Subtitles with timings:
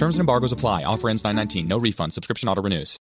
[0.00, 0.84] Terms and embargoes apply.
[0.84, 1.68] Offer ends 919.
[1.68, 2.14] No refund.
[2.14, 2.96] Subscription auto renews.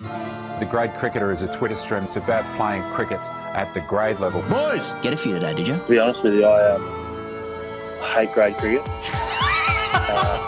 [0.00, 2.04] The Grade Cricketer is a Twitter stream.
[2.04, 3.20] It's about playing cricket
[3.54, 4.42] at the grade level.
[4.42, 4.92] Boys!
[5.00, 5.76] Get a few today, did you?
[5.76, 6.82] To be honest with you, I, um,
[8.02, 8.82] I hate grade cricket.
[8.86, 10.46] uh,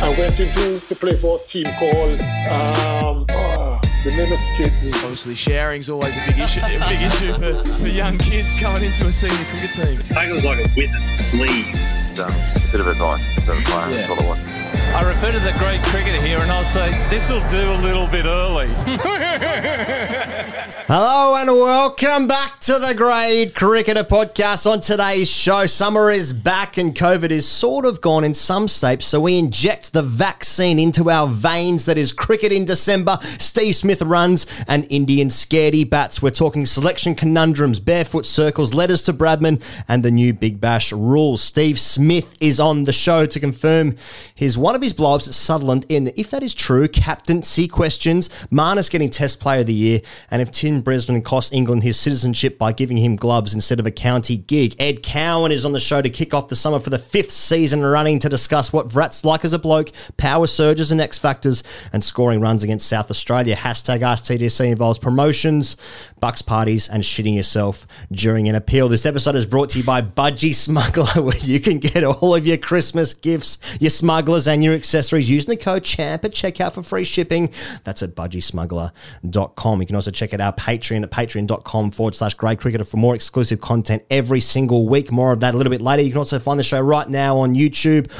[0.00, 4.88] I went into to play for a team called um, oh, the name escaped me.
[5.02, 6.60] Obviously, sharing's always a big issue.
[6.60, 10.16] A big issue for, for young kids coming into a senior cricket team.
[10.16, 11.95] I think it was like a witness sleeve.
[12.18, 13.90] Um, a bit of advice the player.
[13.90, 13.96] Yeah.
[13.96, 14.55] That's all it was.
[14.94, 18.06] I refer to the great cricketer here and I'll say, this will do a little
[18.06, 18.68] bit early.
[20.88, 24.70] Hello and welcome back to the Grade Cricketer Podcast.
[24.70, 29.04] On today's show, summer is back and COVID is sort of gone in some states,
[29.04, 33.18] so we inject the vaccine into our veins that is cricket in December.
[33.38, 36.22] Steve Smith runs and Indian scaredy bats.
[36.22, 41.42] We're talking selection conundrums, barefoot circles, letters to Bradman, and the new Big Bash rules.
[41.42, 43.96] Steve Smith is on the show to confirm
[44.36, 49.40] his one his blobs, Sutherland, in if that is true, captaincy questions, Marnus getting Test
[49.40, 53.16] Player of the Year, and if Tim Bresnan cost England his citizenship by giving him
[53.16, 54.76] gloves instead of a county gig.
[54.78, 57.84] Ed Cowan is on the show to kick off the summer for the fifth season
[57.84, 62.04] running to discuss what Virat's like as a bloke, power surges and X factors, and
[62.04, 63.56] scoring runs against South Australia.
[63.56, 65.76] Hashtag AskTGC involves promotions,
[66.20, 68.88] bucks parties, and shitting yourself during an appeal.
[68.88, 72.46] This episode is brought to you by Budgy Smuggler, where you can get all of
[72.46, 76.82] your Christmas gifts, your smugglers, and your accessories using the code CHAMP at checkout for
[76.82, 77.52] free shipping.
[77.84, 79.80] That's at budgysmuggler.com.
[79.80, 83.14] You can also check out our Patreon at patreon.com forward slash grade cricketer for more
[83.14, 85.10] exclusive content every single week.
[85.10, 86.02] More of that a little bit later.
[86.02, 88.10] You can also find the show right now on YouTube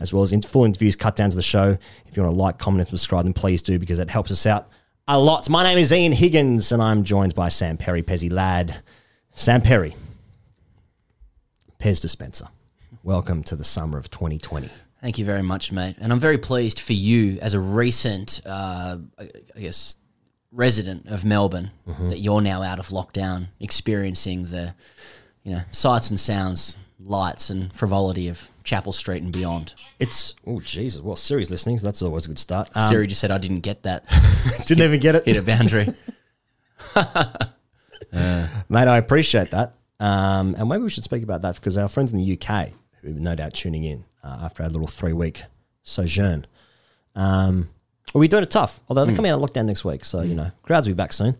[0.00, 1.76] as well as in full interviews, cut downs of the show.
[2.06, 4.46] If you want to like, comment, and subscribe, then please do because it helps us
[4.46, 4.68] out
[5.06, 5.48] a lot.
[5.48, 8.82] My name is Ian Higgins, and I'm joined by Sam Perry, Pezzy Lad.
[9.32, 9.96] Sam Perry,
[11.80, 12.48] Pez Dispenser.
[13.02, 14.68] Welcome to the summer of 2020.
[15.00, 15.96] Thank you very much, mate.
[16.00, 19.96] And I'm very pleased for you as a recent, uh, I guess,
[20.50, 22.10] resident of Melbourne Mm-hmm.
[22.10, 24.74] that you're now out of lockdown, experiencing the,
[25.44, 29.74] you know, sights and sounds, lights and frivolity of Chapel Street and beyond.
[30.00, 31.00] It's oh Jesus!
[31.00, 32.68] Well, Siri's listening, so that's always a good start.
[32.74, 34.04] Um, Siri just said I didn't get that.
[34.66, 35.86] didn't even get it, Hit a boundary.
[38.68, 38.88] mate.
[38.88, 42.18] I appreciate that, um, and maybe we should speak about that because our friends in
[42.18, 42.70] the UK,
[43.02, 45.42] who are no doubt tuning in uh, after our little three-week
[45.82, 46.46] sojourn,
[47.14, 47.68] um,
[48.14, 48.80] well, we're doing it tough.
[48.88, 51.12] Although they're coming out of lockdown next week, so you know, crowds will be back
[51.12, 51.36] soon.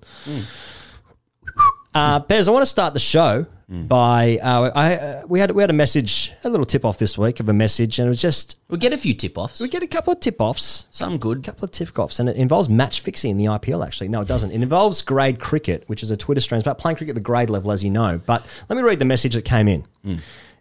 [1.95, 5.63] Uh, Pez, I want to start the show by uh, I uh, we had we
[5.63, 8.21] had a message, a little tip off this week of a message, and it was
[8.21, 9.61] just we get a few tip offs.
[9.61, 10.87] we get a couple of tip offs.
[10.91, 11.39] Some good.
[11.39, 13.85] A couple of tip offs, and it involves match fixing in the IPL.
[13.85, 14.53] Actually, no, it doesn't.
[14.53, 16.59] It involves grade cricket, which is a Twitter stream.
[16.59, 18.21] It's about playing cricket at the grade level, as you know.
[18.25, 19.85] But let me read the message that came in.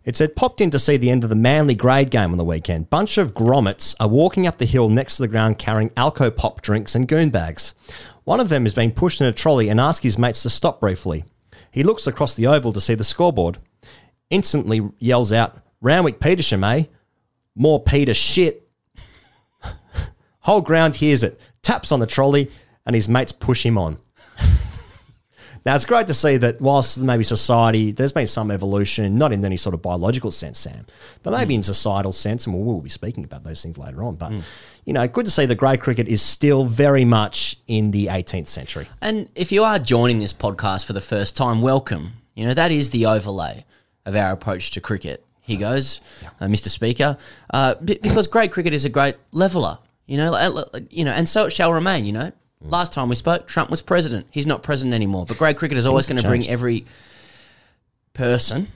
[0.07, 2.45] It said, popped in to see the end of the Manly grade game on the
[2.45, 2.89] weekend.
[2.89, 6.61] Bunch of grommets are walking up the hill next to the ground carrying Alco pop
[6.61, 7.73] drinks and goon bags.
[8.23, 10.79] One of them is being pushed in a trolley and asks his mates to stop
[10.79, 11.25] briefly.
[11.71, 13.57] He looks across the oval to see the scoreboard,
[14.29, 16.85] instantly yells out, Randwick Petersham, eh?
[17.53, 18.65] More Peter shit.
[20.39, 22.49] Whole ground hears it, taps on the trolley,
[22.85, 23.97] and his mates push him on.
[25.67, 29.43] Now, it's great to see that whilst maybe society, there's been some evolution, not in
[29.43, 30.85] any sort of biological sense, Sam,
[31.23, 34.15] but maybe in societal sense, and we'll, we'll be speaking about those things later on.
[34.15, 34.31] But,
[34.85, 38.47] you know, good to see that grade cricket is still very much in the 18th
[38.47, 38.87] century.
[39.01, 42.13] And if you are joining this podcast for the first time, welcome.
[42.33, 43.65] You know, that is the overlay
[44.05, 45.25] of our approach to cricket.
[45.41, 45.99] He goes,
[46.39, 46.69] uh, Mr.
[46.69, 47.17] Speaker,
[47.49, 49.79] uh, because great cricket is a great leveler.
[50.05, 52.05] You know, you know, and so it shall remain.
[52.05, 52.31] You know,
[52.61, 54.27] last time we spoke, Trump was president.
[54.31, 55.25] He's not president anymore.
[55.25, 56.85] But great cricket is always going to bring every
[58.13, 58.67] person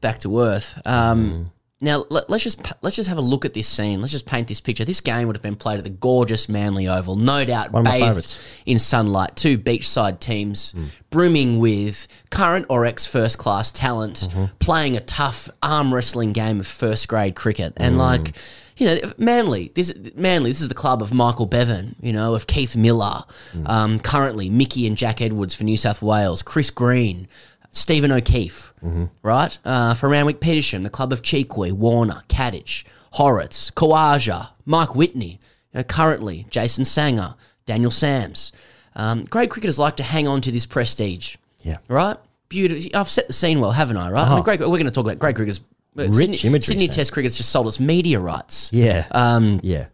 [0.00, 0.80] back to earth.
[0.84, 1.50] Um,
[1.80, 4.00] now let, us just let's just have a look at this scene.
[4.00, 4.84] Let's just paint this picture.
[4.84, 8.36] This game would have been played at the gorgeous Manly Oval, no doubt One bathed
[8.64, 9.36] in sunlight.
[9.36, 10.84] Two beachside teams Hmm.
[11.10, 14.44] brimming with current or ex first class talent, Mm-hmm.
[14.60, 18.34] playing a tough arm wrestling game of first grade cricket, and like.
[18.76, 19.70] You know, Manly.
[19.74, 20.50] This Manly.
[20.50, 21.94] This is the club of Michael Bevan.
[22.00, 23.22] You know, of Keith Miller.
[23.52, 23.66] Hmm.
[23.66, 26.42] Um, currently, Mickey and Jack Edwards for New South Wales.
[26.42, 27.28] Chris Green,
[27.70, 28.72] Stephen O'Keefe.
[28.84, 29.04] Mm-hmm.
[29.22, 35.40] Right uh, for Randwick Petersham, the club of Cheekwee, Warner, Katich, Hauritz, Khawaja, Mike Whitney.
[35.72, 37.36] You know, currently, Jason Sangha,
[37.66, 38.52] Daniel Sams.
[38.96, 41.36] Um, great cricketers like to hang on to this prestige.
[41.62, 41.78] Yeah.
[41.88, 42.16] Right.
[42.48, 42.90] Beautiful.
[42.94, 44.10] I've set the scene well, haven't I?
[44.10, 44.24] Right.
[44.26, 44.42] I mean, Oh.
[44.42, 44.60] great.
[44.60, 45.60] We're going to talk about great cricketers.
[45.94, 46.88] Rich Sydney, imagery, Sydney.
[46.88, 48.70] Test cricket's just sold its media rights.
[48.72, 49.06] Yeah.
[49.10, 49.86] Um, yeah.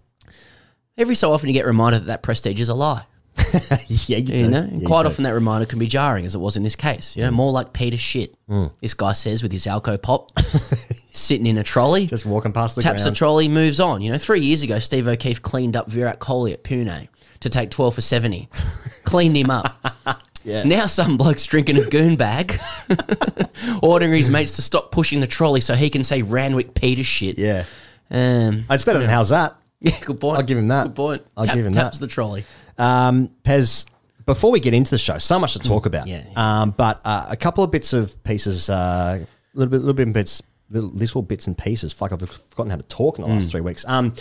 [0.97, 3.05] Every so often, you get reminded that that prestige is a lie.
[3.88, 6.35] yeah, you, You know, Yeah, and you quite often that reminder can be jarring, as
[6.35, 7.17] it was in this case.
[7.17, 8.37] You know, more like Peter shit.
[8.49, 8.73] Mm.
[8.81, 10.31] This guy says with his Alco pop,
[11.12, 14.02] sitting in a trolley, Just walking past the taps the trolley, moves on.
[14.02, 17.08] You know, three years ago, Steve O'Keefe cleaned up Virat Kohli at Pune
[17.41, 18.49] to take twelve for seventy,
[19.05, 20.26] cleaned him up.
[20.44, 20.62] Yeah.
[20.64, 22.58] Now some bloke's drinking a goon bag,
[23.82, 27.38] ordering his mates to stop pushing the trolley so he can say Randwick Peter shit.
[27.38, 27.64] Yeah.
[28.10, 29.56] Um, It's better than how's that?
[29.81, 30.37] yeah, good point.
[30.38, 30.84] I'll give him that.
[30.88, 31.22] Good point.
[31.37, 31.82] I'll Tap- give him that.
[31.82, 32.06] taps that.
[32.06, 32.44] the trolley.
[32.78, 33.87] Um, Pez,
[34.26, 36.06] before we get into the show, so much to talk about.
[36.06, 36.25] yeah.
[36.37, 39.19] Um, but uh, a couple of bits of pieces, a uh,
[39.54, 41.92] little bit, little bit bits, little, little bits and pieces.
[41.92, 43.50] Fuck, I've forgotten how to talk in the last Mm.
[43.50, 43.84] three weeks.
[43.87, 44.14] Um,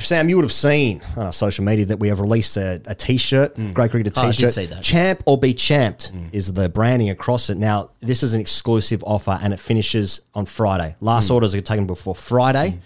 [0.00, 2.94] Sam, you would have seen on our social media that we have released a, a
[2.94, 4.52] t-shirt, Great Cricketer Oh, I did t-shirt.
[4.54, 4.82] see that.
[4.82, 7.58] Champ or be champed is the branding across it.
[7.58, 10.96] Now, this is an exclusive offer and it finishes on Friday.
[11.00, 11.34] Last Mm.
[11.34, 12.80] orders are taken before Friday.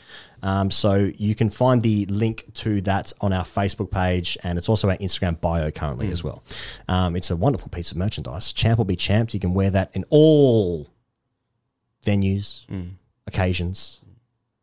[0.45, 4.69] Um, so you can find the link to that on our Facebook page, and it's
[4.69, 6.13] also our Instagram bio currently Mm.
[6.13, 6.43] as well.
[6.89, 8.53] Um, it's a wonderful piece of merchandise.
[8.53, 9.35] Champ or be champed.
[9.35, 10.89] You can wear that in all
[12.05, 12.95] venues, Mm.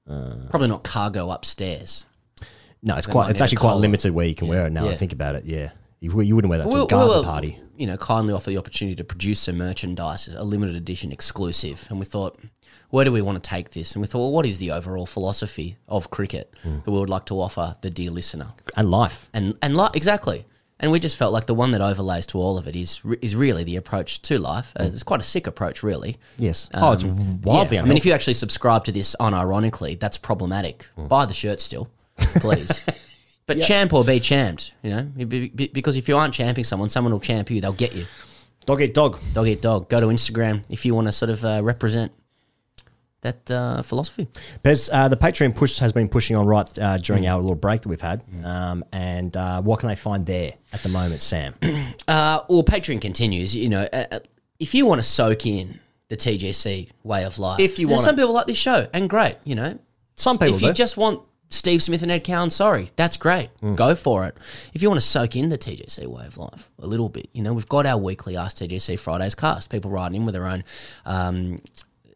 [0.10, 0.50] Occasions.
[0.50, 2.06] Probably not cargo upstairs.
[2.82, 3.30] No, it's They quite.
[3.32, 3.82] It's need a actually quite collar.
[3.82, 4.72] limited where you can wear it.
[4.72, 4.96] Now I Yeah.
[4.96, 7.60] think about it, yeah, you, you wouldn't wear that to We'll- a garden we'll, party.
[7.78, 11.88] You know, kindly offer the opportunity to produce some merchandise, a limited edition exclusive.
[11.90, 12.38] And we thought,
[12.90, 13.94] where do we want to take this?
[13.94, 16.80] And we thought, well, what is the overall philosophy of cricket Hmm.
[16.84, 18.54] that we would like to offer the dear listener?
[18.76, 19.30] And life.
[19.34, 20.46] And and li- exactly.
[20.80, 23.36] And we just felt like the one that overlays to all of it is is
[23.36, 24.72] really the approach to life.
[24.80, 26.18] Uh, it's quite a sick approach, really.
[26.38, 26.70] Yes.
[26.74, 27.82] Oh, it's wildly Um, yeah.
[27.82, 30.88] I mean, if you actually subscribe to this unironically, that's problematic.
[30.96, 31.08] Hmm.
[31.08, 32.86] Buy the shirt still, please.
[33.46, 36.88] But champ or be champed, you know, Be- be- because if you aren't champing someone,
[36.88, 37.60] someone will champ you.
[37.60, 38.06] They'll get you.
[38.68, 39.18] Dog eat dog.
[39.34, 39.90] Dog eat dog.
[39.90, 42.12] Go to Instagram if you want to sort of uh, represent
[43.22, 44.28] that uh, philosophy.
[44.64, 47.82] Pez, uh, the Patreon push has been pushing on right uh, during our little break
[47.82, 48.24] that we've had.
[48.44, 51.54] Um, and uh, what can they find there at the moment, Sam?
[52.08, 53.56] Uh, well, Patreon continues.
[53.56, 54.20] You know, uh, uh,
[54.60, 58.16] if you want to soak in the TGC way of life, If you wanna- some
[58.16, 59.36] people like this show, and great.
[59.44, 59.78] You know,
[60.16, 61.22] Some people If you just want
[61.52, 63.50] Steve Smith and Ed Cowan, sorry, that's great.
[63.62, 63.76] Mm.
[63.76, 64.36] Go for it.
[64.74, 67.42] If you want to soak in the TGC way of life a little bit, you
[67.44, 69.70] know, we've got our weekly Ask TGC Fridays cast.
[69.70, 70.64] People writing in with their own,
[71.06, 71.62] um,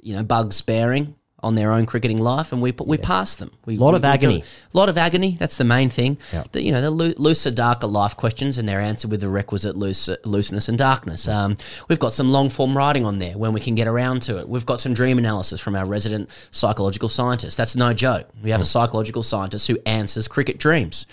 [0.04, 3.52] you know, bugs bearing on their own cricketing life, and we we pass them.
[3.66, 4.44] We, Lot we- of agony.
[4.74, 5.36] A lot of agony.
[5.38, 6.18] That's the main thing.
[6.54, 9.76] The, you know, the loo- looser, darker life questions, and they're answered with the requisite
[9.76, 11.28] loose, looseness and darkness.
[11.28, 11.58] Um,
[11.90, 14.48] we've got some long form writing on there when we can get around to it.
[14.48, 17.58] We've got some dream analysis from our resident psychological scientist.
[17.58, 18.30] That's no joke.
[18.42, 21.08] We have a psychological scientist who answers cricket dreams.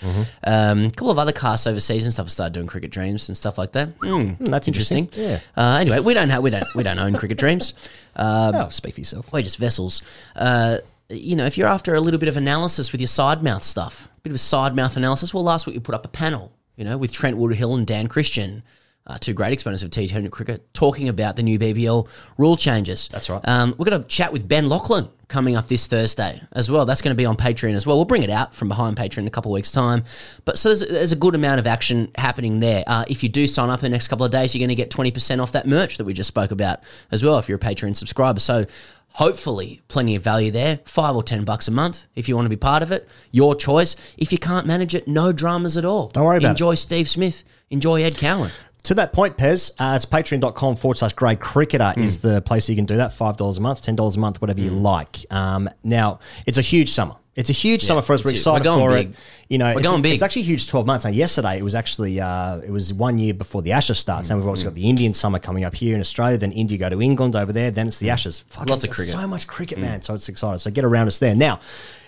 [0.45, 3.37] Um, a couple of other casts overseas and stuff have started doing cricket dreams and
[3.37, 3.97] stuff like that.
[3.99, 5.09] Mm, that's interesting.
[5.11, 5.39] Yeah.
[5.57, 7.73] Uh, anyway, we don't have we don't we don't own cricket dreams.
[8.15, 9.31] Um, oh, speak for yourself.
[9.31, 10.01] we're just vessels.
[10.35, 10.77] Uh,
[11.09, 14.09] you know, if you're after a little bit of analysis with your side mouth stuff,
[14.17, 16.51] a bit of a side mouth analysis, well, last week we put up a panel,
[16.75, 18.63] you know, with Trent Woodhill and Dan Christian,
[19.07, 23.09] uh, two great exponents of T20 cricket, talking about the new BBL rule changes.
[23.11, 23.41] That's right.
[23.47, 26.85] Um, we're going to chat with Ben Lachlan coming up this Thursday as well.
[26.85, 27.95] That's going to be on Patreon as well.
[27.95, 30.03] We'll bring it out from behind Patreon in a couple of weeks' time.
[30.45, 32.83] But so there's, there's a good amount of action happening there.
[32.85, 34.75] Uh, if you do sign up in the next couple of days, you're going to
[34.75, 36.81] get 20% off that merch that we just spoke about
[37.11, 38.39] as well if you're a Patreon subscriber.
[38.39, 38.65] So
[39.13, 40.79] hopefully plenty of value there.
[40.85, 43.07] Five or 10 bucks a month if you want to be part of it.
[43.31, 43.95] Your choice.
[44.17, 46.07] If you can't manage it, no dramas at all.
[46.09, 46.51] Don't worry about it.
[46.51, 47.43] Enjoy Steve Smith.
[47.69, 48.51] Enjoy Ed Cowan.
[48.83, 52.01] To that point, Pez, uh, it's patreon.com forward slash grade cricketer hmm.
[52.01, 53.11] is the place you can do that.
[53.11, 54.77] $5 a month, $10 a month, whatever you hmm.
[54.77, 55.25] like.
[55.29, 57.15] Um, now, it's a huge summer.
[57.33, 58.25] It's a huge summer for us.
[58.25, 59.11] We're excited we're for big.
[59.11, 59.15] it.
[59.47, 60.15] You know, We're it's, going big.
[60.15, 61.05] it's actually a huge 12 months.
[61.05, 64.29] Now, yesterday, it was actually, uh, it was one year before the Ashes starts.
[64.29, 64.69] and we've obviously hmm.
[64.71, 66.37] got the Indian summer coming up here in Australia.
[66.37, 67.71] Then India go to England over there.
[67.71, 68.43] Then it's the Ashes.
[68.49, 69.13] Fucking Lots of cricket.
[69.13, 70.01] So much cricket, man.
[70.01, 70.59] So it's exciting.
[70.59, 71.33] So get around us there.
[71.33, 71.61] Now,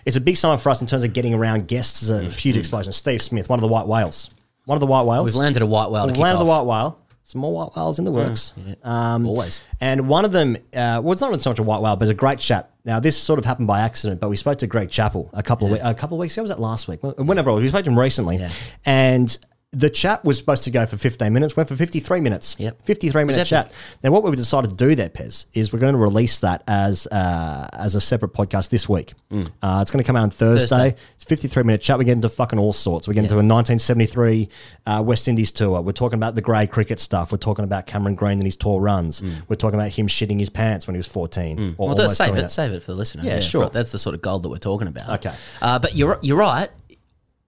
[0.06, 2.02] it's a big summer for us in terms of getting around guests.
[2.02, 2.92] There's a huge explosion.
[2.92, 4.30] Steve Smith, one of the white whales.
[4.66, 5.26] One of the white whales.
[5.26, 6.08] We've landed a white whale.
[6.08, 7.00] We've landed the white whale.
[7.26, 8.54] some more white whales in the works.
[8.84, 9.62] Um, Always.
[9.82, 12.14] And one of them, uh, well, it's not so much a white whale, but a
[12.14, 12.70] great chap.
[12.86, 15.68] Now, this sort of happened by accident, but we spoke to Greg Chappell a couple
[15.68, 16.44] of we- a couple of weeks ago.
[16.44, 17.00] Was that last week?
[17.02, 18.46] Whenever it was, we spoke to him recently,
[18.86, 19.38] and
[19.74, 22.56] the chat was supposed to go for 15 minutes, went for 53 minutes.
[22.60, 22.86] Yep.
[22.86, 23.74] 53 minute chat.
[24.04, 27.08] Now, what we decided to do there, Pez, is we're going to release that as
[27.08, 29.14] uh, as a separate podcast this week.
[29.32, 30.68] Uh, it's going to come out on Thursday.
[30.92, 30.96] Thursday.
[31.16, 31.98] It's 53 minute chat.
[31.98, 33.08] We get into fucking all sorts.
[33.08, 34.50] We get into a 1973
[34.86, 35.82] uh, West Indies tour.
[35.82, 37.32] We're talking about the grey cricket stuff.
[37.32, 39.22] We're talking about Cameron Green and his tour runs.
[39.48, 41.76] We're talking about him shitting his pants when he was 14.
[41.78, 43.24] Or Well, save it, save it for the listener.
[43.24, 43.70] Yeah, sure.
[43.70, 45.26] That's the sort of gold that we're talking about.
[45.26, 45.36] Okay.
[45.62, 46.70] Uh, but you're you're right.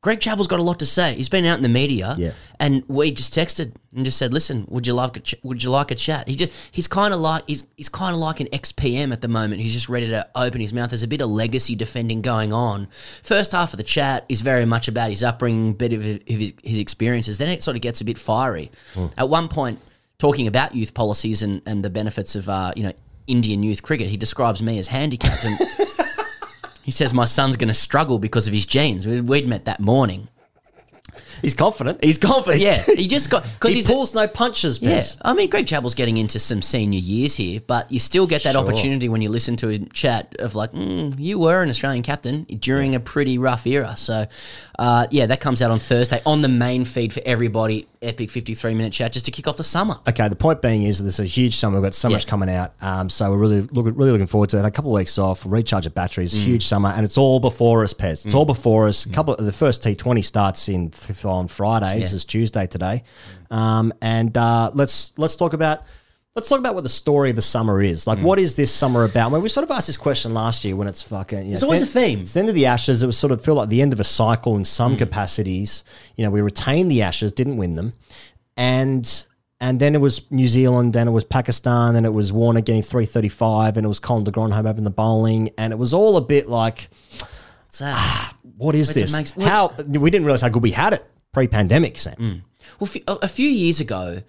[0.05, 1.15] Greg Chappell's got a lot to say.
[1.15, 2.33] He's been out in the media, Yeah.
[2.59, 5.71] and we just texted and just said, "Listen, would you like a ch- would you
[5.71, 8.47] like a chat?" He just he's kind of like he's he's kind of like an
[8.53, 9.63] ex PM at the moment.
[9.63, 10.91] He's just ready to open his mouth.
[10.91, 12.87] There's a bit of legacy defending going on.
[13.23, 16.77] First half of the chat is very much about his upbringing, bit of his, his
[16.77, 17.39] experiences.
[17.39, 18.69] Then it sort of gets a bit fiery.
[19.17, 19.79] At one point,
[20.19, 22.93] talking about youth policies and, and the benefits of uh, you know
[23.25, 25.57] Indian youth cricket, he describes me as handicapped and.
[26.85, 29.05] He says my son's going to struggle because of his genes.
[29.07, 30.27] We- We'd met that morning.
[31.41, 32.03] He's confident.
[32.03, 32.61] He's confident.
[32.61, 35.03] Yeah, he just got because he he's pulls no punches, yeah.
[35.21, 38.53] I mean, Greg Chappell's getting into some senior years here, but you still get that
[38.53, 38.61] Sure.
[38.61, 42.43] opportunity when you listen to him chat of like, mm, you were an Australian captain
[42.59, 43.95] during a pretty rough era.
[43.97, 44.25] So,
[44.77, 47.87] uh, yeah, that comes out on Thursday on the main feed for everybody.
[48.01, 49.97] Epic fifty-three minute chat just to kick off the summer.
[50.07, 51.77] Okay, the point being is there's a huge summer.
[51.77, 54.59] We've got so much coming out, um, so we're really look, really looking forward to
[54.59, 54.65] it.
[54.65, 56.43] A couple of weeks off, recharge of batteries, Mm.
[56.43, 58.25] huge summer, and it's all before us, Pez.
[58.25, 59.05] It's all before us.
[59.05, 60.91] couple the first T20 starts in
[61.23, 61.99] on Friday.
[61.99, 63.03] This is Tuesday today,
[63.49, 65.79] um, and uh, let's let's talk about.
[66.35, 68.03] Let's talk about what the story of the summer is.
[68.03, 68.07] Mm.
[68.07, 69.31] Like, what is this summer about?
[69.31, 71.37] Well, we sort of asked this question last year when it's fucking.
[71.39, 72.19] You know, There's always a theme.
[72.21, 73.01] It's the end of the Ashes.
[73.01, 74.67] It was sort of feel like the end of a cycle in Mm.
[74.67, 75.85] some capacities.
[76.17, 77.93] You know, we retained the Ashes, didn't win them,
[78.57, 79.25] and
[79.61, 82.81] and then it was New Zealand, then it was Pakistan, then it was Warner getting
[82.81, 85.93] three thirty five, and it was Colin de Grandhomme having the bowling, and it was
[85.93, 86.89] all a bit like,
[87.67, 88.33] What's that?
[88.57, 89.13] what is it this?
[89.15, 92.15] makes- how we didn't realize how good we had it pre pandemic, Sam.
[92.19, 92.41] Mm.
[92.81, 94.21] Well, f- a a few years ago,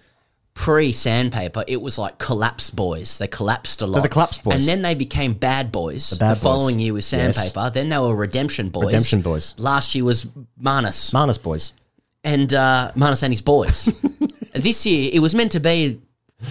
[0.57, 3.19] pre Sandpaper, it was like Collapse Boys.
[3.19, 4.01] They collapsed a lot.
[4.01, 4.55] the Collapse Boys.
[4.55, 6.09] And then they became Bad Boys.
[6.09, 6.41] The, Bad Boys.
[6.43, 7.05] following year was.
[7.05, 7.69] Sandpaper.
[7.69, 8.87] Then they were Redemption Boys.
[8.87, 9.53] Redemption Boys.
[9.57, 10.25] Last year was
[10.61, 11.13] Marnus.
[11.13, 11.71] Marnus boys.
[12.23, 13.85] and uh, Marnus and his boys.
[14.53, 16.01] this year, it was meant to be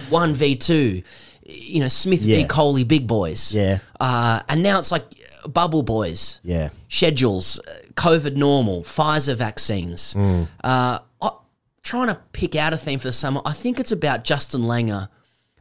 [0.09, 1.03] 1v2.
[1.49, 2.41] You know, Smith v.
[2.41, 2.47] Yeah.
[2.47, 3.53] Kohli Big Boys.
[3.53, 3.79] Yeah.
[3.99, 5.03] Uh, and now it's like
[5.47, 6.69] Bubble Boys Yeah.
[6.89, 10.13] schedules, uh, COVID normal, Pfizer vaccines.
[10.13, 10.47] Mm.
[10.63, 10.99] Uh,
[11.87, 13.41] trying to pick out a theme for the summer.
[13.45, 15.07] I think it's about Justin Langer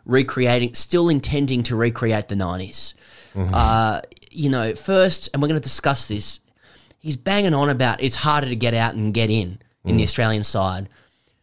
[0.05, 2.95] recreating, still intending to recreate the 90s.
[3.35, 3.55] Mm-hmm.
[3.55, 6.41] Uh, you know, first, and we're going to discuss this,
[6.99, 10.07] he's banging on about it's harder to get out and get in in the Mm.
[10.07, 10.89] Australian side.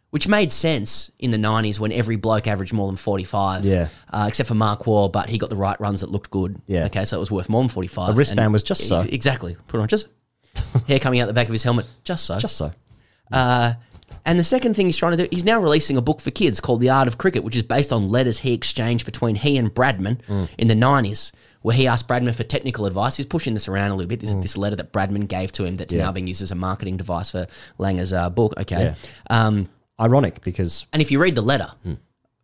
[0.10, 3.66] Which made sense in the 90s when every bloke averaged more than 45.
[3.66, 3.88] Yeah.
[4.12, 6.62] Uh, except for Mark Waugh, but he got the right runs that looked good.
[6.68, 6.86] Yeah.
[6.86, 8.10] Okay, so it was worth more than 45.
[8.10, 9.00] The wristband And- was just so.
[9.00, 9.56] Exactly.
[9.68, 10.06] Put on just
[10.88, 12.38] hair coming out the back of his helmet, just so.
[12.38, 12.72] Just so.
[13.32, 13.74] Uh,
[14.26, 16.60] and the second thing he's trying to do, he's now releasing a book for kids
[16.60, 19.74] called The Art of Cricket, which is based on letters he exchanged between he and
[19.74, 20.50] Bradman Mm.
[20.58, 21.32] in the 90s,
[21.62, 23.18] where he asked Bradman for technical advice.
[23.18, 24.20] He's pushing this around a little bit.
[24.20, 25.98] This, this letter that Bradman gave to him that's Mm.
[25.98, 26.04] Yeah.
[26.06, 27.48] now being used as a marketing device for
[27.80, 28.54] Langer's uh, book.
[28.60, 28.84] Okay.
[28.84, 28.96] Yeah.
[29.30, 29.70] Um,
[30.00, 31.94] Ironic because and if you read the letter, Hmm.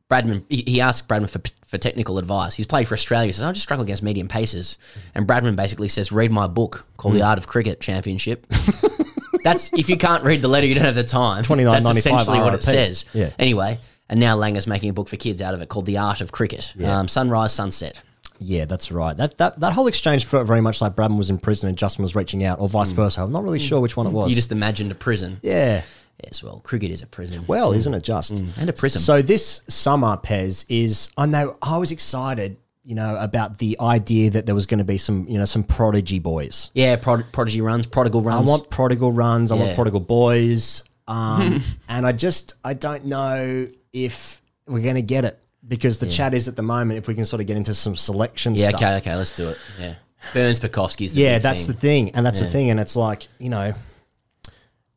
[0.09, 2.55] Bradman, he, he asked Bradman for, for technical advice.
[2.55, 3.27] He's played for Australia.
[3.27, 4.79] He says, I just struggle against medium paces.
[5.13, 7.19] And Bradman basically says, read my book called Hmm.
[7.19, 8.47] The Art of Cricket Championship.
[9.43, 11.43] That's if you can't read the letter, you don't have the time.
[11.43, 13.05] $29.95 That's essentially what it says.
[13.13, 13.31] Yeah.
[13.39, 13.79] Anyway,
[14.09, 16.31] and now Langer's making a book for kids out of it called The Art of
[16.31, 16.73] Cricket.
[16.75, 16.99] Yeah.
[16.99, 17.99] Um, sunrise, sunset.
[18.39, 19.15] Yeah, that's right.
[19.17, 22.03] That that, that whole exchange felt very much like Bradman was in prison and Justin
[22.03, 22.95] was reaching out, or vice mm.
[22.95, 23.21] versa.
[23.21, 23.67] I'm not really mm.
[23.67, 24.29] sure which one it was.
[24.29, 25.39] You just imagined a prison.
[25.41, 25.83] yeah.
[26.23, 27.45] Yes, well, cricket is a prison.
[27.47, 27.77] Well, mm.
[27.77, 28.31] isn't it just?
[28.31, 28.99] and a prison.
[28.99, 31.09] So this summer, Pez is.
[31.17, 34.83] I know I was excited, you know, about the idea that there was going to
[34.83, 36.71] be some, you know, some prodigy boys.
[36.73, 38.47] yeah, prod- prodigy runs, prodigal runs.
[38.47, 39.51] I want prodigal runs.
[39.51, 40.83] I want prodigal boys.
[41.09, 46.07] Um, and I just I don't know if we're going to get it because the
[46.07, 46.99] chat is at the moment.
[46.99, 48.63] If we can sort of get into some selection stuff.
[48.73, 48.81] yeah, stuff.
[48.83, 49.57] okay, okay, let's do it.
[49.79, 49.95] Yeah.
[50.35, 51.73] Burns Pucovski's the yeah, big that's thing.
[51.75, 52.45] the thing, and that's Yeah.
[52.45, 53.73] the thing, and it's like you know,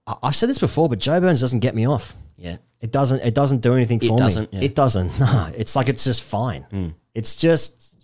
[0.07, 2.15] I- I've said this before, but Joe Burns doesn't get me off.
[2.37, 2.59] Yeah.
[2.83, 3.21] It doesn't.
[3.21, 4.61] It doesn't do anything for It for doesn't, yeah.
[4.61, 5.19] It doesn't.
[5.19, 6.95] Nah, it's like it's just fine.
[7.15, 7.95] It's just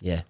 [0.00, 0.22] Yeah.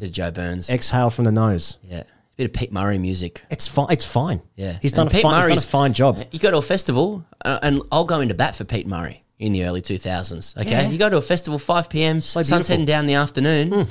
[0.00, 0.70] Bit of Joe Burns.
[0.70, 1.78] exhale from the nose.
[1.82, 2.00] Yeah.
[2.00, 3.42] A bit of Pete Murray music.
[3.50, 3.86] It's fine.
[3.90, 4.40] It's fine.
[4.56, 4.78] Yeah.
[4.82, 6.24] he's done, And a Pete fine, he's done a Murray's- fine job.
[6.32, 9.52] You go to a festival, uh, and I'll go into bat for Pete Murray in
[9.52, 10.54] the early 2000s.
[10.56, 10.90] Okay.
[10.90, 12.72] You go to a festival, 5 p.m., sun's beautiful.
[12.72, 13.88] heading down in the afternoon.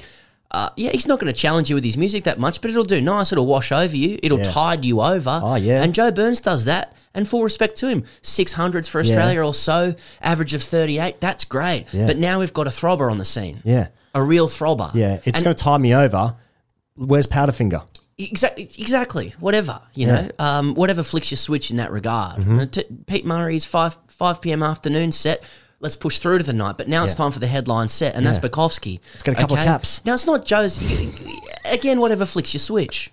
[0.53, 2.83] Uh, yeah, he's not going to challenge you with his music that much, but it'll
[2.83, 3.31] do nice.
[3.31, 4.19] It'll wash over you.
[4.21, 4.43] It'll Yeah.
[4.43, 5.41] tide you over.
[5.43, 5.81] Oh, yeah.
[5.81, 8.03] And Joe Burns does that, and full respect to him.
[8.21, 11.19] Six hundreds for Australia or so, average of thirty eight.
[11.19, 11.87] That's great.
[11.91, 12.05] Yeah.
[12.05, 13.61] But now we've got a throbber on the scene.
[13.63, 13.87] Yeah.
[14.13, 14.93] A real throbber.
[14.93, 15.19] Yeah.
[15.25, 16.35] It's going to tie me over.
[16.95, 17.81] Where's Powderfinger?
[18.19, 19.33] Exactly, exactly.
[19.39, 20.21] Whatever you Yeah.
[20.21, 22.71] know, um, whatever flicks your switch in that regard.
[22.71, 24.61] T- Pete Murray's five five p.m.
[24.61, 25.41] afternoon set.
[25.83, 28.25] Let's push through to the night, but now it's time for the headline set, and
[28.25, 28.47] that's Yeah.
[28.49, 29.01] Pucovski.
[29.13, 29.99] It's got a couple of caps.
[30.05, 30.79] Now it's not Joe's.
[31.65, 33.11] Again, whatever flicks your switch.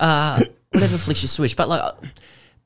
[0.00, 0.42] Uh,
[0.72, 1.94] whatever flicks your switch, but like,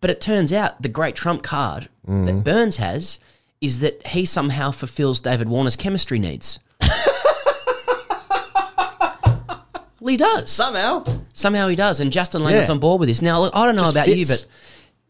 [0.01, 2.25] but it turns out the great trump card Mm.
[2.25, 3.21] that Burns has
[3.61, 6.59] is that he somehow fulfills David Warner's chemistry needs.
[10.01, 11.05] well, he does somehow.
[11.33, 12.71] Somehow he does, and Justin Lang Yeah.
[12.71, 13.21] on board with this.
[13.21, 14.47] Now, look, I don't know Just about you, but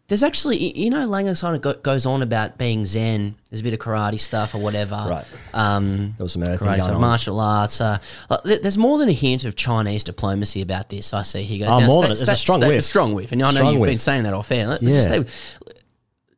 [0.09, 3.35] there's actually, you know, Langer kind of go, goes on about being Zen.
[3.51, 4.95] There's a bit of karate stuff or whatever.
[5.09, 5.25] Right.
[5.53, 7.81] Um, There was some earthing karate stuff, martial arts.
[7.81, 7.99] Uh,
[8.45, 11.13] there's more than a hint of Chinese diplomacy about this.
[11.13, 11.43] I see.
[11.43, 11.69] He goes.
[11.69, 12.17] Oh, more stay- than it.
[12.19, 12.85] There's a strong stay- whiff.
[12.85, 14.69] Strong whiff, and I know Strong you've been saying that off air.
[14.69, 15.23] Let's Yeah.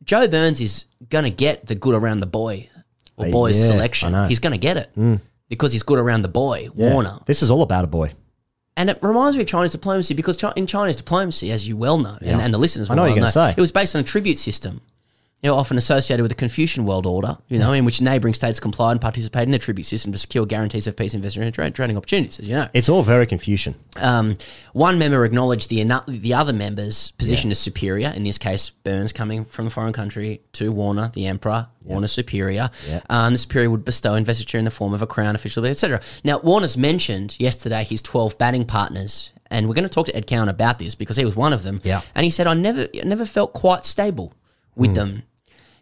[0.05, 2.69] Joe Burns is going to get the good around the boy
[3.17, 4.29] or boys yeah, selection.
[4.29, 5.21] He's going to get it Mm.
[5.49, 6.93] because he's good around the boy, Yeah.
[6.93, 7.19] Warner.
[7.27, 8.13] This is all about a boy.
[8.79, 12.17] And it reminds me of Chinese diplomacy because in Chinese diplomacy, as you well know,
[12.21, 12.39] and, Yeah.
[12.39, 13.51] and the listeners I will know what you're gonna say.
[13.57, 14.81] it was based on a tribute system.
[15.43, 18.59] You know, often associated with the Confucian world order, you know, in which neighbouring states
[18.59, 21.97] complied and participated in the tribute system to secure guarantees of peace, investment, and trading
[21.97, 22.69] opportunities, as you know.
[22.75, 23.77] It's all very Confucian.
[23.99, 24.37] Um,
[24.73, 28.13] one member acknowledged the the other member's position as superior.
[28.17, 31.69] In this case, Burns coming from a foreign country to Warner, the emperor.
[31.85, 32.69] Warner's superior.
[32.89, 33.01] Yeah.
[33.09, 36.01] Um, the superior would bestow investiture in the form of a crown official, etc.
[36.25, 40.27] Now, Warner's mentioned yesterday his 12 batting partners, and we're going to talk to Ed
[40.27, 41.79] Cowan about this because he was one of them.
[41.85, 42.01] Yeah.
[42.17, 44.35] And he said, I never, never felt quite stable
[44.75, 44.95] with Hmm.
[44.95, 45.23] them.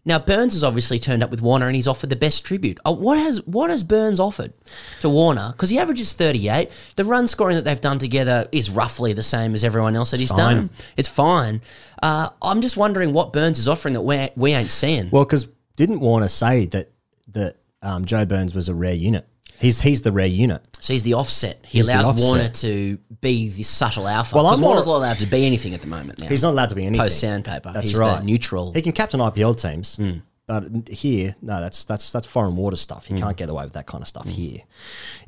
[0.07, 2.79] Now Burns has obviously turned up with Warner, and he's offered the best tribute.
[2.87, 4.55] Uh, what has what has Burns offered
[5.01, 5.51] to Warner?
[5.53, 6.71] Because he averages thirty eight.
[6.95, 10.21] The run scoring that they've done together is roughly the same as everyone else that
[10.21, 10.39] he's fine.
[10.39, 10.71] done.
[10.97, 11.61] It's fine.
[12.03, 15.11] Uh, I'm just wondering what Burns is offering that we we ain't seeing.
[15.11, 16.91] Well, because didn't Warner say that
[17.33, 19.27] that um, Joe Burns was a rare unit?
[19.59, 20.63] He's he's the rare unit.
[20.81, 21.65] So he's the offset.
[21.67, 22.25] He He's allows offset.
[22.25, 24.35] Warner to be the subtle alpha.
[24.37, 26.29] Well, I'm more- not allowed to be anything at the moment now.
[26.29, 27.05] He's not allowed to be anything.
[27.05, 27.73] Post sandpaper.
[27.73, 28.23] That's he's right.
[28.23, 28.73] neutral.
[28.73, 30.19] He can captain IPL teams, Hmm.
[30.47, 33.11] but here, no, that's that's that's foreign water stuff.
[33.11, 33.23] You Hmm.
[33.25, 34.61] can't get away with that kind of stuff here.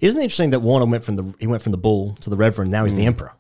[0.01, 2.37] Isn't it interesting that Warner went from the he went from the bull to the
[2.37, 2.70] reverend?
[2.70, 3.33] Now he's the emperor.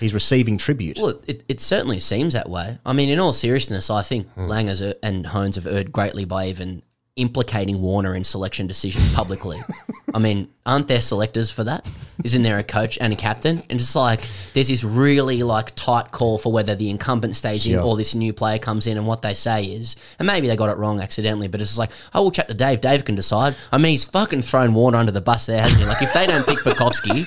[0.00, 0.98] He's receiving tribute.
[0.98, 1.02] Hmm.
[1.04, 2.78] Well, it, it certainly seems that way.
[2.84, 4.48] I mean, in all seriousness, I think Hmm.
[4.50, 6.82] Langers er- and Hohns have erred greatly by even
[7.16, 9.62] implicating Warner in selection decisions publicly.
[10.12, 11.86] I mean, aren't there selectors for that?
[12.24, 13.58] Isn't there a coach and a captain?
[13.70, 14.20] And it's like
[14.52, 18.32] there's this really like tight call for whether the incumbent stays in or this new
[18.32, 21.48] player comes in, and what they say is, and maybe they got it wrong accidentally,
[21.48, 22.80] but it's like, oh, we'll chat to Dave.
[22.80, 23.56] Dave can decide.
[23.72, 25.86] I mean, he's fucking thrown Warner under the bus there, hasn't he?
[25.86, 27.26] Like if they don't pick Pucovski.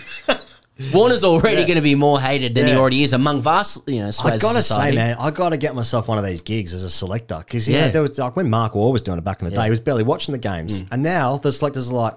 [0.94, 1.68] Warner's already Yeah.
[1.68, 4.62] going to be more hated than he already is among vast, you know, I gotta
[4.62, 4.96] society.
[4.98, 7.88] say, man, I gotta get myself one of these gigs as a selector because Yeah.
[7.88, 9.62] know there was like when Mark Waugh was doing it back in the Yeah.
[9.62, 10.88] day, he was barely watching the games, Mm.
[10.92, 12.14] and now the selectors are like,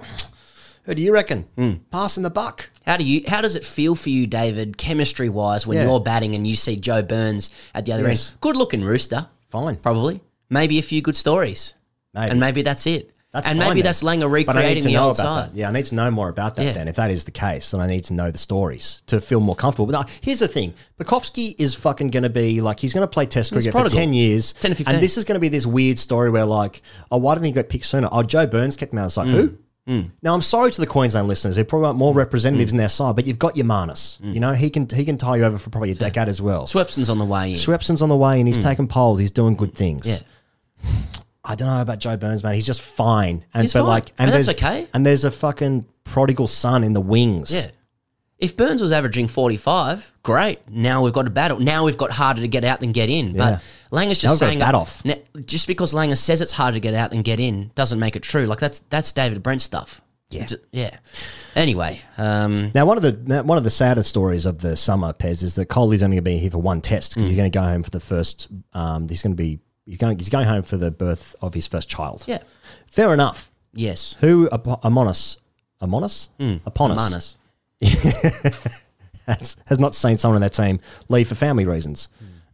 [0.85, 1.81] "Who do you reckon Mm.
[1.90, 3.23] passing the buck?" How do you?
[3.29, 5.85] How does it feel for you, David, chemistry wise, when Yeah.
[5.85, 8.31] you're batting and you see Joe Burns at the other Yes.
[8.31, 8.40] end?
[8.40, 10.20] Good looking rooster, Fine, probably.
[10.49, 11.75] Maybe a few good stories,
[12.14, 12.31] maybe.
[12.31, 13.11] and maybe that's it.
[13.33, 13.88] That's and fine maybe then.
[13.88, 15.53] that's Langer But I need recreating the old side.
[15.53, 15.57] that.
[15.57, 16.73] Yeah, I need to know more about that Yeah.
[16.73, 16.88] then.
[16.88, 19.55] If that is the case, then I need to know the stories to feel more
[19.55, 19.87] comfortable.
[19.87, 23.09] But now, here's the thing: Pucovski is fucking going to be like he's going to
[23.09, 24.95] play Test cricket for ten years, 10 to 15.
[24.95, 27.53] and this is going to be this weird story where like, oh, why didn't he
[27.53, 28.09] get picked sooner?
[28.11, 29.07] Oh, Joe Burns kept him out.
[29.07, 29.33] It's like mm.
[29.33, 29.59] who?
[29.88, 30.11] Mm.
[30.23, 32.75] Now I'm sorry to the Queensland listeners; they probably want more representatives mm.
[32.75, 34.21] in their side, but you've got your Marnus.
[34.21, 34.35] Mm.
[34.35, 36.66] You know he can he can tie you over for probably a decade as well.
[36.66, 37.57] Swepson's on the way in.
[37.57, 39.21] Swepson's on the way and he's taking polls.
[39.21, 40.07] He's doing good things.
[40.07, 40.19] Yeah.
[41.44, 42.55] I don't know about Joe Burns, man.
[42.55, 43.44] He's just fine.
[43.55, 43.88] And He's but fine.
[43.88, 44.88] like, And that's there's- okay.
[44.92, 47.53] And there's a fucking prodigal son in the wings.
[47.55, 47.68] Yeah.
[48.38, 50.61] If Burns was averaging 45, great.
[50.70, 51.61] Now we've got a battle.
[51.61, 53.35] Now we've got harder to get out than get in.
[53.35, 53.61] Yeah.
[53.90, 55.03] But Langer's Now just we've got saying a bat off.
[55.44, 58.22] Just because Langer says it's harder to get out than get in doesn't make it
[58.22, 58.46] true.
[58.46, 60.00] Like that's that's David Brent stuff.
[60.31, 60.46] Yeah.
[60.72, 60.96] Yeah.
[61.57, 65.42] Anyway, um, Now, one of the one of the saddest stories of the summer, Pez,
[65.42, 67.59] is that Kohli's only going to be here for one test because he's going to
[67.59, 68.46] go home for the first.
[68.72, 69.59] Um, he's going to be
[69.90, 72.24] he's going he's going home for the birth of his first child.
[72.26, 72.38] yeah.
[72.87, 73.50] Fair enough.
[73.74, 74.16] Yes.
[74.20, 75.37] Who Ap- Amonis
[75.83, 76.61] Amonis Mm.
[76.66, 77.37] Upon us
[79.26, 82.09] has, has not seen someone in their team leave for family reasons,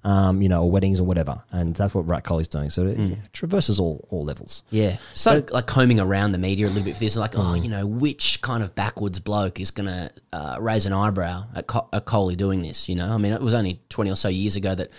[0.05, 2.71] um, you know, or weddings or whatever, and that's what Rat Kohli's doing.
[2.71, 3.19] So it Mm.
[3.33, 4.63] traverses all all levels.
[4.71, 4.99] Yeah.
[5.15, 7.63] So like combing around the media a little bit for this, like, oh, Mm.
[7.65, 11.67] you know, which kind of backwoods bloke is going to uh, raise an eyebrow at,
[11.67, 12.89] Co- at Kohli doing this?
[12.89, 14.91] You know, I mean, it was only 20 or so years ago that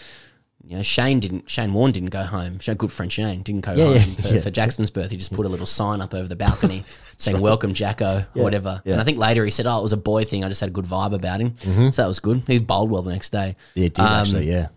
[0.67, 1.49] You know, Shane didn't.
[1.49, 2.59] Shane Warne didn't go home.
[2.59, 4.39] Shane, good friend Shane didn't go Yeah, home yeah, for, yeah.
[4.41, 5.11] for Jackson's birth.
[5.11, 6.83] He just put a little sign up over the balcony
[7.17, 8.81] saying "Welcome, Jacko" or whatever.
[8.85, 10.43] And I think later he said, "Oh, it was a boy thing.
[10.43, 11.93] I just had a good vibe about him." Mhm.
[11.93, 12.43] So that was good.
[12.47, 13.55] He bowled well the next day.
[13.75, 14.49] Yeah, did Um, actually.
[14.49, 14.67] Yeah.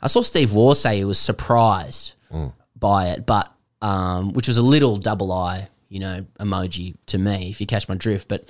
[0.00, 2.52] I saw Steve Waugh say he was surprised Mm.
[2.78, 7.50] by it, but um, which was a little double eye, you know, emoji to me,
[7.50, 8.28] if you catch my drift.
[8.28, 8.48] But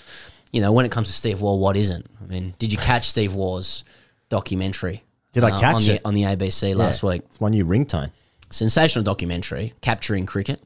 [0.52, 2.06] you know, when it comes to Steve Waugh, what isn't?
[2.22, 3.82] I mean, did you catch Steve Waugh's
[4.28, 5.02] documentary?
[5.32, 5.86] Did I uh, catch on it?
[5.86, 7.22] the, on the ABC last week?
[7.26, 8.10] It's my new ringtone.
[8.50, 10.60] Sensational documentary capturing cricket.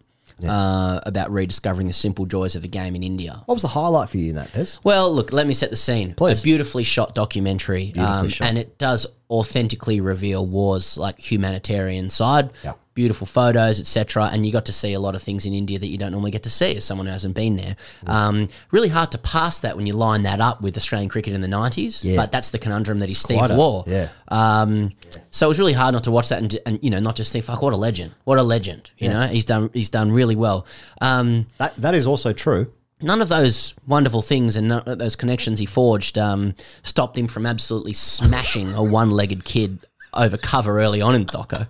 [0.46, 3.42] Uh, about rediscovering the simple joys of the game in India.
[3.46, 4.78] What was the highlight for you in that, Pez?
[4.84, 6.12] Well, look, let me set the scene.
[6.12, 6.40] Please.
[6.40, 8.48] A beautifully shot documentary, Beautifully um, shot.
[8.48, 12.50] and it does authentically reveal Waugh's like humanitarian side.
[12.64, 12.74] Yeah.
[12.94, 14.30] Beautiful photos, etc.
[14.32, 16.30] And you got to see a lot of things in India that you don't normally
[16.30, 17.76] get to see as someone who hasn't been there.
[18.06, 21.42] Um, really hard to pass that when you line that up with Australian cricket in
[21.42, 22.02] the nineties.
[22.02, 22.16] Yeah.
[22.16, 23.84] But that's the conundrum that he's Steve a- Waugh.
[23.86, 24.08] yeah.
[24.28, 24.92] Um,
[25.30, 27.32] so it was really hard not to watch that and, and you know not just
[27.32, 28.14] think, "Fuck, what a legend!
[28.24, 30.66] What a legend!" You know, he's done he's done really well.
[31.02, 32.72] Um, That that is also true.
[33.00, 37.92] None of those wonderful things and those connections he forged um, stopped him from absolutely
[37.92, 39.78] smashing a one-legged kid
[40.14, 41.66] over cover early on in doco.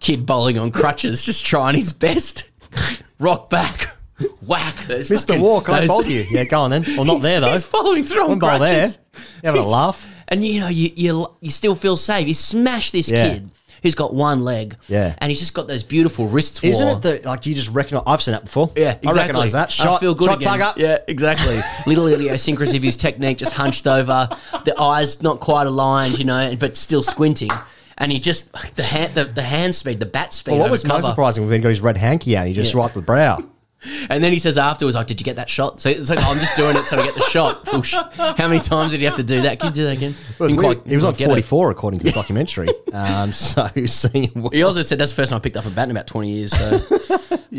[0.00, 2.50] Kid bowling on crutches, just trying his best.
[3.20, 3.96] Rock back,
[4.44, 4.74] whack.
[4.86, 5.28] Those Mr.
[5.28, 6.24] fucking- Walk, I bowled you.
[6.30, 6.84] Yeah, go on then.
[6.96, 7.52] Well, not there though.
[7.52, 8.88] He's following through on bowl there.
[8.88, 8.98] crutches.
[9.14, 10.06] You having a laugh?
[10.28, 12.26] And you know, you, you you still feel safe.
[12.26, 13.28] You smash this Yeah.
[13.34, 13.50] kid
[13.82, 14.76] who's got one leg.
[14.88, 15.14] Yeah.
[15.18, 16.62] And he's just got those beautiful wrists.
[16.62, 18.04] Isn't it that like you just recognize?
[18.06, 18.70] I've seen that before.
[18.76, 19.10] Yeah, exactly.
[19.10, 19.72] I recognise that.
[19.72, 20.72] Shot, I feel good shot again.
[20.76, 21.60] Yeah, exactly.
[21.86, 24.28] Little idiosyncrasy of his technique, just hunched over,
[24.64, 27.50] the eyes not quite aligned, you know, but still squinting.
[27.98, 30.52] And he just the hand, the, the hand speed, the bat speed.
[30.52, 32.80] Well, what was most surprising when he got his red hanky out, he just Yeah.
[32.80, 33.38] wiped the brow.
[34.08, 36.38] And then he says afterwards, like, "Did you get that shot?" So it's like, "I'm
[36.38, 37.92] just doing it so I get the shot." Push.
[37.94, 39.58] How many times did he have to do that?
[39.58, 40.10] Can you do that again?
[40.30, 41.44] It was Didn't quite- he was on didn't get it.
[41.44, 42.68] 44 according to the documentary.
[42.92, 45.84] um, so seeing He also said that's the first time I picked up a bat
[45.84, 46.52] in about 20 years.
[46.56, 46.80] So,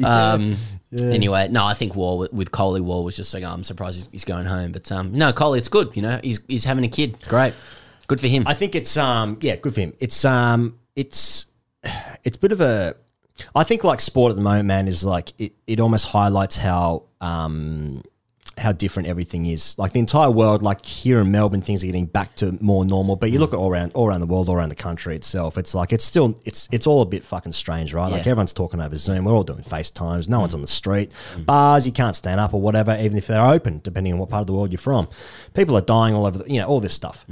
[0.05, 0.55] um,
[0.97, 3.97] anyway, no, I think Waugh with, with Kohli Waugh was just like, oh, I'm surprised
[3.97, 4.71] he's, he's going home.
[4.71, 5.95] But um, no, Kohli, it's good.
[5.95, 7.17] You know, he's he's having a kid.
[7.27, 7.53] Great,
[8.07, 8.43] good for him.
[8.47, 9.93] I think it's um yeah, good for him.
[9.99, 11.47] It's um it's
[12.23, 12.95] it's a bit of a
[13.55, 17.03] I think like sport at the moment, man, is like it, it almost highlights how
[17.21, 18.03] um
[18.57, 19.75] how different everything is.
[19.79, 23.15] Like the entire world, like here in Melbourne, things are getting back to more normal.
[23.15, 25.57] But you look at all around all around the world, all around the country itself,
[25.57, 28.11] it's like it's still it's it's all a bit fucking strange, right?
[28.11, 31.11] Like everyone's talking over Zoom, we're all doing FaceTimes, no one's on the street.
[31.39, 34.41] Bars, you can't stand up or whatever, even if they're open, depending on what part
[34.41, 35.07] of the world you're from.
[35.55, 37.25] People are dying all over the, you know, all this stuff.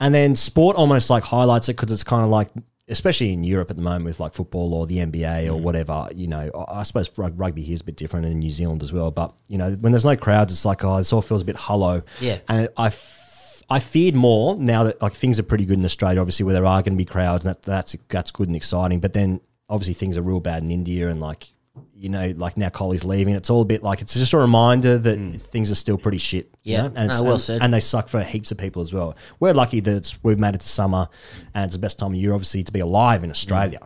[0.00, 2.48] And then sport almost like highlights it because it's kind of like,
[2.88, 5.52] especially in Europe at the moment with like football or the NBA Mm.
[5.52, 8.38] or whatever, you know, I I suppose rug- rugby here is a bit different in
[8.38, 9.10] New Zealand as well.
[9.10, 11.56] But, you know, when there's no crowds, it's like, oh, this all feels a bit
[11.56, 12.02] hollow.
[12.20, 12.38] Yeah.
[12.48, 16.20] And I, f- I feared more now that like things are pretty good in Australia,
[16.20, 19.00] obviously, where there are going to be crowds and that, that's, that's good and exciting.
[19.00, 21.52] But then obviously things are real bad in India and like,
[21.98, 23.34] you know, like now Kohli's leaving.
[23.34, 26.48] It's all a bit like, it's just a reminder that things are still pretty shit.
[26.62, 26.82] you Yeah.
[26.82, 26.92] know?
[26.96, 27.62] And it's, No, well and- said.
[27.62, 29.16] and they suck for heaps of people as well.
[29.40, 31.08] We're lucky that it's, we've made it to summer,
[31.54, 33.80] and it's the best time of year, obviously, to be alive in Australia.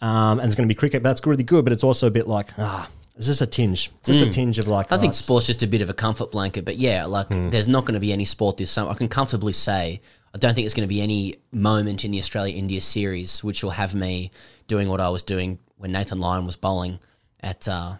[0.00, 1.64] Um, and it's going to be cricket, but that's really good.
[1.64, 3.90] But it's also a bit like, ah, is this a tinge?
[4.04, 4.32] Just a Mm.
[4.32, 6.64] tinge of like, I oh, think it's- sport's just a bit of a comfort blanket,
[6.64, 7.50] but yeah, like Hmm.
[7.50, 8.90] there's not going to be any sport this summer.
[8.90, 10.00] I can comfortably say
[10.34, 13.62] I don't think there's going to be any moment in the Australia India series which
[13.62, 14.32] will have me
[14.66, 16.98] doing what I was doing when Nathan Lyon was bowling
[17.44, 17.92] at uh,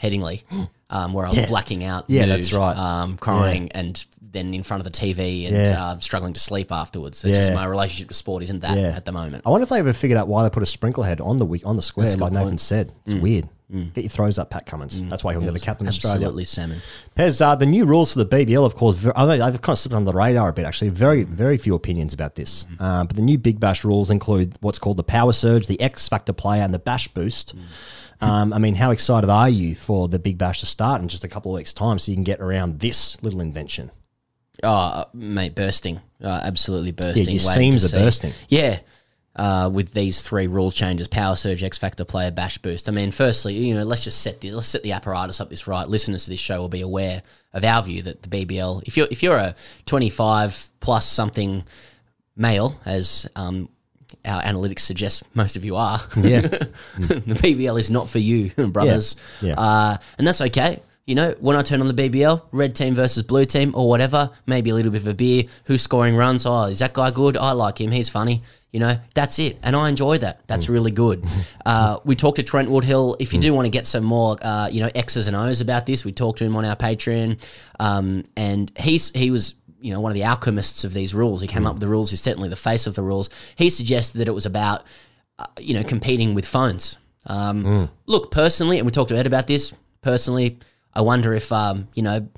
[0.00, 0.42] Headingley,
[0.90, 1.46] um, where I was Yeah.
[1.48, 2.76] blacking out, Yeah, mood, that's right.
[2.76, 5.84] um, crying, and then in front of the TV and Yeah.
[5.84, 7.24] uh, struggling to sleep afterwards.
[7.24, 7.56] It's just Yeah.
[7.56, 8.88] my relationship with sport isn't that Yeah.
[8.96, 9.42] at the moment.
[9.44, 11.44] I wonder if they ever figured out why they put a sprinkle head on the
[11.44, 12.60] week on the square, That's a like good Nathan point.
[12.60, 12.92] said.
[13.06, 13.20] It's Mm.
[13.22, 13.48] weird.
[13.74, 13.92] Mm.
[13.94, 15.00] Get your throws up, Pat Cummins.
[15.08, 16.16] That's why he'll never captain Australia.
[16.18, 16.80] Absolutely salmon.
[17.16, 19.74] Pez, uh, the new rules for the BBL, of course, ver- I know they've kind
[19.74, 20.88] of slipped under the radar a bit, actually.
[20.90, 22.66] Very, very few opinions about this.
[22.80, 26.08] Uh, but the new Big Bash rules include what's called the Power Surge, the X
[26.08, 27.54] Factor Player, and the Bash Boost.
[28.20, 31.24] Um, I mean, how excited are you for the Big Bash to start in just
[31.24, 33.90] a couple of weeks' time so you can get around this little invention?
[34.62, 36.00] Oh, mate, bursting.
[36.22, 37.24] Uh, absolutely bursting.
[37.34, 37.96] your Waiting to seams are see.
[37.96, 38.32] bursting.
[38.48, 38.80] Yeah.
[39.36, 42.88] Uh, with these three rule changes, power surge, X factor, player, bash boost.
[42.88, 45.66] I mean, firstly, you know, let's just set the let's set the apparatus up this
[45.66, 45.88] right.
[45.88, 47.22] Listeners to this show will be aware
[47.54, 49.54] of our view that the BBL, if you're if you're a
[49.86, 51.62] 25 plus something
[52.36, 53.68] male, as um,
[54.24, 56.40] our analytics suggest most of you are, Yeah.
[56.98, 59.16] the BBL is not for you, brothers.
[59.40, 59.54] Yeah.
[59.58, 60.82] Uh, and that's okay.
[61.06, 64.30] You know, when I turn on the BBL, red team versus blue team or whatever,
[64.46, 66.46] maybe a little bit of a beer, who's scoring runs?
[66.46, 67.36] Oh, is that guy good?
[67.36, 67.90] I like him.
[67.90, 68.42] He's funny.
[68.70, 69.58] You know, that's it.
[69.64, 70.46] And I enjoy that.
[70.46, 71.24] That's really good.
[71.66, 73.16] Uh, we talked to Trent Woodhill.
[73.20, 75.84] If you do want to get some more, uh, you know, X's and O's about
[75.86, 77.40] this, we talked to him on our Patreon.
[77.78, 81.40] Um, and he's, he was you know one of the alchemists of these rules.
[81.40, 82.10] He came up with the rules.
[82.10, 83.30] He's certainly the face of the rules.
[83.56, 84.84] He suggested that it was about
[85.38, 86.98] uh, you know competing with phones.
[87.26, 89.72] Um, Look, personally, and we talked to Ed about this.
[90.00, 90.58] Personally,
[90.94, 92.28] I wonder if um, you know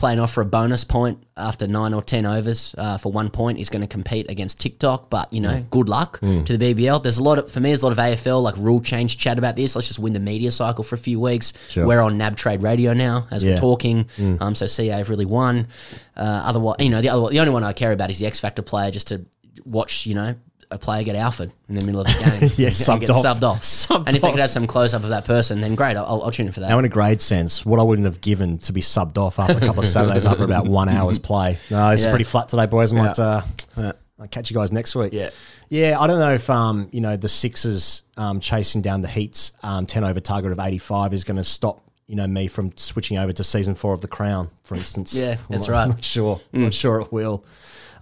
[0.00, 3.58] playing off for a bonus point after nine or ten overs uh, for one point
[3.58, 5.10] is going to compete against TikTok.
[5.10, 6.44] But you know, good luck Mm.
[6.46, 7.02] to the BBL.
[7.02, 7.68] There's a lot of for me.
[7.70, 9.76] There's a lot of AFL like rule change chat about this.
[9.76, 11.52] Let's just win the media cycle for a few weeks.
[11.68, 11.86] Sure.
[11.86, 13.50] We're on NAB Trade Radio now as Yeah.
[13.50, 14.04] we're talking.
[14.16, 14.40] Mm.
[14.40, 15.68] Um, so CA have really won.
[16.16, 18.40] Uh, otherwise, you know, the other the only one I care about is the X
[18.40, 19.24] Factor player, just to
[19.64, 20.06] watch.
[20.06, 20.34] You know.
[20.72, 22.50] A player get alphaed in the middle of the game.
[22.56, 23.24] Yeah, And subbed get off.
[23.24, 23.60] Subbed off.
[23.62, 24.34] Subbed and if they off.
[24.34, 25.96] could have some close up of that person, then great.
[25.96, 26.68] I'll, I'll tune in for that.
[26.68, 29.56] Now, in a grade sense, what I wouldn't have given to be subbed off after
[29.56, 31.58] a couple of Saturdays after about one hour's play.
[31.70, 32.10] No, is Yeah.
[32.10, 32.92] pretty flat today, boys.
[32.92, 33.24] I might Yeah.
[33.24, 33.42] uh,
[33.76, 33.92] Yeah.
[34.20, 35.12] I'll catch you guys next week.
[35.12, 35.30] Yeah.
[35.70, 39.52] Yeah, I don't know if um, you know the Sixers um, chasing down the Heat's
[39.62, 42.72] um, ten over target of eighty five is going to stop you know me from
[42.76, 45.14] switching over to season four of The Crown, for instance.
[45.14, 45.88] Yeah, that's I'm right.
[45.88, 46.40] not sure.
[46.52, 46.62] I'm Mm.
[46.64, 47.44] not sure it will.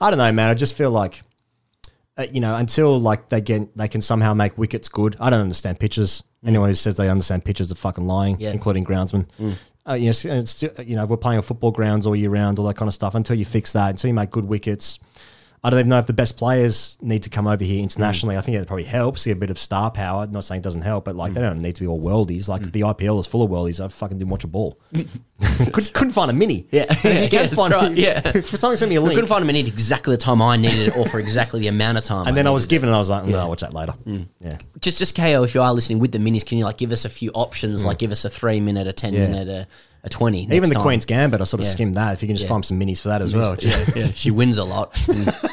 [0.01, 0.51] I don't know, man.
[0.51, 1.23] I just feel like
[2.19, 5.17] uh, you know until like they get they can somehow make wickets good.
[5.21, 6.23] I don't understand pitches.
[6.45, 8.51] Anyone who says they understand pitches are fucking lying, Yeah.
[8.53, 9.27] including groundsmen.
[9.41, 9.55] Mm.
[9.89, 12.77] Uh, you know, you know, we're playing on football grounds all year round, all that
[12.77, 13.15] kind of stuff.
[13.15, 14.99] Until you fix that, until you make good wickets,
[15.65, 17.83] I don't even know if the best players need to come over here mm.
[17.83, 18.37] internationally.
[18.37, 20.27] I think it probably helps get a bit of star power.
[20.27, 21.51] Not saying it doesn't help, but like they mm.
[21.51, 22.49] don't need to be all worldies.
[22.49, 22.73] Like mm.
[22.73, 23.85] the IPL is full of worldies.
[23.85, 24.79] I fucking didn't watch a ball.
[25.41, 26.67] couldn't, couldn't find a mini.
[26.73, 27.93] Yeah, And you yeah, can that's find right.
[27.93, 29.15] Yeah, for someone send me a link.
[29.15, 31.99] couldn't find them in exactly the time I needed it, or for exactly the amount
[31.99, 32.27] of time.
[32.27, 33.43] and then I was given, and I was like, no, Yeah.
[33.43, 33.95] I'll watch that later.
[34.41, 34.59] Yeah.
[34.81, 35.43] just just KO.
[35.45, 37.85] If you are listening with the minis, can you like give us a few options?
[37.85, 39.17] Like give us a three minute, a ten Mm.
[39.19, 39.27] Yeah.
[39.29, 39.67] minute, a,
[40.05, 40.45] a twenty.
[40.53, 40.83] Even the time.
[40.83, 41.73] Queen's Gambit, I sort of Yeah.
[41.73, 42.15] skimmed that.
[42.15, 42.49] If you can just Yeah.
[42.51, 43.57] find some minis for that as well.
[43.61, 44.11] Yeah.
[44.15, 44.95] She wins a lot.
[45.09, 45.51] Mm.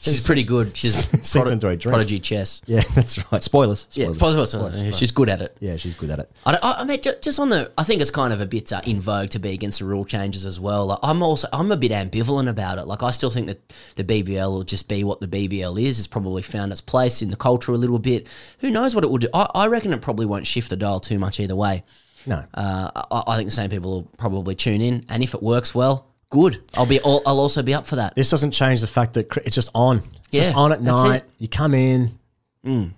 [0.00, 0.76] She's pretty good.
[0.76, 1.92] She's prod- into a drink.
[1.92, 2.62] prodigy chess.
[2.66, 3.42] Yeah, that's right.
[3.42, 3.88] Spoilers.
[3.94, 4.16] Yeah, Spoilers.
[4.18, 4.74] spoilers, spoilers.
[4.76, 4.96] Spoilers.
[4.96, 5.56] She's good at it.
[5.58, 6.30] Yeah, she's good at it.
[6.46, 8.72] I, don't- I, I mean, just on the, I think it's kind of a bit
[8.72, 10.86] uh, in vogue to be against the rule changes as well.
[10.86, 12.84] Like, I'm also, I'm a bit ambivalent about it.
[12.84, 15.98] Like, I still think that the BBL will just be what the BBL is.
[15.98, 18.28] It's probably found its place in the culture a little bit.
[18.60, 19.28] Who knows what it will do?
[19.34, 21.82] I, I reckon it probably won't shift the dial too much either way.
[22.26, 22.44] No.
[22.54, 25.74] Uh, I, I think the same people will probably tune in, and if it works
[25.74, 26.62] well, good.
[26.76, 28.14] I'll be, I'll, I'll also be up for that.
[28.14, 29.98] This doesn't change the fact that it's just on.
[29.98, 31.22] It's just Yeah, on at night.
[31.22, 31.30] it.
[31.38, 32.18] You come in,
[32.66, 32.92] Mm.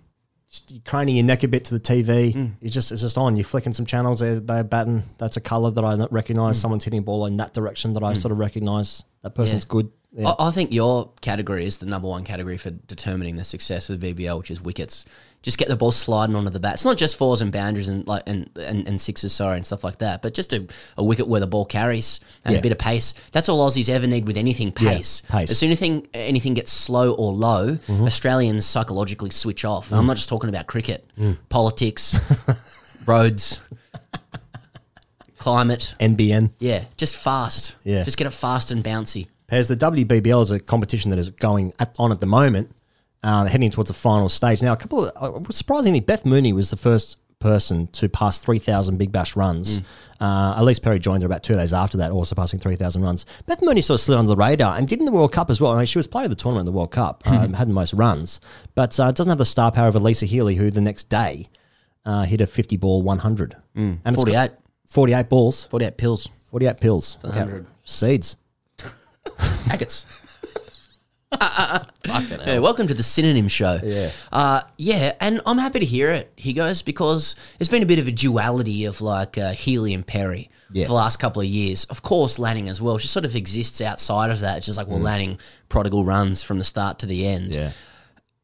[0.68, 2.34] you're craning your neck a bit to the TV.
[2.60, 3.36] You just it's just on.
[3.36, 4.18] You're flicking some channels.
[4.20, 5.04] They're, they're batting.
[5.18, 6.58] That's a color that I recognize.
[6.60, 9.04] Someone's hitting a ball in that direction that I sort of recognize.
[9.22, 9.68] That person's Mm.
[9.68, 9.70] Yeah.
[9.70, 9.92] good.
[10.12, 10.28] Yeah.
[10.40, 14.00] I, I think your category is the number one category for determining the success of
[14.00, 15.04] the BBL, which is wickets.
[15.42, 16.74] Just get the ball sliding onto the bat.
[16.74, 19.82] It's not just fours and boundaries and like and, and, and sixes, sorry, and stuff
[19.82, 20.66] like that, but just a,
[20.98, 22.58] a wicket where the ball carries and Yeah.
[22.58, 23.14] a bit of pace.
[23.32, 25.22] That's all Aussies ever need with anything Yeah, pace.
[25.30, 25.50] pace.
[25.50, 28.06] As soon as anything, anything gets slow or low, Mhm.
[28.06, 29.90] Australians psychologically switch off.
[29.90, 30.00] And Mm.
[30.00, 31.38] I'm not just talking about cricket, Mm.
[31.48, 32.18] politics,
[33.06, 33.60] roads,
[35.38, 35.94] climate.
[36.00, 36.50] NBN.
[36.58, 37.76] Yeah, just fast.
[37.84, 38.02] Yeah.
[38.02, 39.28] Just get it fast and bouncy.
[39.48, 42.70] As the WBBL is a competition that is going at, on at the moment,
[43.22, 44.62] uh, heading towards the final stage.
[44.62, 48.98] Now, a couple of uh, surprisingly, Beth Mooney was the first person to pass 3,000
[48.98, 49.80] Big Bash runs.
[50.20, 53.24] Uh, Ellyse Perry joined her about two days after that, also passing 3,000 runs.
[53.46, 55.58] Beth Mooney sort of slid under the radar and did in the World Cup as
[55.58, 55.72] well.
[55.72, 57.72] I mean, she was player of the tournament in the World Cup, um, had the
[57.72, 58.40] most runs,
[58.74, 61.48] but uh, doesn't have the star power of Alyssa Healy, who the next day
[62.04, 63.56] uh, hit a 50 ball 100.
[63.74, 64.50] Mm, it's 48.
[64.86, 65.66] 48 balls.
[65.70, 66.28] 48 pills.
[66.50, 67.16] 48 pills.
[67.22, 67.66] For 100.
[67.84, 68.36] Seeds.
[69.70, 70.04] Agates.
[71.32, 73.78] Yeah, welcome to the synonym show.
[73.82, 74.10] Yeah.
[74.32, 76.32] uh, yeah, and I'm happy to hear it.
[76.36, 80.04] He goes because there's been a bit of a duality of like uh, Healy and
[80.06, 80.84] Perry Yeah.
[80.84, 81.84] for the last couple of years.
[81.84, 82.98] Of course, Lanning as well.
[82.98, 84.58] She sort of exists outside of that.
[84.58, 85.02] It's just like well, Mm.
[85.04, 85.38] Lanning
[85.68, 87.54] prodigal runs from the start to the end.
[87.54, 87.72] Yeah.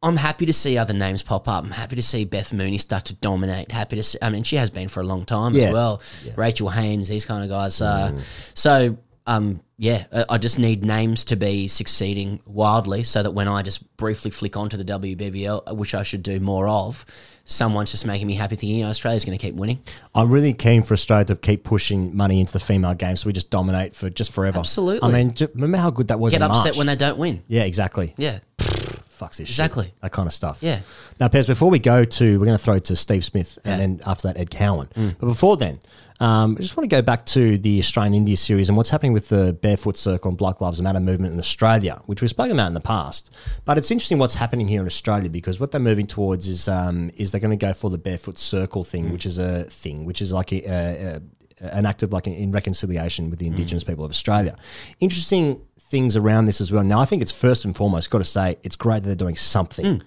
[0.03, 1.65] I'm happy to see other names pop up.
[1.65, 3.73] I'm happy to see Beth Mooney start to dominate.
[3.73, 5.65] Happy to see, I mean, she has been for a long time Yeah.
[5.69, 6.01] as well.
[6.37, 7.81] Rachel Haynes, these kind of guys.
[7.81, 8.13] Uh,
[8.55, 13.63] So, um, yeah, I- just need names to be succeeding wildly so that when I
[13.63, 17.05] just briefly flick onto the WBBL, which I should do more of,
[17.45, 19.81] someone's just making me happy thinking, you know, Australia's going to keep winning.
[20.15, 23.33] I'm really keen for Australia to keep pushing money into the female game so we
[23.33, 24.59] just dominate for just forever.
[24.61, 25.09] Absolutely.
[25.09, 26.77] I mean, remember how good that was Get upset March?
[26.79, 27.43] when they don't win.
[27.49, 28.15] Yeah, exactly.
[28.17, 28.39] Yeah.
[28.59, 29.85] Fucks this Exactly.
[29.87, 30.01] shit.
[30.03, 30.59] That kind of stuff.
[30.61, 30.81] Yeah.
[31.19, 33.79] Now, Pez, before we go to, we're going to throw to Steve Smith and Yeah.
[33.79, 34.89] then after that, Ed Cowan.
[34.95, 35.17] Mm.
[35.19, 35.81] But before then,
[36.21, 39.13] um, I just want to go back to the Australian India series and what's happening
[39.13, 42.69] with the Barefoot Circle and Black Lives Matter movement in Australia, which we've spoken about
[42.69, 43.31] in the past.
[43.65, 47.11] But it's interesting what's happening here in Australia because what they're moving towards is um,
[47.17, 50.23] is they're going to go for the Barefoot Circle thing, which is a thing, which
[50.23, 51.23] is like a, a, a
[51.61, 54.57] an act of like in reconciliation with the Indigenous people of Australia.
[55.01, 56.85] Interesting things around this as well.
[56.85, 59.37] Now, I think it's first and foremost got to say it's great that they're doing
[59.37, 60.03] something.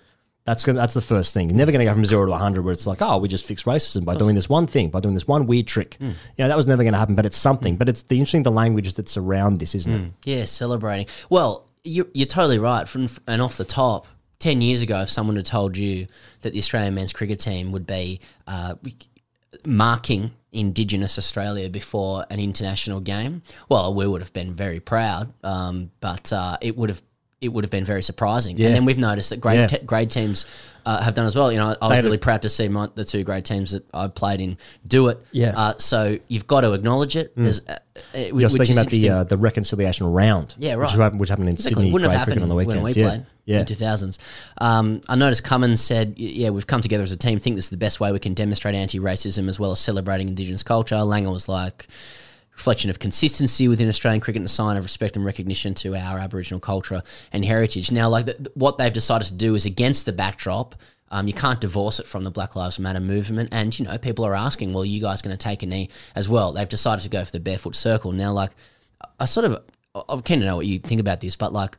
[0.49, 1.47] That's gonna, that's the first thing.
[1.47, 3.45] You're never going to go from zero to 100 where it's like, oh, we just
[3.45, 5.95] fix racism by doing this one thing, by doing this one weird trick.
[6.01, 6.07] Mm.
[6.07, 7.75] You know, that was never going to happen, but it's something.
[7.75, 10.11] But it's the interesting, the language that's around this, isn't it?
[10.25, 11.05] Yeah, celebrating.
[11.29, 12.87] Well, you're, you're totally right.
[12.87, 14.07] From and off the top,
[14.39, 16.07] ten years ago, if someone had told you
[16.41, 18.73] that the Australian men's cricket team would be uh,
[19.67, 25.31] marking Indigenous Australia before an international game, well, we would have been very proud.
[25.43, 27.03] Um, but uh, it would have
[27.41, 28.57] it would have been very surprising.
[28.57, 28.67] Yeah.
[28.67, 29.67] And then we've noticed that grade Yeah.
[29.67, 30.45] te- grade teams
[30.85, 31.51] uh, have done as well.
[31.51, 33.85] You know, I They was really proud to see my, the two grade teams that
[33.93, 35.23] I played in do it.
[35.31, 35.53] Yeah.
[35.55, 37.35] Uh, so you've got to acknowledge it.
[37.37, 37.61] Mm.
[37.69, 37.73] Uh,
[38.15, 40.99] uh, You're speaking about the uh, the reconciliation round, Yeah, Which right.
[40.99, 41.75] happened, which happened in Exactly.
[41.83, 42.83] Sydney Wouldn't have cricket on the weekend.
[42.83, 43.07] when we yeah.
[43.09, 43.59] played yeah.
[43.59, 44.17] in 2000s.
[44.59, 47.69] Um, I noticed Cummins said, yeah, we've come together as a team, think this is
[47.71, 50.95] the best way we can demonstrate anti-racism as well as celebrating Indigenous culture.
[50.95, 51.87] Langer was like,
[52.59, 56.19] reflection of consistency within Australian cricket and a sign of respect and recognition to our
[56.19, 57.89] Aboriginal culture and heritage.
[57.89, 60.75] Now, like the, what they've decided to do is against the backdrop.
[61.09, 64.25] Um, you can't divorce it from the Black Lives Matter movement, and you know people
[64.25, 67.09] are asking, "Well, you guys going to take a knee as well?" They've decided to
[67.09, 68.33] go for the barefoot circle now.
[68.33, 68.51] Like,
[69.19, 69.63] I sort of,
[70.07, 71.77] I'm keen to know what you think about this, but like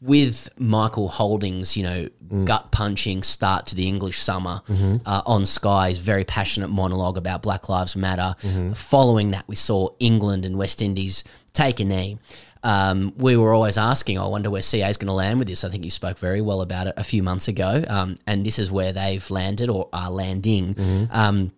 [0.00, 2.08] with Michael Holding's, you know,
[2.44, 5.00] gut punching start to the English summer Mhm.
[5.06, 8.34] uh, on Sky's very passionate monologue about Black Lives Matter.
[8.42, 8.76] Mhm.
[8.76, 11.24] Following that, we saw England and West Indies
[11.54, 12.18] take a knee.
[12.62, 15.64] Um, we were always asking, I wonder where CA is going to land with this.
[15.64, 17.84] I think you spoke very well about it a few months ago.
[17.88, 20.74] Um, and this is where they've landed or are landing.
[20.74, 21.08] Mhm.
[21.12, 21.52] Um,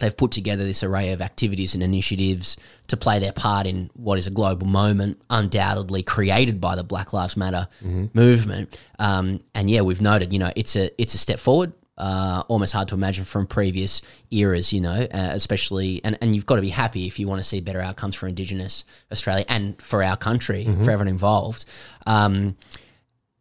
[0.00, 2.56] they've put together this array of activities and initiatives
[2.88, 7.12] to play their part in what is a global moment, undoubtedly created by the Black
[7.12, 8.12] Lives Matter Mhm.
[8.14, 8.76] movement.
[8.98, 11.72] Um, and yeah, we've noted, you know, it's a it's a step forward.
[11.96, 14.02] Uh, almost hard to imagine from previous
[14.32, 17.38] eras, you know, uh, especially, and, and you've got to be happy if you want
[17.38, 20.78] to see better outcomes for Indigenous Australia and for our country, Mhm.
[20.84, 21.64] for everyone involved.
[22.04, 22.56] Um,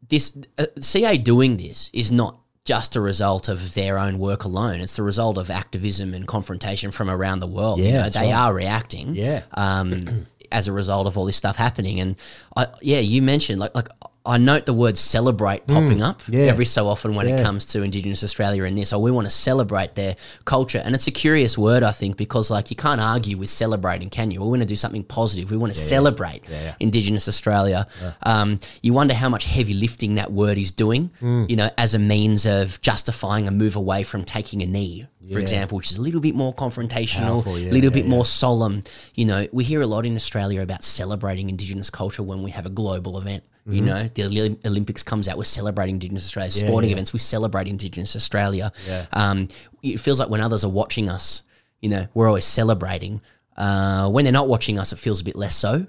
[0.08, 4.80] this uh, CA doing this is not just a result of their own work alone.
[4.80, 7.80] It's the result of activism and confrontation from around the world.
[7.80, 8.34] you Yeah, know, they right.
[8.34, 9.16] are reacting.
[9.16, 9.44] Yeah.
[9.54, 12.16] Um, as a result of all this stuff happening, and
[12.56, 13.88] I, yeah, you mentioned like like
[14.26, 16.44] I note the word celebrate popping Mm, up yeah.
[16.44, 17.40] every so often when Yeah.
[17.40, 18.94] it comes to Indigenous Australia and this.
[18.94, 22.50] Or we want to celebrate their culture, and it's a curious word, I think, because
[22.50, 24.42] like you can't argue with celebrating, can you?
[24.42, 25.52] We want to do something positive.
[25.52, 26.44] We want to Yeah, celebrate.
[26.80, 27.86] Indigenous Australia.
[28.24, 31.50] Um, you wonder how much heavy lifting that word is doing, Mm.
[31.50, 35.40] you know, as a means of justifying a move away from taking a knee, for
[35.40, 38.84] example, which is a little bit more confrontational, a little bit more solemn.
[39.16, 42.66] You know, we hear a lot in Australia about celebrating Indigenous culture when we have
[42.66, 43.44] a global event.
[43.66, 43.86] You Mhm.
[43.86, 46.52] know, the Olympics comes out, we're celebrating Indigenous Australia.
[46.54, 46.96] Yeah, Sporting yeah.
[46.96, 48.72] events, we celebrate Indigenous Australia.
[48.88, 49.06] Yeah.
[49.14, 49.48] Um,
[49.82, 51.44] it feels like when others are watching us,
[51.82, 53.22] you know, we're always celebrating.
[53.56, 55.86] Uh, when they're not watching us, it feels a bit less so.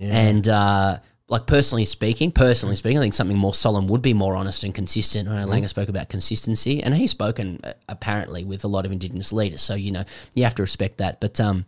[0.00, 4.34] And uh, like personally speaking, personally speaking, I think something more solemn would be more
[4.36, 5.28] honest and consistent.
[5.28, 5.50] I know.
[5.50, 9.62] Langer spoke about consistency, and he's spoken uh, apparently with a lot of Indigenous leaders.
[9.62, 11.20] So you know you have to respect that.
[11.20, 11.64] But um,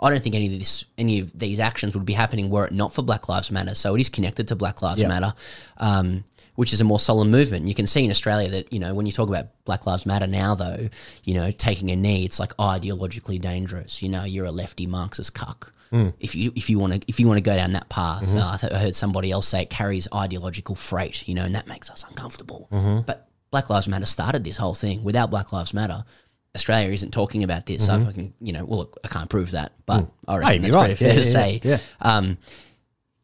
[0.00, 2.72] I don't think any of this, any of these actions would be happening were it
[2.72, 3.74] not for Black Lives Matter.
[3.74, 5.08] So it is connected to Black Lives Yeah.
[5.08, 5.34] Matter,
[5.78, 6.24] um,
[6.56, 7.68] which is a more solemn movement.
[7.68, 10.26] You can see in Australia that you know when you talk about Black Lives Matter
[10.26, 10.88] now, though,
[11.24, 14.02] you know taking a knee, it's like ideologically dangerous.
[14.02, 15.72] You know, you're a lefty Marxist cuck.
[15.92, 16.12] Mm.
[16.20, 18.40] If you if you want to if you want to go down that path, Mhm.
[18.40, 21.26] uh, I, th- I heard somebody else say it carries ideological freight.
[21.26, 22.68] You know, and that makes us uncomfortable.
[22.70, 23.06] Mhm.
[23.06, 25.02] But Black Lives Matter started this whole thing.
[25.02, 26.04] Without Black Lives Matter,
[26.56, 27.88] Australia isn't talking about this.
[27.88, 28.02] Mhm.
[28.02, 30.10] I fucking, you know, well, look, I can't prove that, but Mm.
[30.28, 30.82] I reckon be that's right.
[30.84, 31.60] very fair Yeah, to yeah, say.
[31.62, 31.78] yeah.
[32.00, 32.38] Um,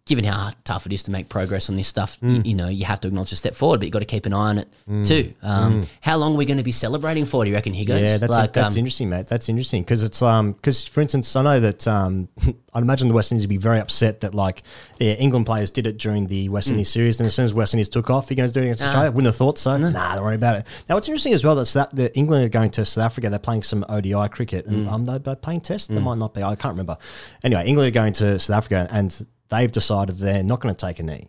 [0.07, 2.45] given how tough it is to make progress on this stuff, Mm.
[2.45, 4.35] you, know, you have to acknowledge a step forward, but you've got to keep an
[4.35, 5.07] eye on it Mm.
[5.07, 5.33] too.
[5.43, 5.87] Um, Mm.
[6.03, 8.01] How long are we going to be celebrating for, do you reckon, Higgos?
[8.03, 9.27] Yeah, that's, like, that's um, interesting, mate.
[9.29, 12.29] That's interesting because it's um because for instance, I know that um
[12.75, 14.63] I'd imagine the West Indies would be very upset that like
[14.99, 16.73] yeah, England players did it during the West Mm.
[16.73, 18.83] Indies series, and as soon as West Indies took off, he goes doing it against
[18.83, 18.87] Ah.
[18.89, 19.11] Australia.
[19.13, 19.79] Wouldn't have thought so.
[19.79, 20.67] Nah, don't worry about it.
[20.87, 23.31] Now, what's interesting as well that the England are going to South Africa.
[23.31, 24.93] They're playing some ODI cricket, and Mm.
[24.93, 25.89] um, they, they're playing Test.
[25.89, 26.03] They Mm.
[26.03, 26.43] might not be.
[26.43, 26.99] I can't remember.
[27.43, 30.99] Anyway, England are going to South Africa, and they've decided they're not going to take
[30.99, 31.29] a knee.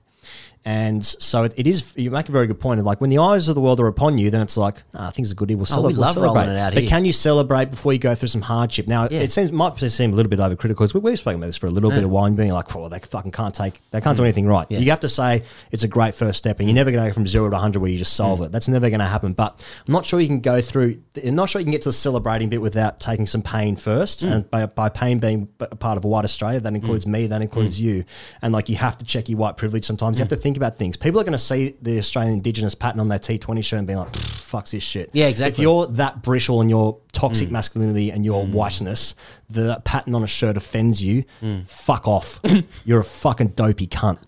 [0.68, 1.94] And so it, it is.
[1.96, 2.80] You make a very good point.
[2.80, 5.12] Of like when the eyes of the world are upon you, then it's like, ah,
[5.12, 5.50] things are good.
[5.52, 6.42] We'll, Oh, cele- we we'll love celebrate.
[6.42, 6.78] rolling it out here.
[6.78, 6.90] but here.
[6.90, 8.88] can you celebrate before you go through some hardship?
[8.88, 9.20] Now Yeah.
[9.20, 11.68] it seems might seem a little bit overcritical because we, we've spoken about this for
[11.68, 14.18] a little bit of while, and being like, well, they fucking can't take, they can't
[14.18, 14.26] do Mm.
[14.26, 14.66] anything right.
[14.72, 17.14] You have to say it's a great first step, and you're never going to go
[17.14, 18.46] from zero to 100 where you just solve Mm.
[18.48, 18.52] it.
[18.52, 19.34] That's never going to happen.
[19.34, 20.98] But I'm not sure you can go through.
[21.24, 24.26] I'm not sure you can get to the celebrating bit without taking some pain first,
[24.26, 24.32] Mm.
[24.32, 27.44] and by, by pain being a part of a white Australia, that includes me, that
[27.44, 28.04] includes you,
[28.42, 29.86] and like you have to check your white privilege.
[29.86, 30.98] Sometimes you have to think about things.
[30.98, 33.96] People are going to see the Australian Indigenous pattern on their T20 shirt and be
[33.96, 35.54] like, "Fuck this shit." Yeah, exactly.
[35.54, 37.52] If you're that brittle and your toxic Mm.
[37.54, 39.16] masculinity and your whiteness,
[39.50, 41.24] the pattern on a shirt offends you.
[41.42, 41.68] Mm.
[41.68, 42.40] Fuck off.
[42.86, 44.20] you're a fucking dopey cunt.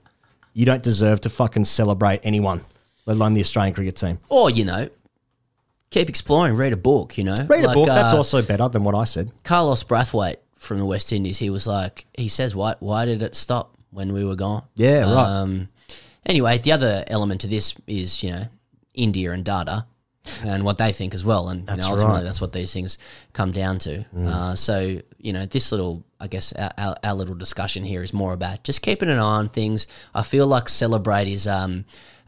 [0.53, 2.65] You don't deserve to fucking celebrate anyone.
[3.05, 4.19] let alone the Australian cricket team.
[4.27, 4.89] Or, you know,
[5.91, 7.35] keep exploring, read a book, you know.
[7.47, 7.87] Read a Like, book.
[7.87, 9.31] That's uh, also better than what I said.
[9.43, 13.35] Carlos Brathwaite from the West Indies, he was like, he says, why, why did it
[13.35, 14.63] stop when we were gone?
[14.75, 15.25] Yeah, right.
[15.41, 15.69] Um,
[16.27, 18.45] anyway, the other element to this is, you know,
[18.93, 19.85] India and data
[20.43, 21.49] and what they think as well.
[21.49, 22.21] And you know, ultimately, right.
[22.21, 22.23] Mm.
[22.25, 22.97] that's what these things
[23.33, 24.05] come down to.
[24.17, 28.13] Uh, so, you know, this little, I guess, our, our, our little discussion here is
[28.13, 29.87] more about just keeping an eye on things.
[30.13, 31.47] I feel like celebrate is.
[31.47, 31.85] Um,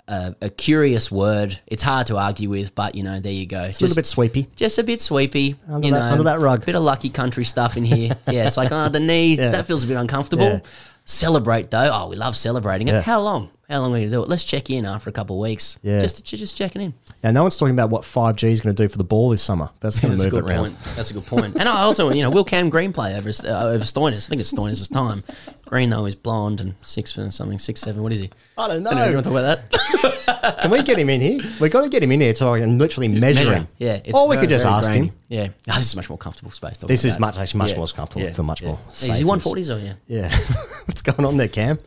[0.09, 1.59] a, a curious word.
[1.67, 3.65] It's hard to argue with, but you know, there you go.
[3.65, 4.47] It's a little bit sweepy.
[4.55, 5.55] Just a bit sweepy.
[5.69, 6.65] Under you that- know, under that rug.
[6.65, 8.17] Bit of lucky country stuff in here.
[8.27, 9.51] yeah, it's like, oh, the knee, Yeah.
[9.51, 10.45] that feels a bit uncomfortable.
[10.45, 10.59] Yeah.
[11.05, 11.89] Celebrate though.
[11.93, 12.93] Oh, we love celebrating it.
[12.93, 13.01] Yeah.
[13.01, 13.51] How long?
[13.69, 14.29] How long are we going to do it?
[14.29, 15.77] Let's check in after a couple of weeks.
[15.83, 15.99] Yeah.
[15.99, 16.93] Just, just checking in.
[17.23, 19.43] Now, no one's talking about what 5G is going to do for the ball this
[19.43, 19.69] summer.
[19.79, 20.65] That's going to move it around.
[20.69, 20.77] point.
[20.95, 21.55] That's a good point.
[21.55, 24.25] And I also, you know, will Cam Green play over uh, over Stoinis?
[24.25, 25.23] I think it's Stoinis' time.
[25.65, 28.01] Green though is blonde and six for something, six seven.
[28.01, 28.31] What is he?
[28.57, 28.89] I don't know.
[28.89, 30.59] Anyway, you want to talk about that?
[30.61, 31.41] Can we get him in here?
[31.61, 33.67] We've got to get him in here so I can literally measure, him.
[33.77, 33.99] Yeah.
[34.03, 35.07] It's or we very, could just ask grainy.
[35.07, 35.15] him.
[35.27, 35.47] Yeah.
[35.69, 36.77] Oh, this is much more comfortable space.
[36.77, 37.77] This is much actually much Yeah.
[37.77, 38.31] more comfortable Yeah.
[38.33, 38.67] for much Yeah.
[38.69, 38.79] more.
[38.91, 39.93] Is he safe one or yeah?
[40.07, 40.35] Yeah.
[40.85, 41.79] What's going on there, Cam?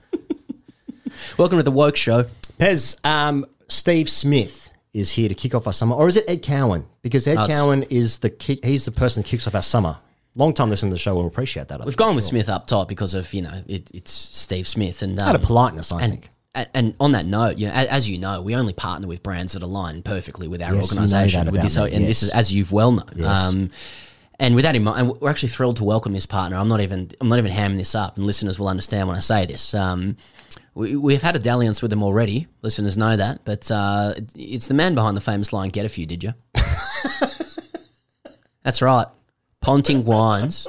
[1.38, 2.26] Welcome to the Woke Show.
[2.58, 6.42] Pez, um, Steve Smith is here to kick off our summer, or is it Ed
[6.42, 6.86] Cowan?
[7.02, 9.98] Because Ed Cowan is the kick, he's the person that kicks off our summer.
[10.34, 11.80] Long time listener to the show will appreciate that.
[11.80, 12.24] I We've think, gone with.
[12.24, 15.42] Smith up top because of you know it, it's Steve Smith and um, Out of
[15.42, 16.30] politeness, I and, think.
[16.54, 19.54] And, and on that note, you know, as you know, we only partner with brands
[19.54, 21.44] that align perfectly with our Yes, you know organisation.
[21.46, 23.10] that with about this, me, and this is as you've well known.
[23.16, 23.28] Yes.
[23.48, 23.70] Um,
[24.42, 26.56] and with that in mind, and we're actually thrilled to welcome this partner.
[26.56, 29.20] I'm not even I'm not even hamming this up, and listeners will understand when I
[29.20, 29.72] say this.
[29.72, 30.16] Um,
[30.74, 32.48] we, we've had a dalliance with them already.
[32.60, 36.06] Listeners know that, but uh, it's the man behind the famous line "Get a few,"
[36.06, 36.34] did you?
[38.64, 39.06] That's right,
[39.60, 40.66] Ponting Wines.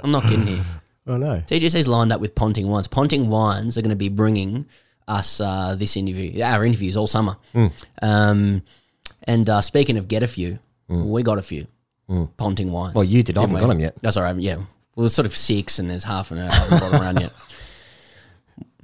[0.00, 0.64] I'm not kidding here.
[1.08, 1.42] Oh no.
[1.44, 2.86] TGC's lined up with Ponting Wines.
[2.86, 4.66] Ponting Wines are going to be bringing
[5.08, 7.36] us uh, this interview, our interviews all summer.
[7.52, 7.84] Mm.
[8.00, 8.62] Um,
[9.24, 11.66] and uh, speaking of get a few, we got a few
[12.36, 12.92] Ponting Wines.
[12.92, 12.94] Mm.
[12.94, 13.36] Well, you did.
[13.36, 13.60] I didn't haven't we?
[13.60, 13.94] got 'em yet.
[14.00, 14.36] That's all right.
[14.36, 14.56] Yeah.
[14.96, 17.32] Well, it's sort of six, and there's half an hour I haven't got around yet.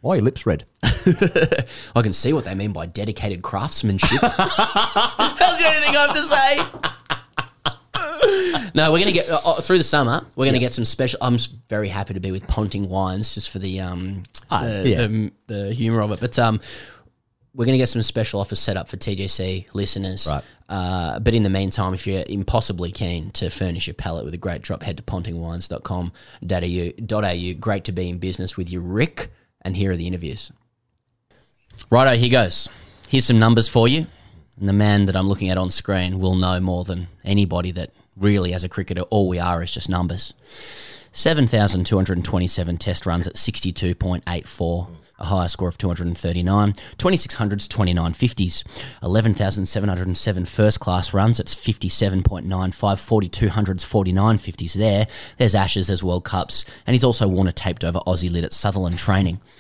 [0.00, 0.66] Why are your lips red?
[0.82, 4.10] I can see what they mean by dedicated craftsmanship.
[4.20, 6.62] That's the only thing I have to say.
[8.74, 10.24] No, we're going to get uh, uh, through the summer.
[10.36, 11.18] We're going to get some special.
[11.22, 15.06] I'm very happy to be with Ponting Wines just for the um the, yeah.
[15.06, 16.20] the, the humor of it.
[16.20, 16.60] But um,
[17.54, 20.28] we're going to get some special offers set up for TGC listeners.
[20.30, 20.42] Right.
[20.68, 24.38] Uh, but in the meantime, if you're impossibly keen to furnish your palate with a
[24.38, 27.60] great drop, head to pontingwines.com.au.
[27.60, 29.30] Great to be in business with you, Rick.
[29.62, 30.50] And here are the interviews.
[31.90, 32.68] Righto, here goes.
[33.08, 34.06] Here's some numbers for you.
[34.58, 37.90] And the man that I'm looking at on screen will know more than anybody that
[38.16, 40.34] really, as a cricketer, all we are is just numbers.
[41.12, 44.88] 7,227 test runs at 62.84,
[45.18, 46.72] a higher score of 239.
[46.72, 48.64] 2600s, 2950s.
[49.02, 52.44] 11,707 first class runs it's 57.95.
[52.44, 55.06] 4200s, 4950s there.
[55.38, 56.64] There's Ashes, there's World Cups.
[56.86, 59.40] And he's also worn a taped over Aussie lid at Sutherland training.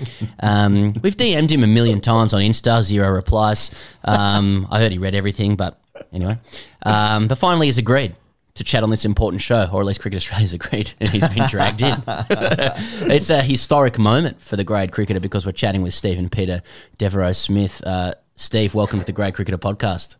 [0.40, 3.70] Um, we've DM'd him a million times on Insta, zero replies.
[4.04, 5.80] Um, I heard he read everything, but
[6.12, 6.38] anyway.
[6.82, 8.14] Um, but finally, he's agreed
[8.54, 11.48] to chat on this important show, or at least Cricket Australia's agreed, and he's been
[11.48, 12.02] dragged in.
[12.06, 16.62] it's a historic moment for the grade cricketer because we're chatting with Stephen Peter
[16.96, 17.82] Devereaux Smith.
[17.84, 20.16] Uh, Steve, welcome to the Grade Cricketer podcast.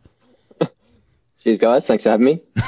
[1.43, 1.87] Cheers, guys.
[1.87, 2.41] Thanks for having me.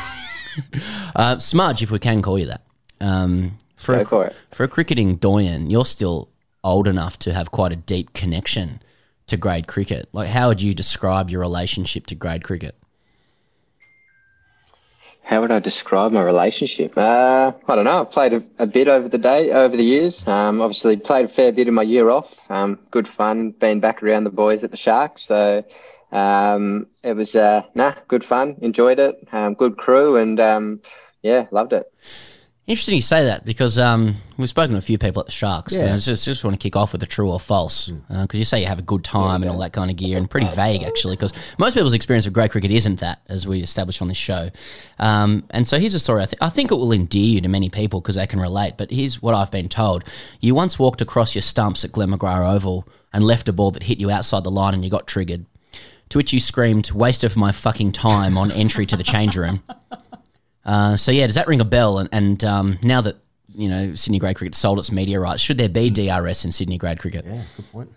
[1.14, 2.62] Uh, Smudge, if we can call you that.
[2.98, 4.36] Um, for, Go a, for it.
[4.52, 6.30] for a cricketing doyen, you're still
[6.64, 8.80] old enough to have quite a deep connection
[9.26, 10.08] to grade cricket.
[10.12, 12.74] Like, how would you describe your relationship to grade cricket?
[15.26, 16.96] How would I describe my relationship?
[16.96, 18.02] Uh, I don't know.
[18.02, 20.24] I've played a, a bit over the day, over the years.
[20.28, 22.48] Um, obviously, played a fair bit in my year off.
[22.48, 25.22] Um, good fun being back around the boys at the Sharks.
[25.22, 25.64] So
[26.12, 28.56] um, it was, uh, nah, good fun.
[28.62, 29.16] Enjoyed it.
[29.32, 30.80] Um, good crew, and um,
[31.22, 31.92] yeah, loved it.
[32.66, 35.72] Interesting you say that because um, we've spoken to a few people at the Sharks.
[35.72, 35.82] Yeah.
[35.82, 38.44] And I just, just want to kick off with a true or false because you
[38.44, 40.82] say you have a good time and all that kind of gear, and pretty vague
[40.82, 44.16] actually because most people's experience of grade cricket isn't that, as we established on this
[44.16, 44.50] show.
[44.98, 46.22] Um, and so here's a story.
[46.22, 48.76] I, th- I think it will endear you to many people because they can relate.
[48.76, 50.02] But here's what I've been told:
[50.40, 53.84] you once walked across your stumps at Glenn McGrath Oval and left a ball that
[53.84, 55.46] hit you outside the line, and you got triggered.
[56.08, 59.62] To which you screamed, "Waste of my fucking time!" on entry to the change room.
[60.66, 61.98] Uh, so yeah, does that ring a bell?
[61.98, 63.16] And, and um, now that
[63.54, 66.76] you know Sydney Grade Cricket sold its media rights, should there be DRS in Sydney
[66.76, 67.24] Grade Cricket?
[67.24, 67.92] Yeah, good point.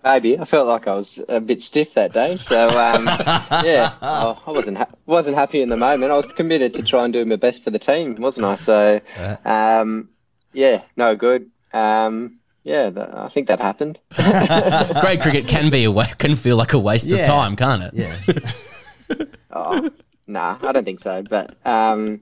[0.04, 3.06] Maybe I felt like I was a bit stiff that day, so um,
[3.66, 6.12] yeah, I I wasn't ha- wasn't happy in the moment.
[6.14, 8.56] I was committed to try and do my best for the team, wasn't I?
[8.56, 9.02] So
[9.44, 10.08] um,
[10.54, 11.52] yeah, no good.
[11.74, 14.00] Um, yeah, that, I think that happened.
[15.02, 17.18] Grade cricket can be a wa- can feel like a waste Yeah.
[17.20, 17.94] of time, can't it?
[17.94, 19.18] Yeah.
[19.52, 19.90] oh,
[20.28, 21.24] nah, I don't think so.
[21.24, 22.22] But um,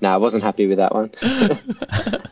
[0.00, 1.10] no, I wasn't happy with that one.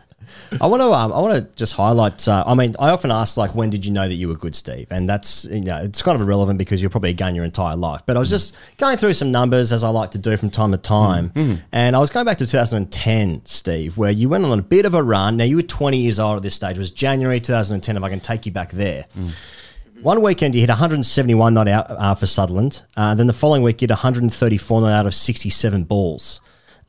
[0.60, 0.92] I want to.
[0.92, 2.26] Um, I want to just highlight.
[2.26, 4.54] Uh, I mean, I often ask like, when did you know that you were good,
[4.54, 4.86] Steve?
[4.90, 7.76] And that's you know, it's kind of irrelevant because you're probably a gun your entire
[7.76, 8.02] life.
[8.06, 10.72] But I was just going through some numbers as I like to do from time
[10.72, 11.32] to time,
[11.72, 14.94] and I was going back to 2010, Steve, where you went on a bit of
[14.94, 15.36] a run.
[15.36, 16.76] Now you were 20 years old at this stage.
[16.76, 17.96] It was January 2010.
[17.96, 19.06] If I can take you back there.
[20.03, 22.82] One weekend you hit 171 not out uh, for Sutherland.
[22.96, 26.40] Uh, then the following week you hit 134 not out of 67 balls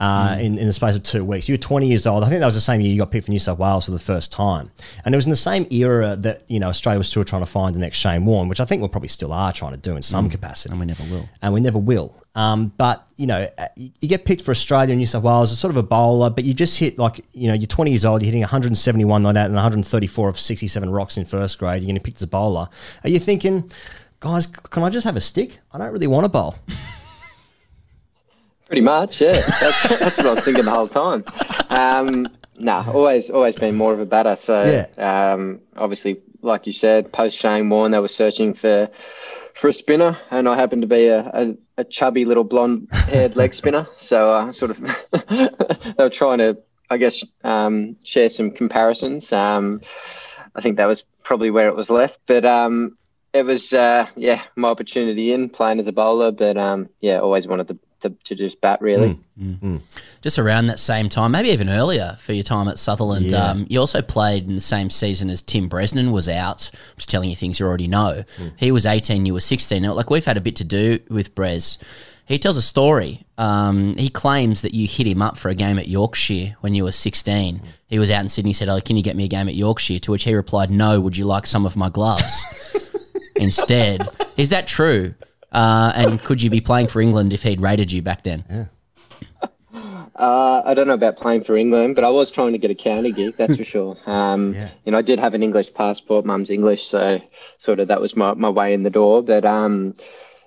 [0.04, 1.48] uh, in, in the space of two weeks.
[1.48, 2.24] You were 20 years old.
[2.24, 3.92] I think that was the same year you got picked for New South Wales for
[3.92, 4.72] the first time.
[5.06, 7.46] And it was in the same era that you know Australia was still trying to
[7.46, 9.96] find the next Shane Warne, which I think we probably still are trying to do
[9.96, 10.32] in some Mm.
[10.32, 10.72] capacity.
[10.72, 11.30] And we never will.
[11.42, 12.16] And we never will.
[12.36, 15.60] Um, but you know, uh, you get picked for Australia and New South Wales as
[15.60, 18.22] sort of a bowler, but you just hit like you know you're 20 years old,
[18.22, 21.84] you're hitting 171 not out and 134 of 67 rocks in first grade.
[21.84, 22.68] You're going to pick as a bowler.
[23.04, 23.70] Are you thinking,
[24.20, 25.60] guys, can I just have a stick?
[25.72, 26.56] I don't really want to bowl.
[28.74, 29.40] Pretty much, yeah.
[29.60, 31.24] That's, that's what I was thinking the whole time.
[31.70, 34.36] Um, nah, always, always been more of a batter.
[34.36, 34.64] So,
[34.98, 35.34] yeah.
[35.34, 38.90] um, obviously, like you said, post Shane Warne, they were searching for
[39.54, 43.54] for a spinner, and I happened to be a, a, a chubby little blonde-haired leg
[43.54, 43.88] spinner.
[43.96, 44.80] So, uh, sort of,
[45.30, 46.58] they were trying to,
[46.90, 49.32] I guess, um, share some comparisons.
[49.32, 49.82] Um,
[50.56, 52.44] I think that was probably where it was left, but.
[52.44, 52.98] Um,
[53.34, 57.48] it was, uh, yeah, my opportunity in playing as a bowler, but um, yeah, always
[57.48, 59.20] wanted to, to, to just bat really.
[59.40, 59.60] Mm, mm.
[59.60, 59.82] Mm.
[60.22, 63.28] Just around that same time, maybe even earlier for your time at Sutherland.
[63.28, 63.50] Yeah.
[63.50, 66.70] Um, you also played in the same season as Tim Bresnan was out.
[66.74, 68.24] I'm just telling you things you already know.
[68.58, 69.82] He was 18, you were 16.
[69.82, 71.78] Now, like we've had a bit to do with Brez.
[72.26, 73.26] He tells a story.
[73.38, 76.86] Um, he claims that you hit him up for a game at Yorkshire when you
[76.86, 77.62] were 16.
[77.88, 80.00] He was out in Sydney, said, Oh, can you get me a game at Yorkshire?
[80.00, 82.46] To which he replied, No, would you like some of my gloves?
[83.36, 84.08] Instead.
[84.38, 85.16] Is that true?
[85.54, 88.44] Uh, and could you be playing for England if he'd rated you back then?
[88.50, 88.66] Yeah.
[90.16, 92.76] Uh, I don't know about playing for England, but I was trying to get a
[92.76, 93.98] county gig, that's for sure.
[94.08, 94.54] Um,
[94.86, 96.24] You know, I did have an English passport.
[96.26, 97.20] Mum's English, so
[97.58, 99.24] sort of that was my, my way in the door.
[99.24, 99.96] But um,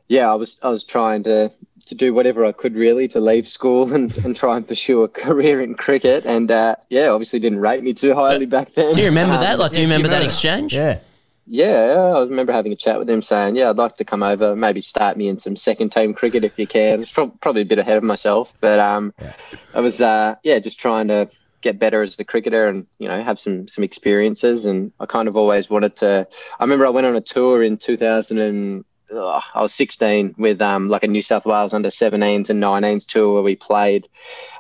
[0.09, 1.51] yeah, I was I was trying to
[1.87, 5.09] to do whatever I could really to leave school and, and try and pursue a
[5.09, 6.25] career in cricket.
[6.25, 8.95] And uh, yeah, obviously didn't rate me too highly back then.
[8.95, 9.59] Do you remember Um, that?
[9.59, 10.75] Like, do you remember that exchange?
[10.75, 11.01] Yeah.
[11.49, 14.57] Yeah, I remember having a chat with him saying, "Yeah, I'd like to come over,
[14.57, 17.67] maybe start me in some second team cricket if you can." It's prob- probably a
[17.67, 19.15] bit ahead of myself, but um,
[19.73, 21.31] I was uh, yeah, just trying to
[21.63, 24.65] get better as a cricketer and you know have some some experiences.
[24.65, 26.27] And I kind of always wanted to.
[26.59, 28.85] I remember I went on a tour in 2000 and
[29.15, 33.07] ugh, I was 16 with um like a New South Wales under 17s and 19s
[33.07, 34.09] tour where we played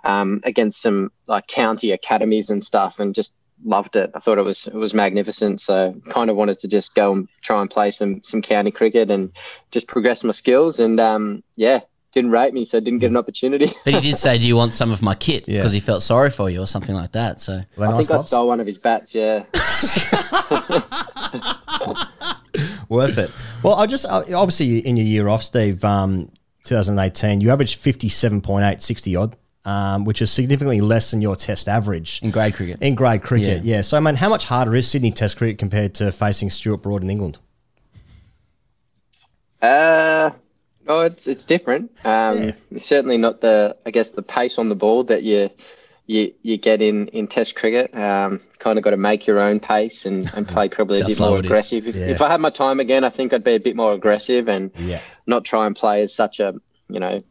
[0.04, 4.10] um against some like county academies and stuff, and just loved it.
[4.14, 5.60] I thought it was it was magnificent.
[5.60, 9.10] So kind of wanted to just go and try and play some some county cricket
[9.10, 9.32] and
[9.70, 10.80] just progress my skills.
[10.80, 11.80] And um, yeah,
[12.12, 13.72] didn't rate me, so didn't get an opportunity.
[13.84, 16.30] But he did say, "Do you want some of my kit?" Because he felt sorry
[16.30, 17.40] for you or something like that.
[17.40, 19.14] So I think I stole one of his bats.
[19.14, 19.44] Yeah.
[22.88, 23.30] Worth it.
[23.62, 26.30] Well, I just uh, obviously in your year off, Steve, um,
[26.64, 29.36] 2018, you averaged 57.8, 60 odd,
[29.66, 32.80] um, which is significantly less than your test average in grade cricket.
[32.80, 33.76] In grade cricket, Yeah.
[33.76, 33.82] yeah.
[33.82, 37.02] So, I mean, how much harder is Sydney Test cricket compared to facing Stuart Broad
[37.02, 37.38] in England?
[39.62, 40.30] Uh,
[40.86, 41.90] no, it's it's different.
[42.04, 45.50] Um, it's certainly not the I guess the pace on the ball that you
[46.06, 47.94] you you get in in Test cricket.
[47.96, 51.18] Um, kind of got to make your own pace and, and play probably a bit
[51.18, 51.46] more slow it is.
[51.46, 51.86] aggressive.
[51.86, 52.06] If, Yeah.
[52.08, 54.70] if I had my time again, I think I'd be a bit more aggressive and
[54.78, 55.00] Yeah.
[55.26, 56.54] not try and play as such a
[56.88, 57.22] you know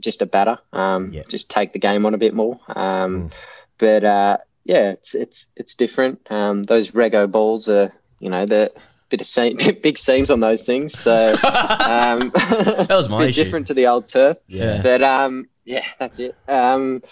[0.00, 0.58] just a batter.
[0.72, 1.22] Um, yeah.
[1.28, 2.58] just take the game on a bit more.
[2.68, 3.30] Um,
[3.78, 6.20] but uh, yeah, it's it's it's different.
[6.30, 8.72] Um, those Rego balls are you know the
[9.12, 10.98] bit of seam, big seams on those things.
[10.98, 13.44] So um, that was my bit issue.
[13.44, 14.38] different to the old turf.
[14.48, 14.82] Yeah.
[14.82, 16.34] But um, yeah, that's it.
[16.48, 17.02] Um,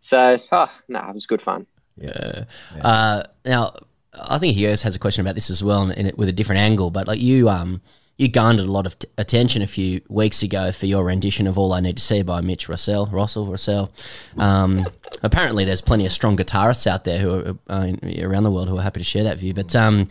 [0.00, 1.66] so oh, no, it was good fun.
[1.96, 2.44] Yeah.
[2.80, 3.74] Uh, now,
[4.14, 6.32] I think Hughes has a question about this as well, and, and it, with a
[6.32, 6.90] different angle.
[6.90, 7.82] But like you, um,
[8.20, 11.56] you garnered a lot of t- attention a few weeks ago for your rendition of
[11.58, 13.90] "All I Need to See" by Mitch Russell, Russell, Russell.
[14.36, 14.86] Um,
[15.22, 18.76] apparently, there's plenty of strong guitarists out there who are uh, around the world who
[18.76, 19.54] are happy to share that view.
[19.54, 20.06] But um,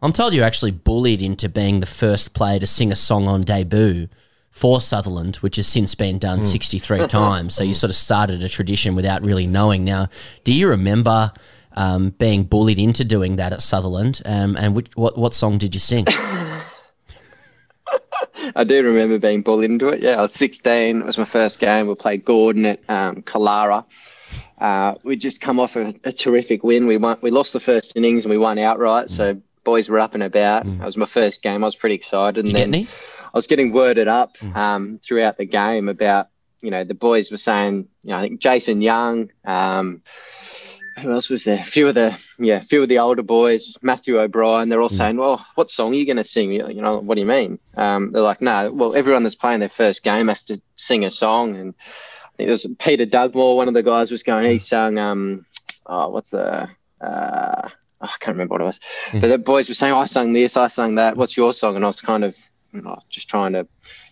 [0.00, 3.42] I'm told you're actually bullied into being the first player to sing a song on
[3.42, 4.06] debut
[4.52, 6.44] for Sutherland, which has since been done Mm.
[6.44, 7.56] 63 times.
[7.56, 9.82] So you sort of started a tradition without really knowing.
[9.82, 10.08] Now,
[10.44, 11.32] do you remember
[11.72, 14.22] um, being bullied into doing that at Sutherland?
[14.24, 16.06] Um, and which, what what song did you sing?
[18.56, 20.00] I do remember being bullied into it.
[20.00, 21.00] Yeah, I was 16.
[21.00, 21.88] It was my first game.
[21.88, 23.84] We played Gordon at um, Kalara.
[24.58, 26.86] uh, we just come off a, a, terrific win.
[26.86, 29.10] We won, we lost the first innings and we won outright.
[29.10, 30.66] So boys were up and about.
[30.66, 30.78] Mm.
[30.78, 31.64] That was my first game.
[31.64, 32.44] I was pretty excited.
[32.44, 34.54] Did and then I was getting worded up mm.
[34.54, 36.28] um, throughout the game about
[36.60, 39.30] you know the boys were saying you know I think Jason Young.
[39.44, 40.02] Um,
[41.00, 41.58] who else was there?
[41.58, 44.68] A few of the yeah, a few of the older boys, Matthew O'Brien.
[44.68, 44.96] They're all mm.
[44.96, 47.58] saying, "Well, what song are you going to sing?" You know, what do you mean?
[47.76, 51.10] Um, they're like, "No, well, everyone that's playing their first game has to sing a
[51.10, 51.74] song." And
[52.24, 54.50] I think it was Peter Dugmore, one of the guys, was going.
[54.50, 55.44] He sang, um,
[55.86, 56.68] "Oh, what's the?"
[57.00, 57.70] Uh, oh,
[58.00, 58.80] I can't remember what it was.
[59.10, 59.20] Mm.
[59.20, 61.16] But the boys were saying, oh, "I sung this, I sung that.
[61.16, 62.36] What's your song?" And I was kind of
[62.74, 63.66] you know, just trying to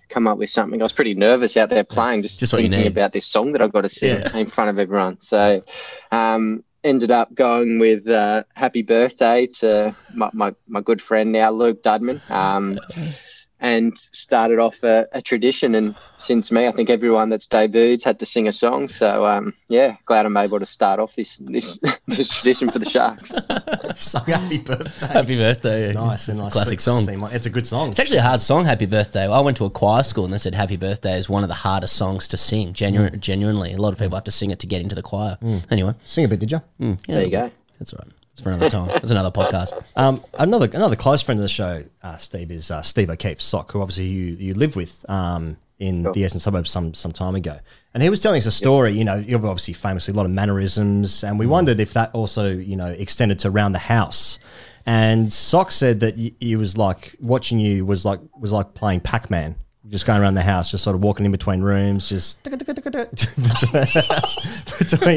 [0.09, 0.81] come up with something.
[0.81, 3.73] I was pretty nervous out there playing, just, just thinking about this song that I've
[3.73, 4.37] got to sing yeah.
[4.37, 5.21] in front of everyone.
[5.21, 5.65] So,
[6.11, 11.51] um, ended up going with uh, "Happy Birthday" to my, my, my good friend now,
[11.51, 12.29] Luke Dudman.
[12.31, 12.79] Um,
[13.63, 15.77] and started off a, a, tradition.
[15.77, 18.89] And since me, I think everyone that's debuted had to sing a song.
[18.89, 22.91] So um, yeah, glad I'm able to start off this this, this tradition for the
[22.91, 23.31] Sharks.
[23.97, 25.93] song "Happy Birthday." Happy birthday!
[25.93, 27.07] Nice, it's nice a classic song.
[27.33, 27.91] It's a good song.
[27.91, 28.65] It's actually a hard song.
[28.65, 29.31] Happy Birthday.
[29.31, 31.55] I went to a choir school and they said Happy Birthday is one of the
[31.55, 32.73] hardest songs to sing.
[32.73, 33.21] Genu- mm.
[33.21, 35.39] Genuinely, a lot of people have to sing it to get into the choir.
[35.41, 35.63] Mm.
[35.71, 36.61] Anyway, sing a bit, did you?
[36.81, 37.51] Mm, yeah, there you go.
[37.79, 38.09] That's right.
[38.33, 38.91] It's for another time.
[38.91, 39.83] It's another podcast.
[39.95, 43.73] Um, another another close friend of the show, uh, Steve, is uh, Steve O'Keefe Sock,
[43.73, 47.59] who obviously you, you live with um, in the Eastern suburbs some some time ago.
[47.93, 48.93] And he was telling us a story.
[48.93, 48.99] Yep.
[48.99, 51.51] You know, you've obviously famously a lot of mannerisms, and we mm.
[51.51, 54.39] wondered if that also you know extended to around the house.
[54.87, 59.29] And Sock said that he was like watching you was like was like playing Pac
[59.29, 59.57] Man
[59.89, 62.57] just going around the house, just sort of walking in between rooms, just between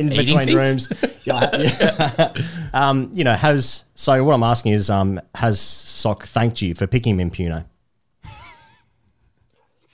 [0.09, 0.91] between rooms.
[1.23, 2.33] Yeah, yeah.
[2.73, 6.87] um, you know, has so what I'm asking is, um, has Sock thanked you for
[6.87, 7.65] picking him in Pune?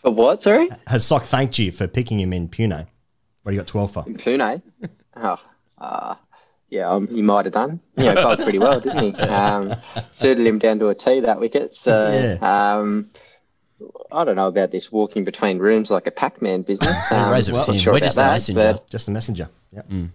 [0.01, 0.41] For what?
[0.41, 2.87] Sorry, has Sock thanked you for picking him in Pune?
[3.43, 4.05] What do you got twelve for?
[4.07, 4.61] In Pune?
[5.17, 5.37] Oh,
[5.79, 6.15] uh,
[6.69, 7.81] yeah, um, he might have done.
[7.97, 9.21] You know, bowled pretty well, didn't he?
[9.31, 9.75] Um,
[10.11, 11.75] suited him down to a T that wicket.
[11.75, 12.37] So.
[12.41, 12.77] Yeah.
[12.77, 13.09] Um,
[14.11, 16.95] I don't know about this walking between rooms like a Pac-Man business.
[17.11, 18.79] Um, well, sure We're just that, messenger.
[18.89, 19.49] Just a messenger.
[19.73, 19.89] Yep.
[19.89, 20.09] Mm.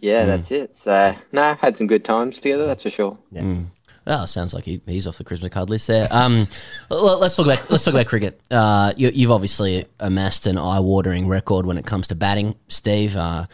[0.00, 0.26] Yeah, mm.
[0.26, 0.76] that's it.
[0.76, 2.66] So, no, had some good times together.
[2.66, 3.18] That's for sure.
[3.30, 3.42] Yeah.
[3.42, 3.66] Mm.
[4.06, 6.08] Oh, sounds like he, he's off the Christmas card list there.
[6.10, 6.46] Um,
[6.90, 8.40] let's talk about let's talk about cricket.
[8.50, 13.16] Uh, you, have obviously amassed an eye-watering record when it comes to batting, Steve.
[13.16, 13.46] Uh,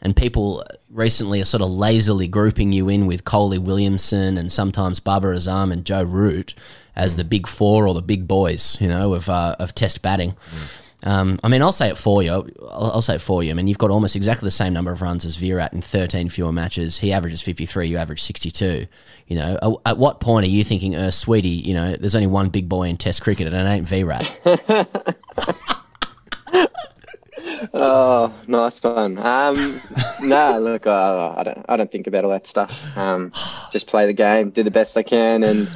[0.00, 4.98] and people recently are sort of lazily grouping you in with Coley Williamson and sometimes
[4.98, 6.54] Babar Azam and Joe Root
[7.00, 10.36] as the big four or the big boys, you know, of uh, of Test batting.
[11.02, 12.30] Um, I mean, I'll say it for you.
[12.30, 12.46] I'll,
[12.92, 13.50] I'll, say it for you.
[13.50, 16.28] I mean, you've got almost exactly the same number of runs as Virat in 13
[16.28, 16.98] fewer matches.
[16.98, 17.88] He averages 53.
[17.88, 18.86] You average 62.
[19.26, 22.26] You know, at, at what point are you thinking, uh, sweetie, you know, there's only
[22.26, 24.30] one big boy in Test cricket and it ain't Virat?
[27.72, 29.16] oh, nice fun.
[29.16, 29.80] Um,
[30.20, 32.78] nah, look, I don't, I don't think about all that stuff.
[32.94, 33.32] Um,
[33.72, 35.66] just play the game, do the best I can, and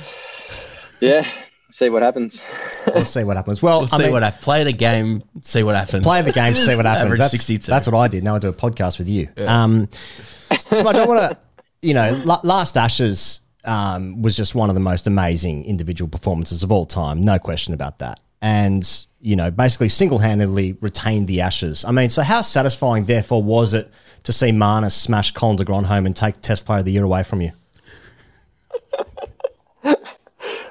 [1.00, 1.28] yeah,
[1.70, 2.40] see what happens.
[2.94, 3.62] we'll see what happens.
[3.62, 6.04] Well, we'll see mean, what I play the game, see what happens.
[6.04, 7.18] Play the game, see what happens.
[7.18, 7.70] that's, 62.
[7.70, 8.24] that's what I did.
[8.24, 9.28] Now I do a podcast with you.
[9.36, 9.62] Yeah.
[9.62, 9.88] Um,
[10.70, 11.38] so I don't want to,
[11.82, 16.70] you know, last Ashes um, was just one of the most amazing individual performances of
[16.70, 17.22] all time.
[17.22, 18.20] No question about that.
[18.40, 21.82] And you know, basically single-handedly retained the Ashes.
[21.86, 23.90] I mean, so how satisfying, therefore, was it
[24.24, 27.22] to see Marnus smash Colin de Grandhomme and take Test Player of the Year away
[27.22, 27.52] from you?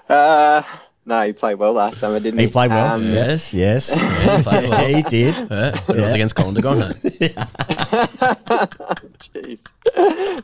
[0.10, 0.64] Uh,
[1.06, 2.46] no, he played well last summer, didn't he?
[2.46, 2.94] He played well.
[2.94, 4.86] Um, yes, yes, yeah, he, played well.
[4.88, 5.36] he did.
[5.36, 6.94] Yeah, it was against Colin de Grandhomme.
[9.20, 9.60] Jeez.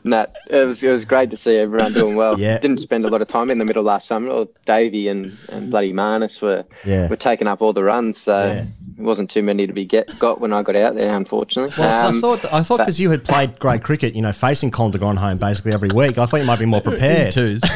[0.04, 2.38] No, it was it was great to see everyone doing well.
[2.38, 2.58] Yeah.
[2.58, 4.44] Didn't spend a lot of time in the middle last summer.
[4.66, 7.08] Davey and, and bloody Marnus were yeah.
[7.08, 8.66] were taking up all the runs, so yeah.
[8.98, 11.74] it wasn't too many to be get got when I got out there, unfortunately.
[11.78, 14.70] Well, um, I thought I thought because you had played great cricket, you know, facing
[14.70, 17.32] Colin de Grandhomme basically every week, I thought you might be more prepared.
[17.32, 17.62] twos.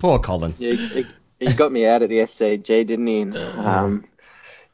[0.00, 0.54] Poor Colin.
[0.58, 1.06] Yeah, he,
[1.38, 3.20] he, got me out at the SCG, didn't he?
[3.20, 4.04] And, um,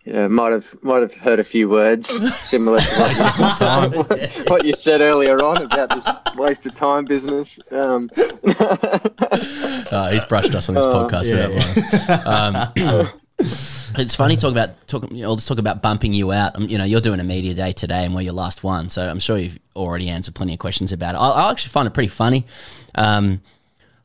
[0.05, 2.09] you know, might have might have heard a few words
[2.41, 2.85] similar to
[4.09, 7.59] what, what you said earlier on about this waste of time business.
[7.73, 12.73] Um, uh, he's brushed us on this uh, podcast yeah.
[12.73, 15.11] Um, it's funny talk about talk.
[15.11, 16.55] You know, let's talk about bumping you out.
[16.55, 19.09] Um, you know, you're doing a media day today, and we're your last one, so
[19.09, 21.19] I'm sure you've already answered plenty of questions about it.
[21.19, 22.47] I, I actually find it pretty funny.
[22.95, 23.43] Um,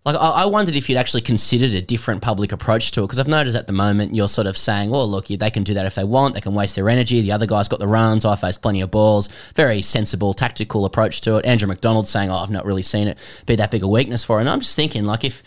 [0.04, 3.28] like, I, wondered if you'd actually considered a different public approach to it because I've
[3.28, 5.94] noticed at the moment you're sort of saying, "Well, look, they can do that if
[5.94, 6.34] they want.
[6.34, 7.22] They can waste their energy.
[7.22, 8.26] The other guy's got the runs.
[8.26, 9.30] I face plenty of balls.
[9.56, 13.20] Very sensible, tactical approach to it." Andrew McDonald saying, "Oh, I've not really seen it
[13.46, 15.44] be that big a weakness for it." And I'm just thinking, like, if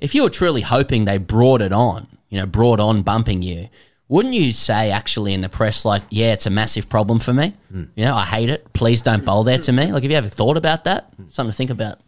[0.00, 3.68] if you were truly hoping they brought it on, you know, brought on bumping you,
[4.08, 7.54] wouldn't you say actually in the press like, yeah, it's a massive problem for me.
[7.70, 7.84] Hmm.
[7.94, 8.72] You know, I hate it.
[8.72, 9.92] Please don't bowl there to me.
[9.92, 11.12] Like, have you ever thought about that?
[11.16, 11.24] Hmm.
[11.30, 11.98] Something to think about.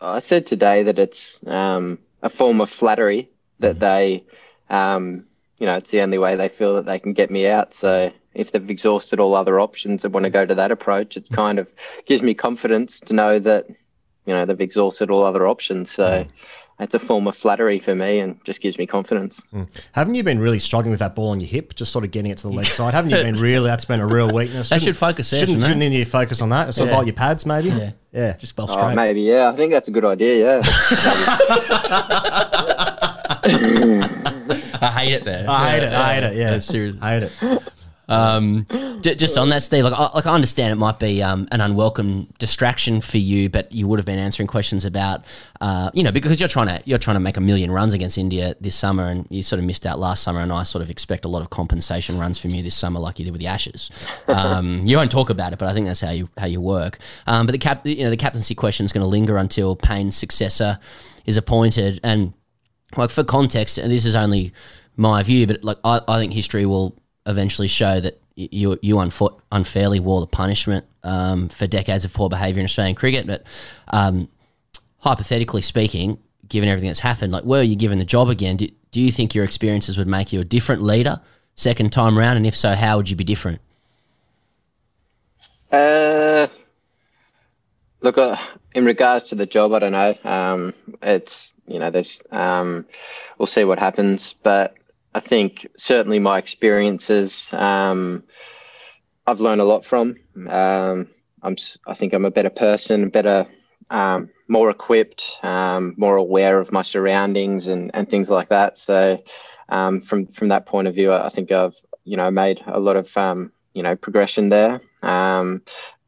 [0.00, 3.28] I said today that it's um, a form of flattery
[3.58, 4.24] that they,
[4.70, 5.26] um,
[5.58, 7.74] you know, it's the only way they feel that they can get me out.
[7.74, 11.28] So if they've exhausted all other options and want to go to that approach, it's
[11.28, 11.68] kind of
[12.06, 15.92] gives me confidence to know that, you know, they've exhausted all other options.
[15.92, 16.26] So
[16.80, 19.42] it's a form of flattery for me and just gives me confidence.
[19.50, 19.64] Hmm.
[19.92, 22.30] Haven't you been really struggling with that ball on your hip, just sort of getting
[22.30, 22.94] it to the leg side?
[22.94, 23.66] Haven't you been really?
[23.66, 24.68] That's been a real weakness.
[24.70, 26.74] They Shouldn't- should focus there, Shouldn't, shouldn't shouldn't you focus on that?
[26.74, 26.98] Sort of Yeah.
[26.98, 27.68] like your pads, maybe.
[27.70, 27.90] Yeah.
[28.12, 28.36] yeah.
[28.36, 28.94] Just bowl Oh, straight.
[28.94, 29.50] maybe, yeah.
[29.50, 30.62] I think that's a good idea, yeah.
[34.80, 35.46] I hate it there.
[35.48, 35.92] I hate it.
[35.92, 36.36] I hate it.
[36.36, 37.00] Yeah, seriously.
[37.02, 37.62] I hate it.
[38.08, 38.66] Um,
[39.02, 39.84] j- just on that, Steve.
[39.84, 43.70] Like, I, like I understand it might be um, an unwelcome distraction for you, but
[43.72, 45.24] you would have been answering questions about,
[45.60, 48.18] uh, you know, because you're trying to you're trying to make a million runs against
[48.18, 50.40] India this summer, and you sort of missed out last summer.
[50.40, 53.18] And I sort of expect a lot of compensation runs from you this summer, like
[53.18, 53.90] you did with the Ashes.
[54.38, 56.98] Um, you won't talk about it, but I think that's how you how you work.
[57.26, 60.16] Um, but the cap, you know, the captaincy question is going to linger until Paine's
[60.16, 60.78] successor
[61.24, 62.34] is appointed, and
[62.96, 64.52] like for context, and this is only
[64.96, 66.96] my view, but like I, I think history will
[67.28, 72.28] eventually show that you you unfa- unfairly wore the punishment um, for decades of poor
[72.28, 73.26] behaviour in Australian cricket.
[73.26, 73.44] But
[73.88, 74.28] um,
[74.98, 76.18] hypothetically speaking,
[76.48, 79.34] given everything that's happened, like were you given the job again, do, do you think
[79.34, 81.20] your experiences would make you a different leader
[81.54, 82.36] second time round?
[82.36, 83.60] And if so, how would you be different?
[85.70, 86.48] Uh,
[88.00, 88.36] look, uh,
[88.72, 90.14] in regards to the job, I don't know.
[90.24, 92.86] Um, it's you know, there's um,
[93.36, 94.74] we'll see what happens, but
[95.14, 98.24] I think certainly my experiences, um,
[99.26, 100.16] I've learned a lot from.
[100.48, 101.08] Um,
[101.42, 101.56] I'm,
[101.86, 103.46] I think I'm a better person, better,
[103.90, 108.78] um, more equipped, um, more aware of my surroundings and, and things like that.
[108.78, 109.22] So,
[109.68, 112.96] um, from from that point of view, I think I've you know made a lot
[112.96, 114.80] of um, you know progression there.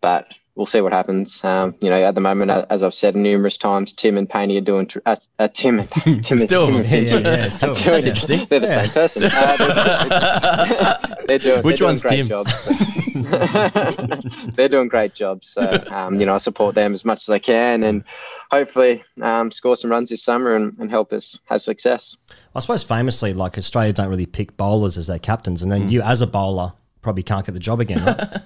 [0.01, 1.43] But we'll see what happens.
[1.45, 4.61] Um, you know, at the moment, as I've said numerous times, Tim and Paney are
[4.63, 4.87] doing.
[4.87, 5.91] Tr- uh, uh, Tim and
[6.25, 7.75] Tim, and- Still, Tim and yeah, yeah, yeah, still.
[7.75, 8.47] doing- That's interesting.
[8.51, 8.83] They're the Yeah.
[8.83, 9.31] same person.
[9.41, 10.97] Uh,
[11.27, 11.63] they're, doing.
[11.63, 12.27] Which they're doing one's great Tim?
[12.29, 12.53] Jobs.
[14.57, 15.49] they're doing great jobs.
[15.49, 18.05] So um, you know, I support them as much as I can, and
[18.51, 22.17] hopefully um, score some runs this summer and, and help us have success.
[22.55, 26.03] I suppose famously, like Australia don't really pick bowlers as their captains, and then you
[26.03, 26.73] as a bowler
[27.03, 28.05] probably can't get the job again.
[28.05, 28.39] Right?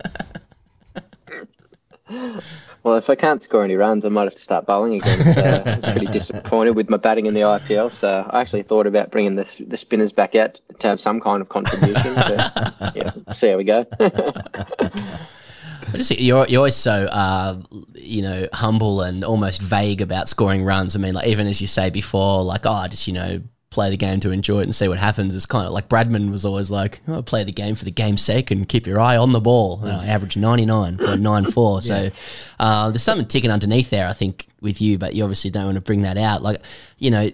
[2.84, 5.32] Well, if I can't score any runs, I might have to start bowling again.
[5.32, 7.90] So I was pretty disappointed with my batting in the IPL.
[7.90, 11.40] So I actually thought about bringing the, the spinners back out to have some kind
[11.40, 12.14] of contribution.
[12.14, 13.86] But yeah, see how we go.
[14.00, 17.58] I just think you're you're always so uh,
[17.94, 20.94] you know humble and almost vague about scoring runs.
[20.94, 23.40] I mean, like even as you say before, like oh, I just you know
[23.74, 25.34] play the game to enjoy it and see what happens.
[25.34, 28.22] It's kind of like Bradman was always like, oh, play the game for the game's
[28.22, 29.80] sake and keep your eye on the ball.
[29.82, 31.82] You know, average ninety nine point nine four.
[31.82, 32.10] So
[32.58, 34.96] uh, there's something ticking underneath there, I think, with you.
[34.96, 36.42] But you obviously don't want to bring that out.
[36.42, 36.60] Like
[36.98, 37.30] you know.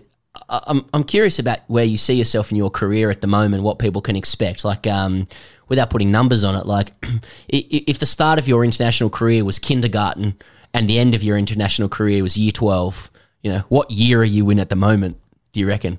[0.48, 3.64] I- I'm I'm curious about where you see yourself in your career at the moment.
[3.64, 5.26] What people can expect, like um,
[5.68, 7.16] without putting numbers on it, like i-
[7.52, 10.36] i- if the start of your international career was kindergarten
[10.72, 13.10] and the end of your international career was year twelve,
[13.42, 15.18] you know, what year are you in at the moment?
[15.52, 15.98] Do you reckon?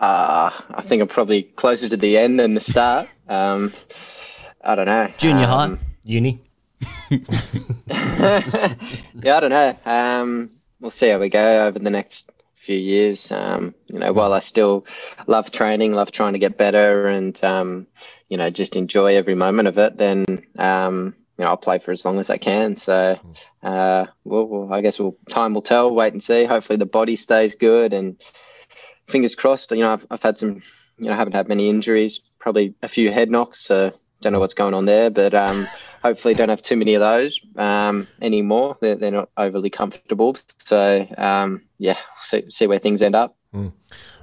[0.00, 3.08] Uh, I think I'm probably closer to the end than the start.
[3.28, 3.74] Um,
[4.62, 5.10] I don't know.
[5.18, 5.64] Junior high?
[5.64, 6.42] Um, Uni.
[7.10, 8.76] yeah,
[9.26, 9.76] I don't know.
[9.84, 13.30] Um, we'll see how we go over the next few years.
[13.30, 14.86] Um, you know, while I still
[15.26, 17.86] love training, love trying to get better, and um,
[18.30, 21.90] you know, just enjoy every moment of it, then um, you know, I'll play for
[21.90, 22.76] as long as I can.
[22.76, 23.18] So,
[23.62, 25.94] uh, we'll, we'll, I guess we'll time will tell.
[25.94, 26.44] Wait and see.
[26.44, 28.16] Hopefully, the body stays good, and
[29.10, 29.70] fingers crossed.
[29.70, 30.62] You know, I've, I've had some.
[30.98, 32.20] You know, I haven't had many injuries.
[32.38, 33.60] Probably a few head knocks.
[33.60, 35.66] So don't know what's going on there, but um,
[36.02, 38.76] hopefully don't have too many of those um, anymore.
[38.80, 40.36] They're, they're not overly comfortable.
[40.58, 43.36] So um, yeah, see, see where things end up.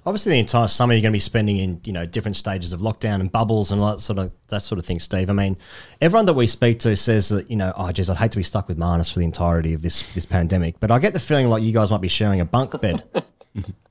[0.06, 2.80] Obviously, the entire summer you're going to be spending in you know different stages of
[2.80, 5.02] lockdown and bubbles and all that sort of that sort of thing.
[5.02, 5.58] Steve, I mean,
[6.00, 8.44] everyone that we speak to says that you know, oh, geez, I'd hate to be
[8.44, 10.80] stuck with Marnus for the entirety of this this pandemic.
[10.80, 13.04] But I get the feeling like you guys might be sharing a bunk bed.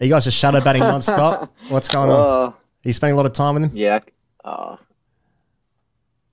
[0.00, 1.52] Are you guys just shadow batting non-stop?
[1.68, 2.16] What's going on?
[2.16, 2.42] Oh.
[2.46, 3.70] Are you spending a lot of time with him?
[3.74, 4.00] Yeah.
[4.44, 4.78] Oh.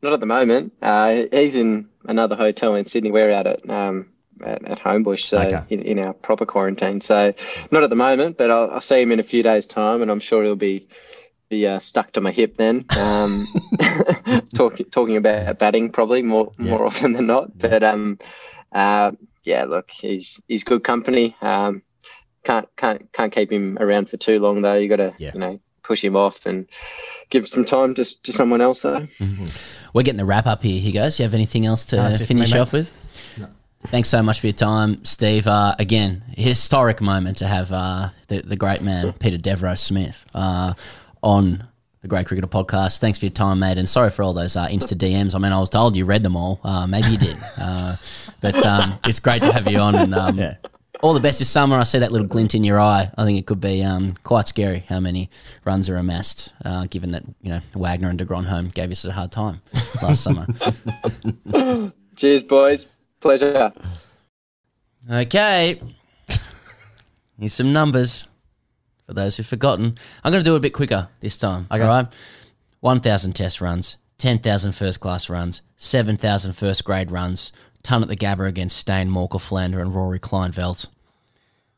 [0.01, 0.74] Not at the moment.
[0.82, 3.11] Uh, he's in another hotel in Sydney.
[3.11, 4.09] We're out at um,
[4.45, 5.63] at, at Homebush, so Okay.
[5.70, 7.01] in, in our proper quarantine.
[7.01, 7.34] So
[7.72, 10.09] not at the moment, but I'll, I'll see him in a few days' time, and
[10.11, 10.88] I'm sure he'll be
[11.49, 12.86] be uh, stuck to my hip then.
[12.97, 13.47] Um,
[14.55, 17.57] talking talking about batting probably more more often than not.
[17.57, 18.20] But um,
[18.72, 19.11] uh,
[19.43, 21.36] yeah, look, he's he's good company.
[21.41, 21.82] Um,
[22.47, 24.75] can't can't can't keep him around for too long though.
[24.75, 26.67] You got to you know push him off and
[27.29, 29.07] give some time to to someone else though.
[29.93, 30.79] We're getting the wrap up here.
[30.79, 31.19] He goes.
[31.19, 32.91] You have anything else to No, that's it for me, finish off with?
[33.83, 35.47] Thanks so much for your time, Steve.
[35.47, 40.73] Uh, again, historic moment to have uh, the, the great man, Peter Devereaux Smith, uh,
[41.21, 41.67] on
[42.01, 42.97] the Grade Cricketer podcast.
[42.99, 43.77] Thanks for your time, mate.
[43.77, 45.35] And sorry for all those uh, Insta DMs.
[45.35, 46.59] I mean, I was told you read them all.
[46.63, 47.37] Uh, maybe you did.
[47.57, 47.95] Uh,
[48.41, 49.95] but um, it's great to have you on.
[49.95, 50.39] And um,
[51.01, 51.77] all the best this summer.
[51.77, 53.09] I see that little glint in your eye.
[53.17, 55.29] I think it could be um, quite scary how many
[55.65, 59.11] runs are amassed, uh, given that, you know, Wagner and de Grandhomme gave you such
[59.11, 59.61] a hard time
[60.01, 60.45] last summer.
[62.15, 62.87] Cheers, boys.
[63.19, 63.71] Pleasure.
[65.09, 65.81] Okay.
[67.39, 68.27] Here's some numbers
[69.05, 69.97] for those who've forgotten.
[70.23, 71.67] I'm going to do it a bit quicker this time.
[71.71, 71.83] Okay.
[71.83, 72.07] All right.
[72.81, 77.51] 1,000 test runs, 10,000 first class runs, 7,000 first grade runs,
[77.84, 80.88] ton at the Gabba against Steyn, Morkel, Philander, and Rory Kleinveldt.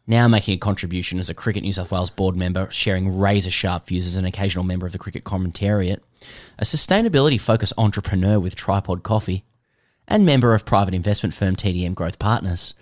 [0.07, 3.87] Now making a contribution as a Cricket New South Wales board member, sharing razor sharp
[3.87, 5.99] views as an occasional member of the Cricket Commentariat,
[6.57, 9.43] a sustainability focused entrepreneur with Tripod Coffee,
[10.07, 12.73] and member of private investment firm TDM Growth Partners.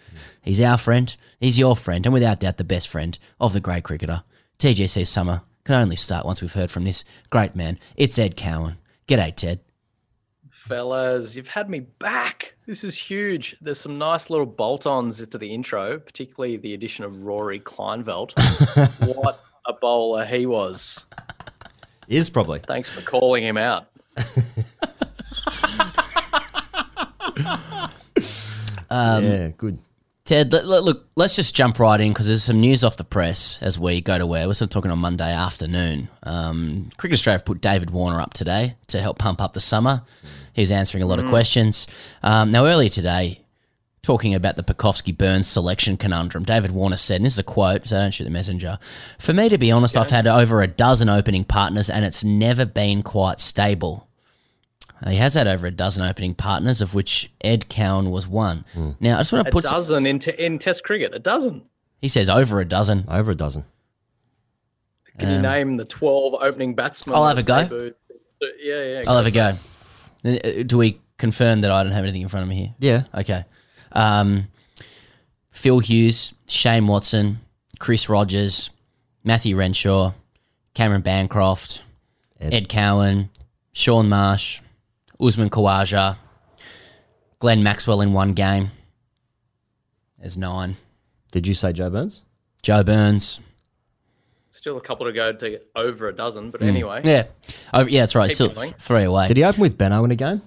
[0.41, 3.83] He's our friend, he's your friend, and without doubt the best friend of the grade
[3.83, 4.23] cricketer.
[4.59, 7.77] TGC's summer can only start once we've heard from this great man.
[7.97, 8.77] It's Ed Cowan.
[9.05, 9.59] G'day, Ted.
[10.67, 12.55] Fellas, you've had me back.
[12.65, 13.55] This is huge.
[13.61, 18.33] There's some nice little bolt-ons to the intro, particularly the addition of Rory Kleinveldt.
[19.15, 21.05] what a bowler he was.
[22.07, 22.59] Is probably.
[22.59, 23.87] Thanks for calling him out.
[28.89, 29.79] Um, yeah, good.
[30.23, 33.05] Ted, look, look, look, let's just jump right in because there's some news off the
[33.05, 36.09] press as we go to where we're sort of talking on Monday afternoon.
[36.23, 40.03] Um, Cricket Australia have put David Warner up today to help pump up the summer.
[40.57, 41.29] He's answering a lot of Mm.
[41.29, 41.85] questions.
[42.23, 43.41] Um, now, earlier today,
[44.01, 47.85] talking about the Pucovski Burns selection conundrum, David Warner said, and this is a quote,
[47.85, 48.79] so don't shoot the messenger.
[49.19, 52.65] For me, to be honest, I've had over a dozen opening partners and it's never
[52.65, 54.07] been quite stable.
[55.03, 58.65] Uh, He has had over a dozen opening partners, of which Ed Cowan was one.
[58.99, 61.13] Now, I just want A to put some- dozen in, t- in Test cricket.
[61.13, 61.61] A dozen.
[62.01, 63.05] he says over a dozen.
[63.07, 63.65] Over a dozen.
[65.19, 67.15] Can you Um, name the 12 opening batsmen?
[67.15, 67.53] I'll have a go.
[67.67, 67.93] debuted?
[68.63, 69.03] Yeah, yeah.
[69.07, 69.55] I'll have a go.
[70.27, 72.75] Uh, Do we confirm that I don't have anything in front of me here?
[72.79, 73.03] Yeah.
[73.13, 73.45] Okay.
[73.91, 74.47] Um,
[75.51, 77.39] Phil Hughes, Shane Watson,
[77.79, 78.69] Chris Rogers,
[79.23, 80.13] Matthew Renshaw,
[80.73, 81.81] Cameron Bancroft,
[82.39, 83.29] Ed, Cowan,
[83.73, 84.61] Shaun Marsh,
[85.19, 86.17] Usman Khawaja,
[87.39, 88.71] Glenn Maxwell in one game.
[90.19, 90.77] There's nine.
[91.31, 92.23] Did you say Joe Burns?
[92.61, 93.39] Joe Burns.
[94.57, 96.67] Still a couple to go to get over a dozen, but Mm.
[96.67, 97.01] anyway.
[97.03, 97.25] Yeah.
[97.75, 98.27] Oh, yeah, that's right.
[98.29, 98.73] Keep Still going.
[98.79, 99.27] three away.
[99.27, 100.41] Did he open with Benno in a game?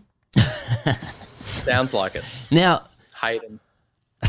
[1.44, 2.24] Sounds like it.
[2.50, 2.88] Now,
[3.20, 3.60] Hayden.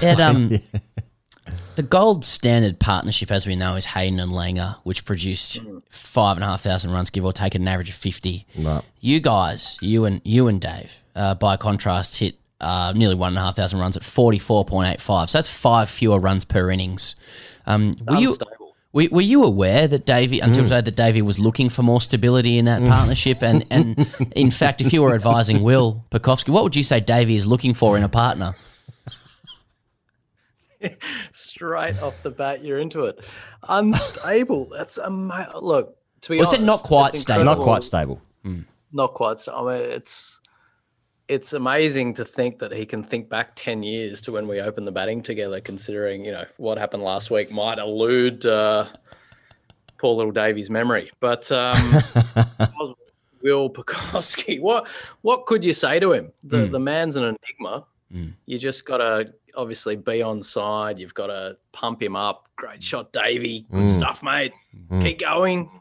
[0.01, 0.49] Ed, um,
[1.75, 5.59] the gold standard partnership, as we know, is Hayden and Langer, which produced
[5.89, 8.45] five and a half thousand runs, give or take, at an average of fifty.
[8.57, 8.83] Right.
[8.99, 13.37] You guys, you and you and Dave, uh, by contrast, hit uh, nearly one and
[13.37, 15.29] a half thousand runs at forty four point eight five.
[15.29, 17.15] So that's five fewer runs per innings.
[17.65, 18.60] Um, were you Unstable.
[18.93, 20.67] Were, were you aware that Davy until Mm.
[20.67, 22.89] today that Davey was looking for more stability in that Mm.
[22.89, 23.41] partnership?
[23.41, 27.35] And and in fact, if you were advising Will Pucovski, what would you say Davy
[27.35, 28.53] is looking for in a partner?
[31.31, 33.19] Straight off the bat, you're into it.
[33.69, 34.65] Unstable.
[34.71, 35.51] That's amazing.
[35.61, 37.45] Look, to be Well, I honest, said not quite stable.
[37.45, 38.21] Not quite stable.
[38.93, 39.39] Not quite.
[39.39, 40.40] sta- I mean, it's
[41.31, 44.85] it's amazing to think that he can think back ten years to when we opened
[44.87, 45.59] the batting together.
[45.61, 48.85] Considering you know what happened last week might elude uh,
[49.97, 51.73] poor little Davy's memory, but um,
[53.43, 54.87] Will Pucovski, what
[55.21, 56.31] what could you say to him?
[56.43, 56.71] The Hmm.
[56.71, 57.85] the man's an enigma.
[58.45, 60.99] You just got to obviously be on side.
[60.99, 62.49] You've got to pump him up.
[62.57, 63.65] Great shot, Davey.
[63.71, 63.89] Good Mm.
[63.89, 64.51] stuff, mate.
[64.89, 65.01] Mm.
[65.03, 65.80] Keep going.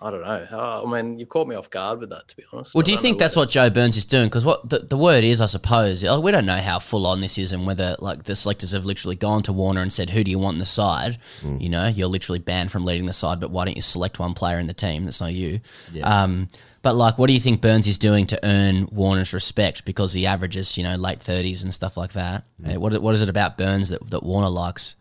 [0.00, 0.46] I don't know.
[0.52, 2.74] Oh, I mean, you've caught me off guard with that, to be honest.
[2.74, 4.26] Well, do you think that's what Joe Burns is doing?
[4.26, 7.20] Because what the, the word is, I suppose, uh, we don't know how full on
[7.20, 10.22] this is and whether like the selectors have literally gone to Warner and said, "Who
[10.22, 11.18] do you want in the side?"
[11.58, 14.34] You know, you're literally banned from leading the side, but why don't you select one
[14.34, 15.04] player in the team?
[15.04, 15.60] That's not you.
[15.92, 16.04] Yeah.
[16.22, 16.48] Um,
[16.80, 19.84] but like, what do you think Burns is doing to earn Warner's respect?
[19.84, 22.44] Because he averages, you know, late thirties and stuff like that.
[22.64, 24.94] Uh, What what is it about Burns that, that Warner likes?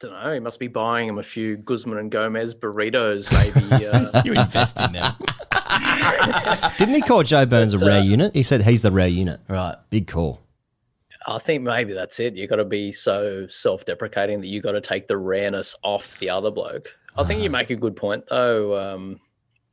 [0.00, 0.32] Don't know.
[0.32, 3.60] He must be buying him a few Guzman and Gomez burritos, maybe.
[3.90, 5.14] Uh, you invest in them.
[6.78, 8.34] Didn't he call Joe Burns a rare uh, unit?
[8.34, 9.40] He said he's the rare unit.
[9.48, 9.74] Right.
[9.90, 10.42] Big call.
[11.26, 12.34] I think maybe that's it.
[12.36, 16.30] You've got to be so self-deprecating that you've got to take the rareness off the
[16.30, 16.88] other bloke.
[17.16, 19.20] I think you make a good point, though, um,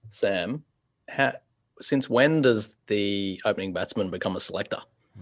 [0.09, 0.63] Sam.
[1.09, 1.33] How,
[1.79, 4.79] since when does the opening batsman become a selector?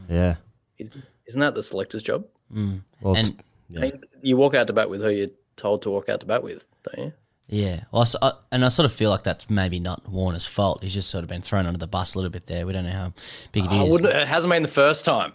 [0.09, 0.35] Yeah.
[0.79, 0.91] Is-
[1.27, 2.25] Isn't that the selector's job?
[2.53, 2.81] Mm.
[3.01, 3.43] Well, and
[3.75, 6.25] I mean, you walk out to bat with who you're told to walk out to
[6.25, 7.13] bat with, don't you?
[7.47, 10.81] Yeah, well, I and I sort of feel like that's maybe not Warner's fault.
[10.81, 12.65] He's just sort of been thrown under the bus a little bit there.
[12.65, 13.13] We don't know how
[13.51, 13.91] big it I is.
[13.91, 15.33] wouldn't, it hasn't been the first time.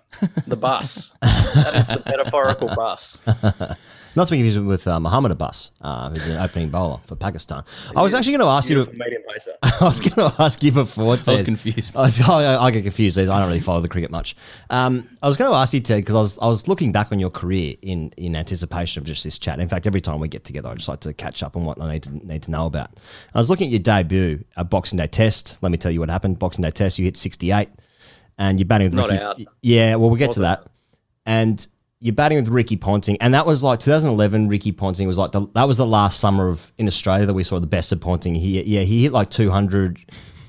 [0.49, 1.15] The bus.
[1.23, 3.23] that is the metaphorical bus.
[4.17, 7.63] Not to be confused with uh, Muhammad Abbas, uh, who's an opening bowler for Pakistan.
[7.95, 8.77] I was actually going to ask you.
[8.85, 9.53] Beautiful medium pacer.
[9.63, 11.17] I was going to ask you before.
[11.17, 11.29] Ted.
[11.29, 11.97] I was confused.
[11.97, 13.19] I, was, I, I get confused.
[13.19, 14.35] I don't really follow the cricket much.
[14.69, 17.13] Um, I was going to ask you, Ted, because I was I was looking back
[17.13, 19.61] on your career in in anticipation of just this chat.
[19.61, 21.81] In fact, every time we get together, I just like to catch up on what
[21.81, 22.91] I need to need to know about.
[23.35, 25.59] I was looking at your debut, a Boxing Day Test.
[25.63, 26.39] Let me tell you what happened.
[26.39, 27.69] Boxing Day Test, you hit sixty eight,
[28.39, 29.23] and you're batting with Not Ricky.
[29.23, 29.41] out.
[29.63, 30.71] Yeah, well, we'll get to Wasn't that.
[31.27, 31.67] And
[32.01, 34.49] you're batting with Ricky Ponting, and that was like 2011.
[34.49, 37.45] Ricky Ponting was like the, that was the last summer of in Australia that we
[37.45, 38.35] saw the best of Ponting.
[38.35, 39.99] He yeah he hit like 200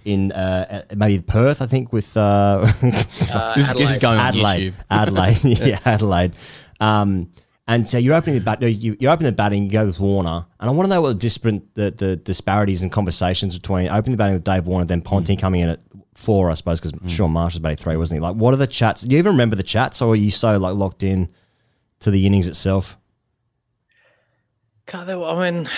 [0.05, 4.73] in uh, maybe Perth, I think, with uh, This is- this is going on Adelaide,
[4.73, 4.75] YouTube.
[4.89, 6.31] Adelaide, yeah, Adelaide.
[6.79, 7.31] Um,
[7.67, 9.63] and so you're opening the bat, you, you're opening the batting.
[9.65, 12.81] You go with Warner, and I want to know what the different the, the disparities
[12.81, 15.41] and conversations between opening the batting with Dave Warner, then Ponting Mm.
[15.41, 15.79] coming in at
[16.15, 18.21] four, I suppose, because Shaun Marsh was batting three, wasn't he?
[18.21, 19.01] Like, what are the chats?
[19.03, 21.31] Do you even remember the chats, or are you so like locked in
[22.01, 22.97] to the innings itself?
[24.85, 25.69] God, there, I mean,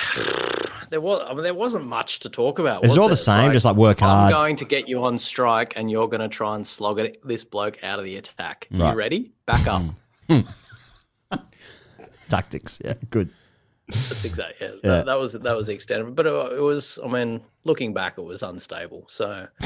[0.89, 1.23] there was.
[1.25, 2.83] I mean, there wasn't much to talk about.
[2.83, 3.51] Is it all the same?
[3.51, 4.31] Just like work I'm hard.
[4.31, 7.43] going to get you on strike, and you're going to try and slog it, this
[7.43, 8.67] bloke out of the attack.
[8.71, 8.91] Right.
[8.91, 9.31] You ready?
[9.45, 9.83] Back up.
[12.29, 13.29] Tactics, yeah, good.
[13.87, 14.67] That's exactly.
[14.67, 14.89] Yeah, Yeah.
[14.97, 16.15] That, that was that was the extent of it.
[16.15, 16.97] But it, it was.
[17.03, 19.05] I mean, looking back, it was unstable.
[19.09, 19.47] So.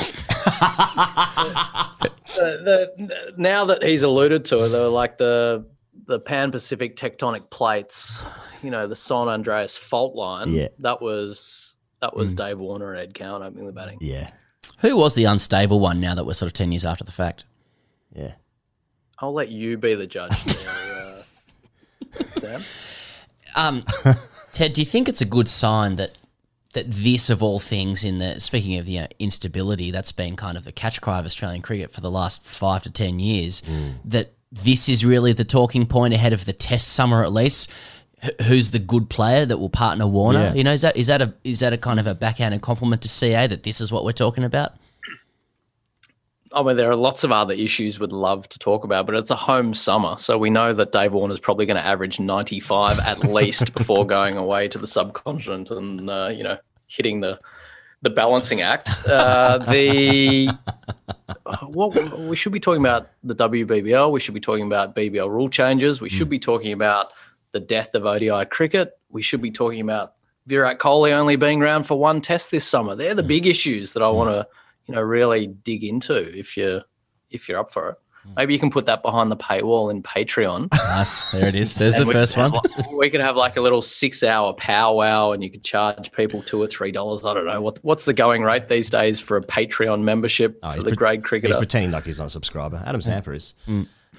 [2.36, 5.66] the, the, now that he's alluded to it, though, like the
[6.08, 8.24] the Pan Pacific tectonic plates,
[8.64, 10.50] you know, the San Andreas fault line.
[10.52, 10.70] Yeah.
[10.80, 13.98] That was that was Dave Warner and Ed Cowan opening the batting.
[14.02, 14.30] Yeah,
[14.80, 16.00] Who was the unstable one?
[16.00, 17.46] Now that we're sort of ten years after the fact.
[18.16, 18.34] yeah.
[19.20, 22.62] I'll let you be the judge there, uh, Sam.
[23.56, 23.84] Um,
[24.54, 26.18] Ted, do you think it's a good sign that
[26.74, 30.56] that this, of all things, in the speaking of the uh, instability, that's been kind
[30.56, 33.64] of the catch cry of Australian cricket for the last five to ten years,
[34.06, 37.70] that this is really the talking point ahead of the Test summer, at least.
[38.24, 40.40] Wh- Who's the good player that will partner Warner?
[40.40, 40.54] Yeah.
[40.54, 43.02] You know, is that is that a is that a kind of a backhanded compliment
[43.04, 44.74] to CA that this is what we're talking about?
[46.54, 49.30] I mean, there are lots of other issues we'd love to talk about, but it's
[49.30, 50.16] a home summer.
[50.18, 54.38] So we know that Dave Warner's probably going to average 95 at least before going
[54.38, 57.38] away to the subcontinent and, uh, you know, hitting the
[58.02, 58.90] the balancing act.
[59.06, 60.50] Uh, the
[61.64, 64.12] what we should be talking about the WBBL.
[64.12, 66.02] We should be talking about BBL rule changes.
[66.02, 66.32] We should hmm.
[66.32, 67.08] be talking about
[67.52, 68.92] the death of ODI cricket.
[69.10, 70.14] We should be talking about
[70.46, 72.96] Virat Kohli only being around for one test this summer.
[72.96, 73.28] They're the hmm.
[73.28, 74.16] big issues that I hmm.
[74.16, 74.48] want to,
[74.86, 76.84] you know, really dig into if you're
[77.30, 77.98] if you're up for it.
[78.36, 80.68] Maybe you can put that behind the paywall in Patreon.
[80.88, 81.76] Nice, there it is.
[81.76, 82.52] There's the first one.
[82.52, 86.62] like- we could have like a little six-hour powwow, and you could charge people two
[86.62, 87.24] or three dollars.
[87.26, 90.68] I don't know what what's the going rate these days for a Patreon membership for
[90.70, 92.82] Oh, he's the pre- grade He's pretending like he's not a subscriber.
[92.86, 93.54] Adam Zampa is.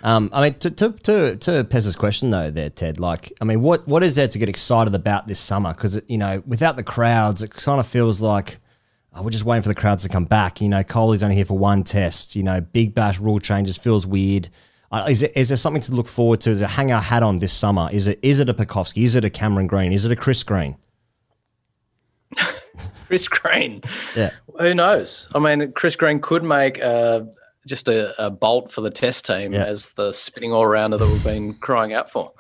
[0.03, 3.01] Um, I mean, to to to, to Pez's question though, there, Ted.
[3.01, 5.75] Like, I mean, what what is there to get excited about this summer?
[5.75, 8.59] Because you know, without the crowds, it kind of feels like
[9.19, 10.61] oh, we're just waiting for the crowds to come back.
[10.61, 12.37] You know, Kohli's only here for one test.
[12.37, 14.49] You know, Big Bash rule changes feels weird.
[14.91, 17.37] Uh, is, it, is there something to look forward to to hang our hat on
[17.39, 17.89] this summer?
[17.93, 19.05] Is it is it a Pucovski?
[19.05, 19.93] Is it a Cameron Green?
[19.93, 20.77] Is it a Chris Green?
[23.07, 23.83] Chris Green.
[24.17, 24.31] Yeah.
[24.59, 25.29] Who knows?
[25.35, 27.21] I mean, Chris Green could make uh,
[27.67, 29.65] just a, a bolt for the test team Yeah.
[29.65, 32.33] as the spinning all rounder that we've been crying out for.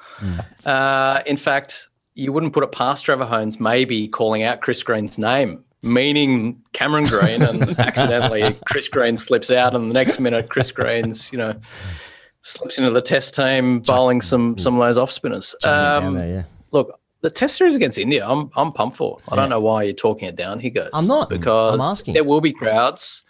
[0.66, 5.18] Uh, in fact, you wouldn't put it past Trevor Hohns maybe calling out Chris Green's
[5.18, 10.72] name, meaning Cameron Green, and accidentally Chris Green slips out, and the next minute Chris
[10.72, 11.54] Green's, you know,
[12.40, 15.54] slips into the test team, bowling some some of those off spinners.
[15.60, 16.42] Chucking it down Um, there, yeah.
[16.70, 19.18] Look, the test series against India, I'm I'm pumped for.
[19.28, 20.58] I don't know why you're talking it down.
[20.60, 20.90] He goes.
[20.92, 21.28] I'm not.
[21.28, 22.14] because I'm asking.
[22.14, 23.24] There will be crowds.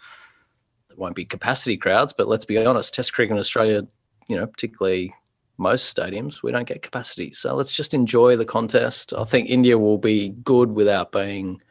[0.87, 2.93] There won't be capacity crowds, but let's be honest.
[2.93, 3.87] Test cricket in Australia,
[4.27, 5.13] you know, particularly
[5.57, 7.33] most stadiums, we don't get capacity.
[7.33, 9.11] So let's just enjoy the contest.
[9.17, 11.61] I think India will be good without being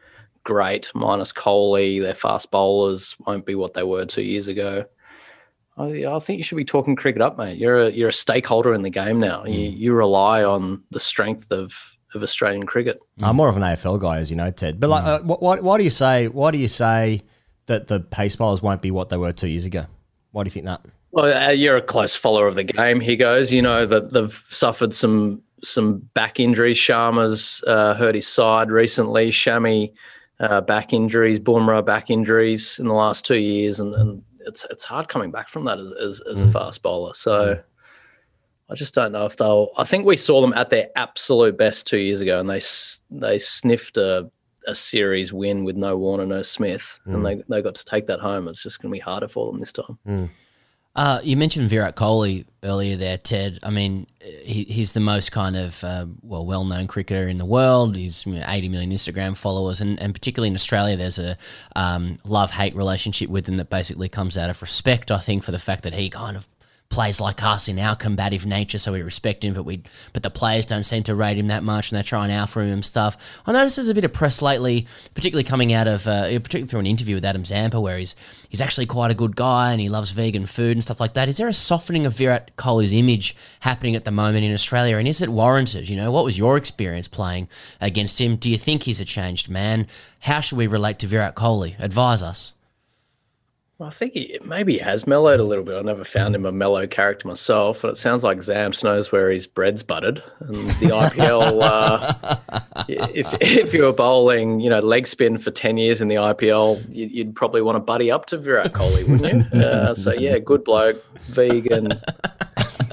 [0.43, 0.91] great.
[0.93, 4.85] Minus Kohli, their fast bowlers won't be what they were two years ago.
[5.77, 7.57] I, I think you should be talking cricket up, mate.
[7.57, 9.45] You're a you're a stakeholder in the game now.
[9.45, 12.99] You you rely on the strength of of Australian cricket.
[13.21, 14.79] I'm more of an AFL guy, as you know, Ted.
[14.79, 17.21] But like, uh, why, why do you say why do you say
[17.67, 19.85] that the pace bowlers won't be what they were two years ago?
[20.31, 20.81] Why do you think that?
[21.11, 22.99] Well, uh, you're a close follower of the game.
[22.99, 23.51] He goes.
[23.53, 26.77] You know that they've suffered some some back injuries.
[26.77, 29.29] Sharma's uh, hurt his side recently.
[29.29, 29.93] Shami
[30.39, 31.39] uh, back injuries.
[31.39, 35.49] Bumrah back injuries in the last two years, and, and it's it's hard coming back
[35.49, 37.13] from that as as, as a fast bowler.
[37.13, 37.61] So
[38.69, 39.69] I just don't know if they'll.
[39.77, 42.61] I think we saw them at their absolute best two years ago, and they
[43.11, 44.29] they sniffed a,
[44.67, 47.13] a series win with no Warner, no Smith, Mm.
[47.15, 48.47] and they they got to take that home.
[48.47, 50.29] It's just going to be harder for them this time.
[50.95, 53.59] Uh, you mentioned Virat Kohli earlier there, Ted.
[53.63, 57.45] I mean, he, he's the most kind of uh, well well known cricketer in the
[57.45, 57.95] world.
[57.95, 61.37] He's you know, 80 million Instagram followers, and, and particularly in Australia, there's a
[61.75, 65.11] um, love hate relationship with him that basically comes out of respect.
[65.11, 66.47] I think for the fact that he kind of
[66.89, 70.29] plays like us in our combative nature, so we respect him, but we but the
[70.29, 72.85] players don't seem to rate him that much, and they try and alpha him and
[72.85, 73.15] stuff.
[73.45, 76.79] I noticed there's a bit of press lately, particularly coming out of uh, particularly through
[76.79, 78.15] an interview with Adam Zampa, where he's
[78.49, 81.29] he's actually quite a good guy and he loves vegan food and stuff like that.
[81.29, 85.07] Is there a softening of Virat Kohli's image happening at the moment in Australia, and
[85.07, 85.89] is it warranted?
[85.89, 88.35] You know, what was your experience playing against him?
[88.35, 89.87] Do you think he's a changed man?
[90.21, 91.79] How should we relate to Virat Kohli?
[91.79, 92.53] Advise us.
[93.79, 95.77] Well, I think he, maybe he has mellowed a little bit.
[95.77, 99.31] I never found him a mellow character myself, and it sounds like Zamps knows where
[99.31, 100.21] his bread's buttered.
[100.41, 105.77] And the IPL, uh, if if you were bowling, you know, leg spin for ten
[105.77, 109.53] years in the IPL, you'd, you'd probably want to buddy up to Virat Kohli, wouldn't
[109.53, 109.59] you?
[109.69, 111.89] Uh, so yeah, good bloke, vegan,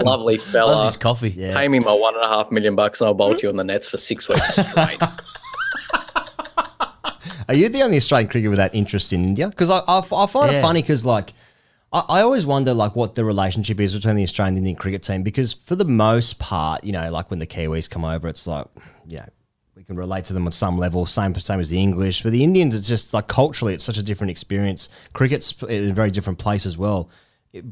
[0.01, 0.73] lovely fella.
[0.73, 1.31] Loves his coffee.
[1.31, 3.65] Pay me my one and a half million bucks, and I'll bolt you on the
[3.65, 5.01] nets for six weeks straight.
[7.49, 9.49] Are you the only Australian cricketer with that interest in India?
[9.49, 10.59] Because I, I, I find Yeah.
[10.59, 11.33] it funny because like
[11.93, 15.03] I, I always wonder like what the relationship is between the Australian and Indian cricket
[15.03, 18.47] team because for the most part, you know, like when the Kiwis come over, it's
[18.47, 18.67] like
[19.07, 19.27] yeah,
[19.77, 22.23] we can relate to them on some level, same same as the English.
[22.23, 24.89] But the Indians, it's just like culturally, it's such a different experience.
[25.13, 27.09] Cricket's in a very different place as well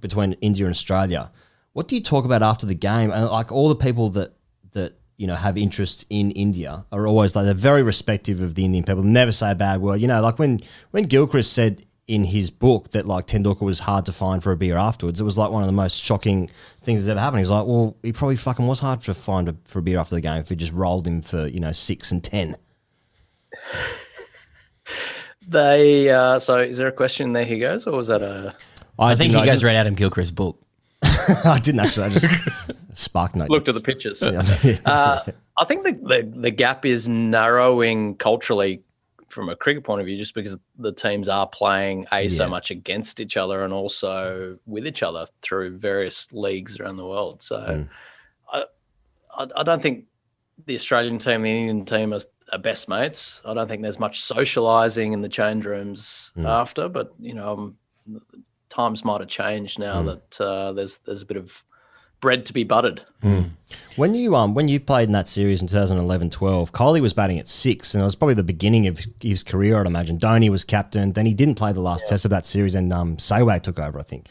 [0.00, 1.30] between India and Australia.
[1.72, 3.10] What do you talk about after the game?
[3.10, 4.34] And like all the people that
[4.72, 8.64] that you know have interests in India are always like they're very respective of the
[8.64, 9.02] Indian people.
[9.02, 10.00] Never say a bad word.
[10.00, 10.60] You know, like when
[10.90, 14.56] when Gilchrist said in his book that like Tendulkar was hard to find for a
[14.56, 16.50] beer afterwards, it was like one of the most shocking
[16.82, 17.38] things that's ever happened.
[17.38, 20.14] He's like, well, he probably fucking was hard to find a, for a beer after
[20.14, 22.56] the game if he just rolled him for you know six and ten.
[25.46, 27.44] they uh, so is there a question there?
[27.44, 28.54] He goes, or was that a?
[28.98, 30.60] I, think he I goes just- read Adam Gilchrist's book.
[31.44, 32.06] I didn't actually.
[32.06, 32.34] I just
[32.94, 33.50] spark note.
[33.50, 34.22] looked at the pictures.
[34.22, 34.42] Yeah.
[34.84, 35.22] uh,
[35.58, 38.82] I think the, the the gap is narrowing culturally
[39.28, 42.70] from a cricket point of view, just because the teams are playing a so much
[42.70, 47.42] against each other and also with each other through various leagues around the world.
[47.42, 47.88] So Mm.
[48.52, 48.64] I,
[49.36, 50.04] I I don't think
[50.66, 52.20] the Australian team, the Indian team are,
[52.52, 53.42] are best mates.
[53.44, 56.46] I don't think there's much socialising in the change rooms Mm.
[56.46, 57.76] after, but you know, um,
[58.74, 60.06] times might have changed now Mm.
[60.06, 61.62] that uh, there's there's a bit of
[62.20, 63.02] bread to be buttered.
[63.96, 67.48] When you um when you played in that series in 2011-12, Kohli was batting at
[67.48, 70.18] six, and it was probably the beginning of his career, I'd imagine.
[70.18, 71.12] Dhoni was captain.
[71.12, 73.98] Then he didn't play the last test of that series, and um Sehwag took over,
[73.98, 74.26] I think.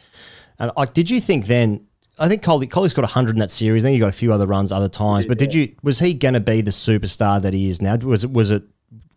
[0.59, 1.87] And like, did you think then?
[2.19, 3.83] I think Kohli Kohli's got hundred in that series.
[3.83, 6.35] Then you got a few other runs other times, but did you was he going
[6.35, 7.95] to be the superstar that he is now?
[7.97, 8.63] Was it was it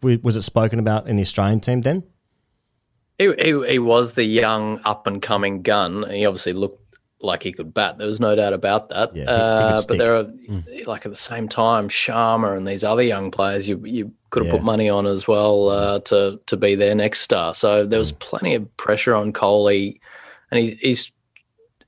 [0.02, 2.04] was it spoken about in the Australian team then?
[3.18, 6.08] He, he, he was the young up and coming gun.
[6.10, 6.82] He obviously looked
[7.22, 7.96] like he could bat.
[7.96, 9.14] There was no doubt about that.
[9.16, 10.26] Yeah, he- uh, but there are
[10.84, 14.52] like at the same time, Sharma and these other young players you you could have
[14.52, 14.58] Yeah.
[14.58, 17.54] put money on as well uh, to to be their next star.
[17.54, 19.98] So there was plenty of pressure on Kohli,
[20.50, 21.10] and he, he's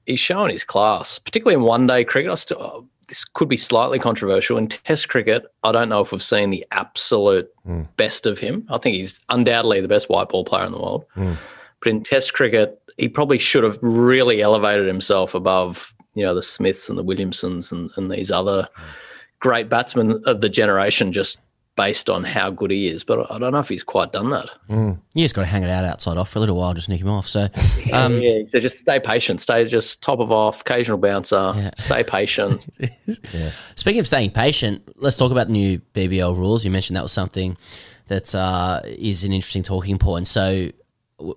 [0.07, 2.31] he's shown his class, particularly in one day cricket.
[2.33, 5.45] I still this could be slightly controversial in Test cricket.
[5.65, 7.83] I don't know if we've seen the absolute hmm.
[7.97, 8.67] best of him.
[8.71, 11.07] I think he's undoubtedly the best white ball player in the world.
[11.15, 11.35] Hmm.
[11.81, 16.43] But in Test cricket, he probably should have really elevated himself above, you know, the
[16.43, 18.85] Smiths and the Williamsons and, and these other hmm.
[19.41, 21.41] great batsmen of the generation, just
[21.79, 23.05] based on how good he is.
[23.05, 24.51] But I don't know if he's quite done that.
[25.15, 27.01] You just got to hang it out outside off for a little while, just nick
[27.01, 27.29] him off.
[27.29, 27.49] So,
[27.93, 29.41] um, yeah, so just stay patient.
[29.41, 31.71] Stay just top of off, occasional bouncer.
[31.77, 32.61] Stay patient.
[33.77, 36.65] Speaking of staying patient, let's talk about the new BBL rules.
[36.65, 37.57] You mentioned that was something
[38.09, 40.27] that uh, is an interesting talking point.
[40.27, 40.73] So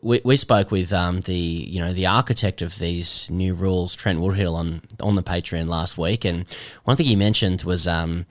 [0.02, 4.20] we, we spoke with um, the you know the architect of these new rules, Trent
[4.20, 6.48] Woodhill, on on the Patreon last week, and
[6.84, 7.88] one thing he mentioned was.
[7.88, 8.26] Um,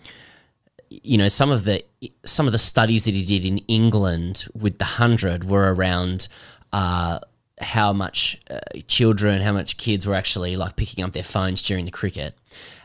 [0.91, 1.83] you know some of the
[2.25, 6.29] some of the studies that he did in England with the hundred were around
[6.73, 7.21] uh,
[7.61, 11.85] how much uh, children, how much kids were actually like picking up their phones during
[11.85, 12.35] the cricket,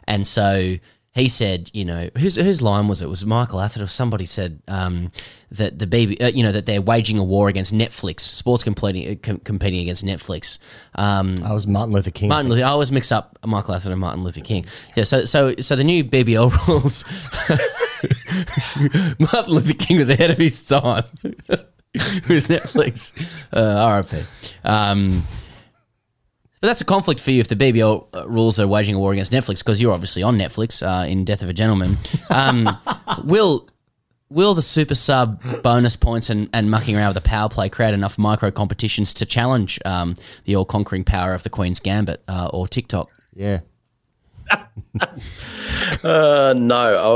[0.07, 0.77] and so
[1.15, 3.07] he said, you know, whose whose line was it?
[3.07, 5.09] Was it Michael Atherton or somebody said um,
[5.49, 9.09] that the BB, uh, you know, that they're waging a war against Netflix, sports competing
[9.09, 10.57] uh, com- competing against Netflix.
[10.95, 12.27] Um, I was Martin Luther King.
[12.27, 12.65] Martin Luther.
[12.65, 14.65] I always mix up Michael Atherton and Martin Luther King.
[14.97, 15.05] Yeah.
[15.05, 17.05] So so so the new BBL rules.
[19.19, 23.13] Martin Luther King was ahead of his time with Netflix.
[23.53, 24.25] Uh, RIP.
[24.63, 25.23] Um,
[26.61, 29.13] But that's a conflict for you if the BBL uh, rules are waging a war
[29.13, 31.97] against Netflix because you're obviously on Netflix uh, in Death of a Gentleman.
[32.29, 32.69] Um,
[33.23, 33.67] will
[34.29, 37.93] will the super sub bonus points and, and mucking around with the power play create
[37.93, 40.15] enough micro competitions to challenge um,
[40.45, 43.09] the all conquering power of the Queen's Gambit uh, or TikTok?
[43.35, 43.59] Yeah.
[46.03, 46.75] Uh, no,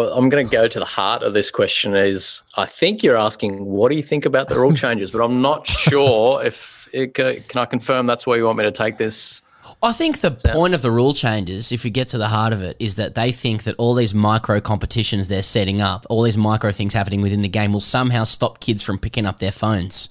[0.10, 1.95] I- I'm going to go to the heart of this question.
[1.95, 5.11] Is I think you're asking, what do you think about the rule changes?
[5.11, 8.72] But I'm not sure if it, can I confirm that's where you want me to
[8.72, 9.44] take this.
[9.84, 12.61] I think the point of the rule changes, if you get to the heart of
[12.64, 16.38] it, is that they think that all these micro competitions they're setting up, all these
[16.38, 20.10] micro things happening within the game, will somehow stop kids from picking up their phones.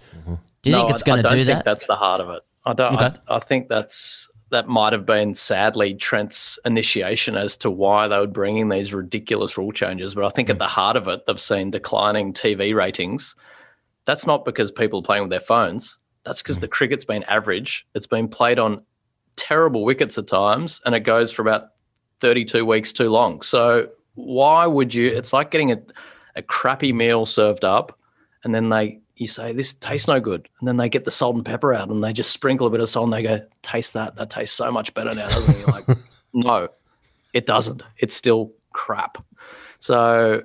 [0.63, 1.65] Do you No, think it's going to don't do think that?
[1.65, 2.43] That's the heart of it.
[2.65, 2.95] I don't.
[2.95, 3.17] Okay.
[3.29, 8.19] I, I think that's that might have been sadly Trent's initiation as to why they
[8.19, 10.15] were bringing these ridiculous rule changes.
[10.15, 10.61] But I think at mm.
[10.61, 13.37] the heart of it, they've seen declining TV ratings.
[14.07, 15.99] That's not because people are playing with their phones.
[16.25, 16.63] That's because mm.
[16.63, 17.87] the cricket's been average.
[17.95, 18.83] It's been played on
[19.37, 21.71] terrible wickets at times, and it goes for about
[22.21, 23.43] 32 weeks too long.
[23.43, 25.09] So why would you?
[25.09, 25.79] It's like getting a,
[26.37, 27.99] a crappy meal served up,
[28.45, 31.37] and then they you say this tastes no good, and then they get the salt
[31.37, 33.95] and pepper out, and they just sprinkle a bit of salt, and they go, "Taste
[33.95, 34.17] that?
[34.17, 35.59] That tastes so much better now." Doesn't it?
[35.59, 35.87] You're like,
[36.33, 36.69] no,
[37.35, 37.83] it doesn't.
[37.99, 39.19] It's still crap.
[39.81, 40.43] So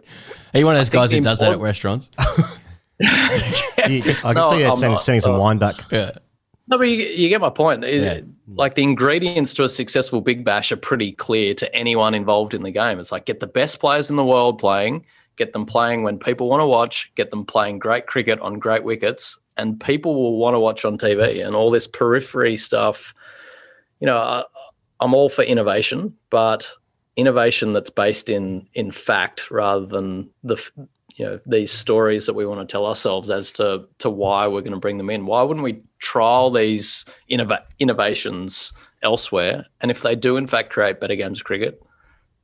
[0.54, 2.10] Are you one of those guys who does that at important- restaurants?
[3.90, 5.76] You- I can No, see you I'm sending, sending some Uh, wine back.
[5.92, 6.12] Yeah.
[6.68, 7.84] No, but you, you get my point.
[7.84, 8.22] It- Yeah.
[8.56, 12.62] Like the ingredients to a successful Big Bash are pretty clear to anyone involved in
[12.62, 13.00] the game.
[13.00, 15.06] It's like get the best players in the world playing,
[15.38, 18.84] get them playing when people want to watch, get them playing great cricket on great
[18.84, 21.46] wickets, and people will want to watch on TV.
[21.46, 23.14] And all this periphery stuff,
[24.00, 24.44] you know, I,
[25.00, 26.70] I'm all for innovation, but
[27.16, 30.58] innovation that's based in in fact rather than the
[31.16, 34.62] you know these stories that we want to tell ourselves as to to why we're
[34.62, 35.26] going to bring them in.
[35.26, 38.74] Why wouldn't we trial these innova- innovations
[39.04, 39.68] elsewhere?
[39.82, 41.80] And if they do in fact create better games of cricket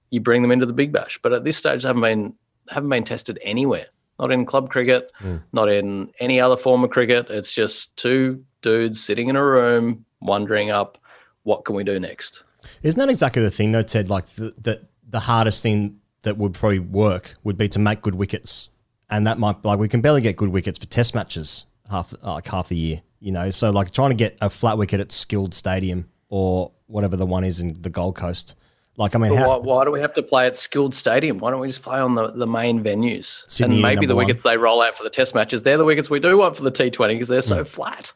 [0.09, 1.19] you bring them into the big bash.
[1.21, 2.35] But at this stage they haven't been
[2.69, 3.87] haven't been tested anywhere
[4.19, 5.37] not in club cricket hmm.
[5.53, 10.05] not in any other form of cricket it's just two dudes sitting in a room
[10.21, 10.97] wondering up
[11.43, 12.43] what can we do next
[12.81, 14.09] Isn't that exactly the thing, though, Ted?
[14.09, 18.15] Like the, the the hardest thing that would probably work would be to make good
[18.15, 18.69] wickets,
[19.09, 22.47] and that might like we can barely get good wickets for Test matches half like
[22.47, 23.51] half the year, you know.
[23.51, 27.43] So like trying to get a flat wicket at Skilled Stadium or whatever the one
[27.43, 28.55] is in the Gold Coast.
[28.99, 31.39] Like I mean, how, why, why do we have to play at skilled stadium?
[31.39, 33.43] Why don't we just play on the, the main venues?
[33.49, 34.25] Sydney, and maybe the number one.
[34.27, 36.63] wickets they roll out for the test matches, they're the wickets we do want for
[36.63, 37.43] the T20 because they're Mm.
[37.43, 38.11] so flat.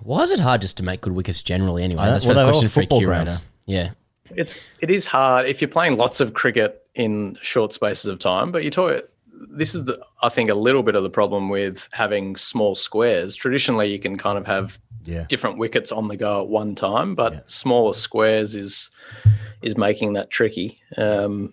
[0.00, 2.04] Why is it hard just to make good wickets generally anyway?
[2.06, 3.24] That's well, for a question for a football curator.
[3.24, 3.42] grounds.
[3.66, 3.90] Yeah.
[4.30, 8.50] It's it is hard if you're playing lots of cricket in short spaces of time,
[8.52, 9.02] but you talk
[9.50, 13.34] this is the I think a little bit of the problem with having small squares.
[13.34, 15.24] Traditionally you can kind of have Yeah.
[15.28, 18.90] different wickets on the go at one time, but smaller squares is
[19.62, 20.78] is making that tricky.
[20.96, 21.52] Um,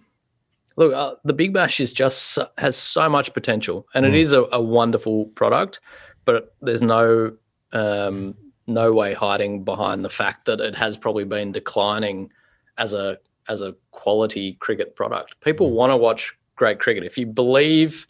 [0.75, 4.19] look, uh, the Big Bash is just has so much potential, and it Mm.
[4.19, 5.79] is a, a wonderful product,
[6.25, 7.33] but there's no
[7.71, 8.35] um,
[8.67, 12.31] no way hiding behind the fact that it has probably been declining
[12.77, 13.17] as a
[13.47, 15.39] as a quality cricket product.
[15.41, 17.03] People want to watch great cricket.
[17.03, 18.05] If you believe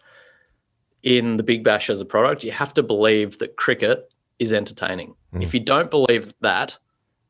[1.04, 5.16] in the Big Bash as a product, you have to believe that cricket is entertaining.
[5.34, 6.78] If you don't believe that,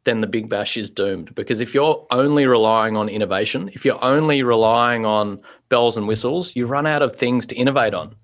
[0.06, 1.36] then the Big Bash is doomed.
[1.36, 6.56] Because if you're only relying on innovation, if you're only relying on bells and whistles,
[6.56, 8.16] you run out of things to innovate on.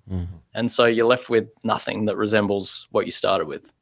[0.53, 3.73] And so you're left with nothing that resembles what you started with.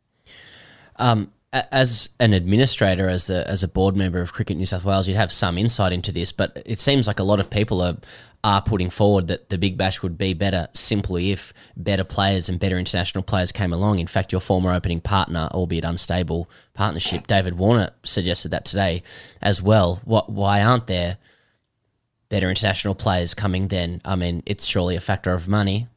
[0.95, 5.07] Um, as an administrator, as the as a board member of Cricket New South Wales,
[5.07, 6.31] you'd have some insight into this.
[6.31, 7.97] But it seems like a lot of people are
[8.43, 12.59] are putting forward that the Big Bash would be better simply if better players and
[12.59, 13.99] better international players came along.
[13.99, 19.01] In fact, your former opening partner, albeit unstable partnership, David Warner, suggested that today
[19.41, 20.01] as well.
[20.03, 20.29] What?
[20.29, 21.17] Why aren't there
[22.27, 23.69] better international players coming?
[23.69, 25.87] Then, I mean, it's surely a factor of money.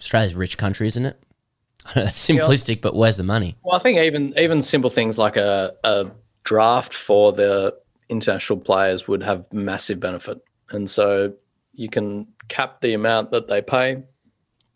[0.00, 1.22] Australia's a rich country, isn't it?
[1.84, 3.56] I know that's simplistic, but where's the money?
[3.62, 6.06] Well, I think even even simple things like a, a
[6.44, 7.76] draft for the
[8.08, 10.38] international players would have massive benefit,
[10.70, 11.34] and so
[11.78, 14.02] you can cap the amount that they pay,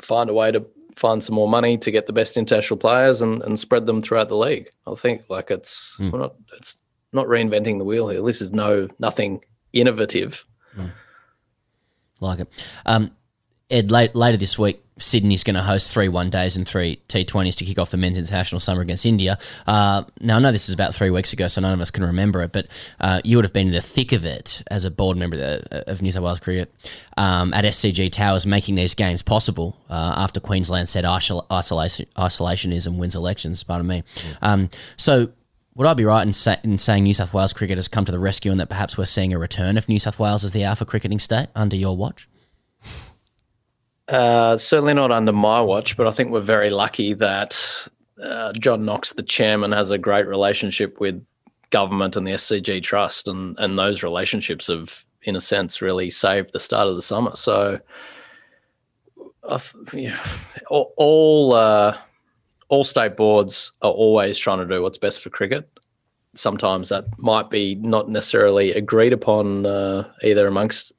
[0.00, 0.64] find a way to
[0.94, 4.28] find some more money to get the best international players and, and spread them throughout
[4.28, 4.68] the league.
[4.86, 6.76] I think like it's we're not it's
[7.12, 8.22] not reinventing the wheel here.
[8.22, 10.46] This is no nothing innovative.
[12.20, 12.68] Like it.
[12.86, 13.16] Um,
[13.68, 17.56] Ed, late, later this week, Sydney's going to host three one days and three T20s
[17.56, 19.38] to kick off the men's international summer against India.
[19.66, 22.04] Uh, now, I know this is about three weeks ago, so none of us can
[22.04, 22.66] remember it, but
[23.00, 26.02] uh, you would have been in the thick of it as a board member of,
[26.02, 26.72] New South Wales Cricket
[27.16, 32.96] um, at SCG Towers, making these games possible uh, after Queensland said isol- isolation, isolationism
[32.96, 34.02] wins elections, pardon me.
[34.40, 35.32] Um, so,
[35.74, 38.12] would I be right in, sa- in saying New South Wales cricket has come to
[38.12, 40.64] the rescue and that perhaps we're seeing a return of New South Wales as the
[40.64, 42.28] alpha cricketing state under your watch?
[44.08, 47.88] Uh, certainly not under my watch, but I think we're very lucky that
[48.22, 51.24] uh, John Knox, the chairman, has a great relationship with
[51.70, 56.52] government and the SCG Trust, and and those relationships have, in a sense, really saved
[56.52, 57.34] the start of the summer.
[57.36, 57.80] So,
[59.92, 60.20] yeah,
[60.68, 61.96] all all, uh,
[62.68, 65.68] all state boards are always trying to do what's best for cricket.
[66.34, 70.92] Sometimes that might be not necessarily agreed upon uh, either amongst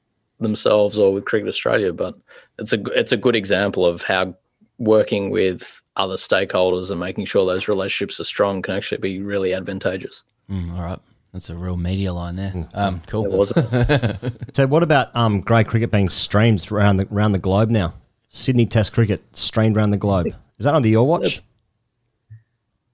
[0.44, 2.16] themselves or with Cricket Australia, but
[2.60, 4.36] it's a it's a good example of how
[4.78, 9.54] working with other stakeholders and making sure those relationships are strong can actually be really
[9.54, 10.24] advantageous.
[10.50, 11.00] Mm, all right.
[11.32, 12.54] That's a real media line there.
[12.74, 13.26] Um, cool.
[13.26, 13.54] It was.
[14.54, 17.94] So what about um, grade cricket being streamed around the around the globe now?
[18.30, 20.28] Sydney Test cricket streamed around the globe.
[20.28, 21.42] Is that under your watch?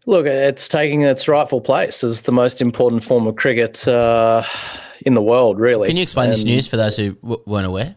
[0.05, 4.43] Look, it's taking its rightful place as the most important form of cricket uh,
[5.05, 5.87] in the world, really.
[5.87, 7.95] Can you explain this news for those who w- weren't aware?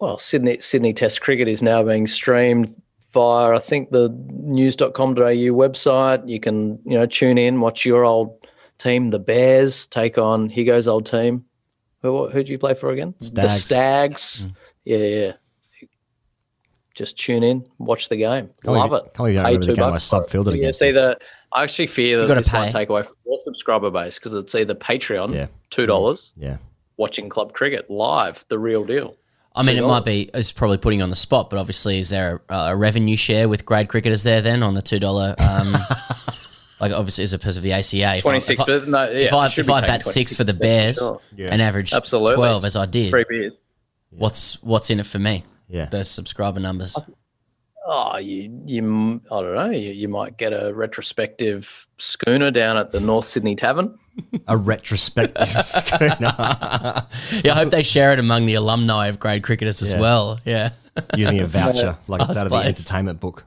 [0.00, 2.80] Well, Sydney Sydney Test cricket is now being streamed
[3.12, 4.92] via I think the news.com.au
[5.54, 6.28] website.
[6.28, 8.46] You can you know tune in, watch your old
[8.78, 11.44] team, the Bears, take on Higo's old team.
[12.02, 13.14] Who who do you play for again?
[13.18, 13.62] The Stags.
[13.64, 14.46] Stags.
[14.46, 14.54] Mm.
[14.84, 15.32] Yeah, yeah.
[16.94, 18.46] Just tune in, watch the game.
[18.46, 19.02] Can't believe- Love it.
[19.04, 20.20] can't believe you don't Pay remember the game I bucks for it.
[20.22, 23.38] sub-fielded Yeah, against It's I actually fear that gotta this might take away from your
[23.44, 25.46] subscriber base because it's either Patreon, Yeah.
[25.70, 26.56] two dollars, Yeah.
[26.96, 29.14] watching club cricket live, the real deal.
[29.54, 29.88] I mean, it $2.
[29.88, 32.76] might be, it's probably putting you on the spot, but obviously, is there a, a
[32.76, 35.02] revenue share with grade cricketers there then on the $2?
[35.40, 35.72] Um,
[36.80, 38.20] like, obviously, as opposed to the ACA.
[38.22, 40.54] 26, if I, but no, yeah, if I, should if I bat six for the
[40.54, 41.20] Bears sure.
[41.36, 41.48] Yeah.
[41.50, 42.36] and average Absolutely.
[42.36, 43.12] 12 as I did,
[44.10, 45.44] what's what's in it for me?
[45.68, 45.86] Yeah.
[45.86, 46.96] The subscriber numbers.
[47.90, 49.70] Oh, you, you, m- I don't know.
[49.70, 53.98] You, you might get a retrospective schooner down at the North Sydney Tavern.
[54.46, 56.18] A retrospective schooner.
[56.28, 57.02] yeah,
[57.46, 60.00] I hope they share it among the alumni of grade cricketers as Yeah.
[60.00, 60.38] well.
[60.44, 60.70] Yeah.
[61.16, 63.44] Using a voucher like it's out of the entertainment book.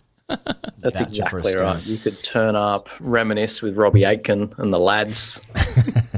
[0.79, 1.85] That's Voucher exactly right.
[1.85, 5.39] You could turn up, reminisce with Robbie Aitken and the lads.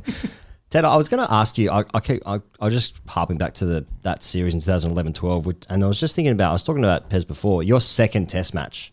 [0.74, 1.70] Ted, I was going to ask you.
[1.70, 5.44] I, I keep, I, I was just harping back to the that series in 2011-12,
[5.44, 6.50] which, and I was just thinking about.
[6.50, 7.62] I was talking about Pez before.
[7.62, 8.91] Your second Test match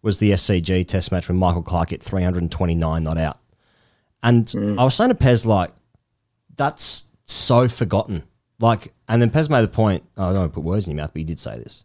[0.00, 3.38] was the SCG Test match when Michael Clarke hit 329 not out,
[4.22, 4.80] and mm.
[4.80, 5.72] I was saying to Pez like,
[6.56, 8.22] that's so forgotten.
[8.58, 10.04] Like, and then Pez made the point.
[10.16, 11.84] I don't want to put words in your mouth, but he did say this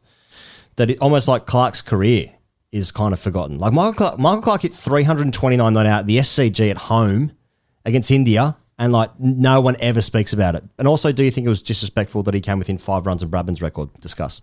[0.78, 2.32] that it almost like Clarke's career
[2.72, 3.60] is kind of forgotten.
[3.60, 7.34] Like Michael Clarke, Michael Clarke hit 329 not out, the SCG at home
[7.84, 10.64] against India, and like no one ever speaks about it.
[10.78, 13.30] And also, do you think it was disrespectful that he came within five runs of
[13.30, 13.90] Bradman's record?
[14.02, 14.42] Discuss.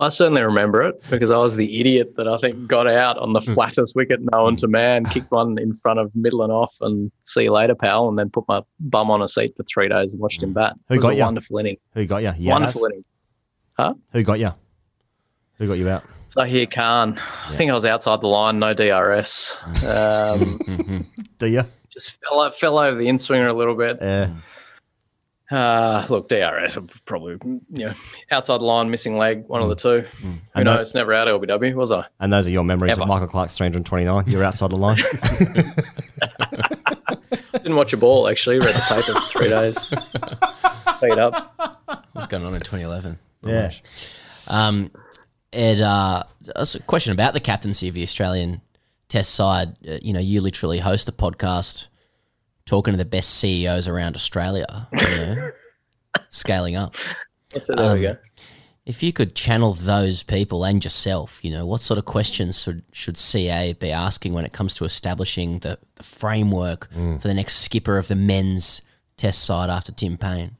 [0.00, 3.34] I certainly remember it because I was the idiot that I think got out on
[3.34, 3.52] the Hmm.
[3.52, 7.44] flattest wicket known to man, kicked one in front of middle and off, and see
[7.44, 10.20] you later, pal, and then put my bum on a seat for three days and
[10.20, 10.74] watched him bat.
[10.88, 11.26] Who got a ya?
[11.26, 11.76] wonderful inning.
[11.94, 12.32] Who got you?
[12.36, 12.52] Yeah.
[12.54, 13.04] wonderful inning.
[13.78, 13.94] Huh?
[14.12, 14.50] Who got you?
[15.58, 16.02] Who got you out?
[16.34, 17.18] Zaheer Khan.
[17.48, 19.56] I think I was outside the line, no DRS.
[19.86, 21.06] Um,
[21.38, 21.62] Do you?
[21.90, 23.98] just fell, fell over the inswinger a little bit.
[24.00, 24.30] Yeah.
[25.50, 27.36] Uh, look, DRS probably,
[27.68, 27.92] you know,
[28.30, 30.00] outside the line, missing leg, one of the two.
[30.00, 30.38] Who Mm.
[30.54, 30.94] And that- knows?
[30.94, 32.06] Never out of LBW, was I?
[32.20, 33.02] And those are your memories Ever.
[33.02, 34.24] of Michael Clarke's 329.
[34.28, 34.96] You're outside the line.
[37.52, 38.58] Didn't watch a ball, actually.
[38.58, 39.78] Read the paper for three days.
[41.00, 41.54] Feed up.
[42.12, 43.18] What's going on in 2011?
[43.44, 43.70] Yeah.
[44.48, 44.90] Um,
[45.52, 46.22] Ed, uh,
[46.56, 48.60] a question about the captaincy of the Australian
[49.08, 49.76] Test side.
[49.86, 51.88] Uh, you know, you literally host a podcast
[52.64, 55.50] talking to the best CEOs around Australia, you know,
[56.30, 56.94] scaling up.
[57.52, 57.76] That's it.
[57.76, 58.18] There we Um, go.
[58.84, 62.82] If you could channel those people and yourself, you know, what sort of questions should
[62.92, 67.20] should CA be asking when it comes to establishing the, the framework Mm.
[67.22, 68.82] for the next skipper of the men's
[69.16, 70.56] Test side after Tim Paine?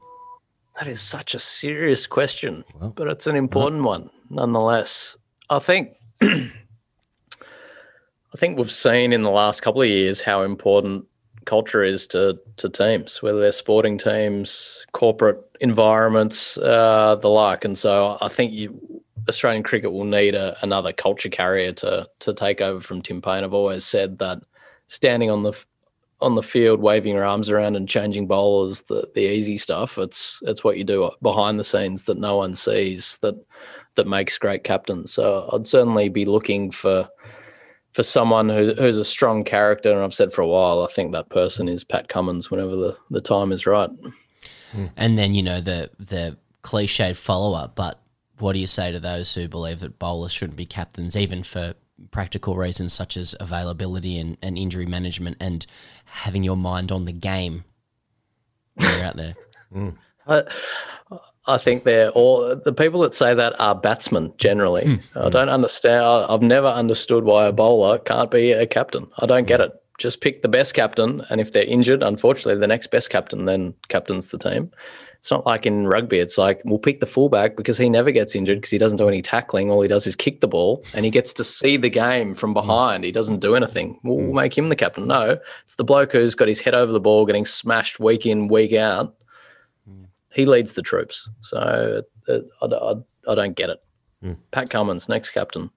[0.79, 2.63] That is such a serious question,
[2.95, 5.17] but it's an important one nonetheless.
[5.49, 6.49] I think I
[8.37, 11.05] think we've seen in the last couple of years how important
[11.45, 17.65] culture is to to teams, whether they're sporting teams, corporate environments, uh, the like.
[17.65, 22.33] And so I think you, Australian cricket will need a, another culture carrier to to
[22.33, 23.43] take over from Tim Paine.
[23.43, 24.41] I've always said that
[24.87, 25.53] standing on the
[26.21, 29.97] on the field, waving your arms around and changing bowlers, the the easy stuff.
[29.97, 33.35] It's it's what you do behind the scenes that no one sees that
[33.95, 35.13] that makes great captains.
[35.13, 37.09] So I'd certainly be looking for
[37.93, 39.91] for someone who, who's a strong character.
[39.91, 42.97] And I've said for a while, I think that person is Pat Cummins whenever the,
[43.11, 43.89] the time is right.
[44.71, 44.85] Hmm.
[44.97, 47.75] And then you know the the cliched follow up.
[47.75, 48.01] But
[48.39, 51.75] what do you say to those who believe that bowlers shouldn't be captains, even for
[52.11, 55.65] practical reasons such as availability and, and injury management and
[56.05, 57.63] having your mind on the game
[58.73, 59.35] when you're out there.
[59.71, 59.89] Hmm.
[60.27, 60.43] I,
[61.45, 64.85] I think they're all the people that say that are batsmen generally.
[64.85, 65.19] Hmm.
[65.19, 66.25] I don't understand.
[66.29, 69.07] I've never understood why a bowler can't be a captain.
[69.19, 69.65] I don't get hmm.
[69.65, 69.79] it.
[69.99, 73.75] Just pick the best captain, and if they're injured, unfortunately, the next best captain then
[73.89, 74.71] captains the team.
[75.19, 76.17] It's not like in rugby.
[76.17, 79.07] It's like we'll pick the fullback because he never gets injured because he doesn't do
[79.07, 79.69] any tackling.
[79.69, 82.51] All he does is kick the ball, and he gets to see the game from
[82.51, 82.55] hmm.
[82.55, 83.03] behind.
[83.03, 83.99] He doesn't do anything.
[84.03, 85.07] We'll, we'll make him the captain.
[85.07, 88.47] No, it's the bloke who's got his head over the ball, getting smashed week in,
[88.47, 89.15] week out
[90.33, 91.29] he leads the troops.
[91.41, 92.93] So uh, I, I,
[93.31, 93.79] I don't get it.
[94.51, 95.69] Pat Cummins, next captain.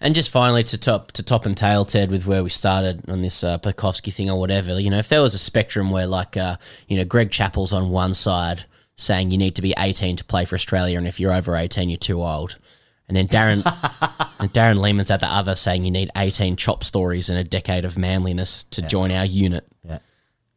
[0.00, 3.22] And just finally to top to top and tail, Ted, with where we started on
[3.22, 4.78] this uh, Pucovski thing or whatever.
[4.78, 6.56] You know, if there was a spectrum where, like, uh,
[6.88, 8.64] you know, Greg Chappell's on one side
[8.96, 11.88] saying you need to be 18 to play for Australia, and if you're over 18,
[11.88, 12.58] you're too old.
[13.06, 13.62] And then Darren
[14.40, 17.84] and Darren Lehmann's at the other saying you need 18 chop stories and a decade
[17.84, 19.66] of manliness to join our unit.
[19.84, 20.00] Yeah.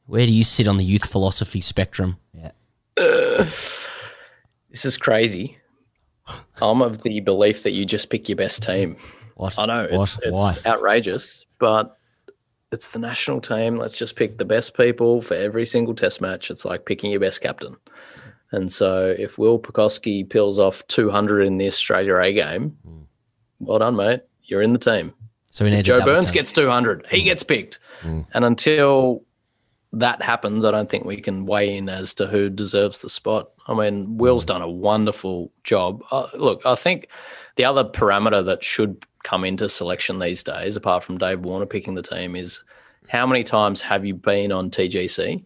[0.07, 2.17] Where do you sit on the youth philosophy spectrum?
[2.33, 2.51] Yeah.
[2.95, 5.57] This is crazy.
[6.61, 8.95] I'm of the belief that you just pick your best team.
[9.35, 9.57] What?
[9.57, 10.57] I know it's What?
[10.57, 11.97] It's outrageous, but
[12.71, 13.77] it's the national team.
[13.77, 16.49] Let's just pick the best people for every single test match.
[16.49, 17.75] It's like picking your best captain.
[18.51, 22.77] And so if Will Pucovski peels off 200 in the Australia A game,
[23.59, 24.21] well done, mate.
[24.43, 25.13] You're in the team.
[25.49, 26.33] So we need Joe Burns tap.
[26.33, 27.07] gets 200.
[27.09, 27.79] He gets picked.
[28.01, 28.25] Mm.
[28.33, 29.23] And until
[29.93, 33.49] that happens, I don't think we can weigh in as to who deserves the spot.
[33.67, 36.01] I mean, Will's done a wonderful job.
[36.11, 37.09] Uh, look, I think
[37.57, 41.95] the other parameter that should come into selection these days, apart from Dave Warner picking
[41.95, 42.63] the team, is
[43.09, 45.43] how many times have you been on TGC?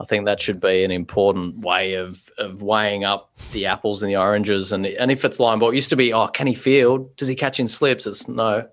[0.00, 4.10] I think that should be an important way of of weighing up the apples and
[4.10, 4.72] the oranges.
[4.72, 7.14] And and if it's line ball, it used to be, oh, can he field?
[7.16, 8.04] Does he catch in slips?
[8.04, 8.66] It's no.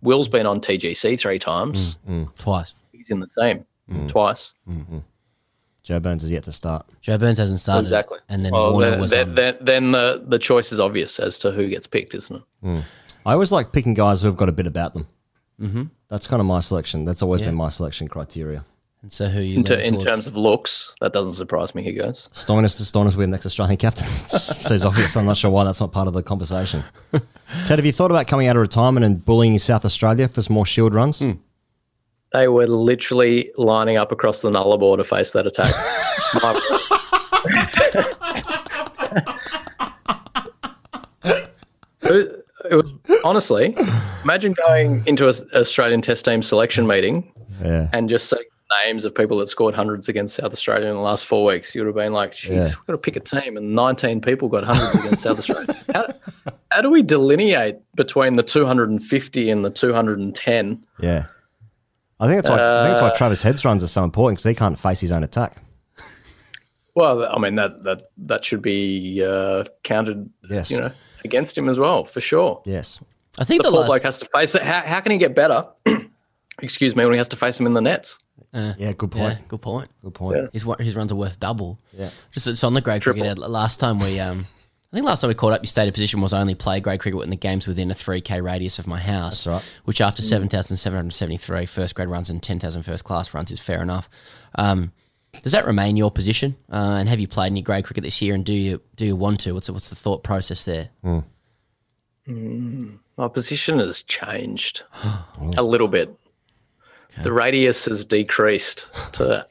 [0.00, 1.96] Will's been on TGC three times.
[2.38, 2.72] Twice.
[2.92, 4.08] He's in the team Mm.
[4.08, 4.54] twice.
[4.68, 4.98] Mm-hmm.
[5.82, 6.86] Joe Burns is yet to start.
[7.00, 7.84] Joe Burns hasn't started.
[7.86, 8.18] Exactly.
[8.28, 11.38] And then Well, Warner then, was then, then, then the the choice is obvious as
[11.40, 12.42] to who gets picked, isn't it?
[12.62, 12.82] Mm.
[13.24, 15.06] I always like picking guys who have got a bit about them.
[15.60, 15.84] Mm-hmm.
[16.08, 17.04] That's kind of my selection.
[17.06, 17.48] That's always Yeah.
[17.48, 18.64] been my selection criteria.
[19.00, 21.82] And so who you In, ter- in terms of looks, that doesn't surprise me.
[21.84, 22.28] He goes.
[22.32, 24.06] Stoinis to Stoinis with next Australian captain.
[24.26, 25.16] Seems obvious.
[25.16, 26.82] I'm not sure why that's not part of the conversation.
[27.12, 30.54] Ted, have you thought about coming out of retirement and bullying South Australia for some
[30.54, 31.20] more shield runs?
[31.20, 31.32] Hmm.
[32.32, 35.74] They were literally lining up across the Nullarbor to face that attack.
[41.24, 42.92] it, it was
[43.24, 43.76] honestly,
[44.24, 47.32] imagine going into an Australian Test team selection meeting
[47.62, 47.88] Yeah.
[47.92, 48.42] and just seeing
[48.84, 51.74] names of people that scored hundreds against South Australia in the last four weeks.
[51.74, 52.62] You would have been like, "Geez, Yeah.
[52.64, 55.74] we've got to pick a team," and 19 people got hundreds against South Australia.
[55.94, 56.06] How,
[56.70, 60.84] how do we delineate between the 250 and the 210?
[61.00, 61.24] Yeah.
[62.20, 64.38] I think that's why I think that's why Uh, Travis Head's runs are so important
[64.38, 65.62] because he can't face his own attack.
[66.94, 70.70] Well, I mean that that that should be uh, counted, Yes.
[70.70, 70.90] you know,
[71.24, 72.60] against him as well for sure.
[72.64, 72.98] Yes.
[73.38, 74.62] I think the, the last- bloke has to face it.
[74.62, 75.64] How, how can he get better?
[76.60, 78.18] Excuse me, when he has to face him in the nets.
[78.52, 79.48] Uh, Yeah, good Yeah, point.
[79.48, 79.88] good point.
[80.02, 80.50] Good point.
[80.52, 81.78] His his runs are worth double.
[81.92, 82.10] Yeah.
[82.32, 83.22] Just it's on the great Triple.
[83.22, 83.38] cricket.
[83.38, 84.46] Last time we um,
[84.90, 87.00] I think last time we caught up, your stated position was I only play grade
[87.00, 89.44] cricket when the game's within a three k radius of my house.
[89.44, 89.80] That's right.
[89.84, 93.34] Which after seven thousand seven hundred seventy three first grade runs and 10,000 first class
[93.34, 94.08] runs is fair enough.
[94.54, 94.92] Um,
[95.42, 96.56] does that remain your position?
[96.72, 98.34] Uh, and have you played any grade cricket this year?
[98.34, 99.52] And do you do you want to?
[99.52, 100.88] What's what's the thought process there?
[102.26, 104.84] Mm, my position has changed
[105.56, 106.14] a little bit.
[107.22, 109.46] The radius has decreased to.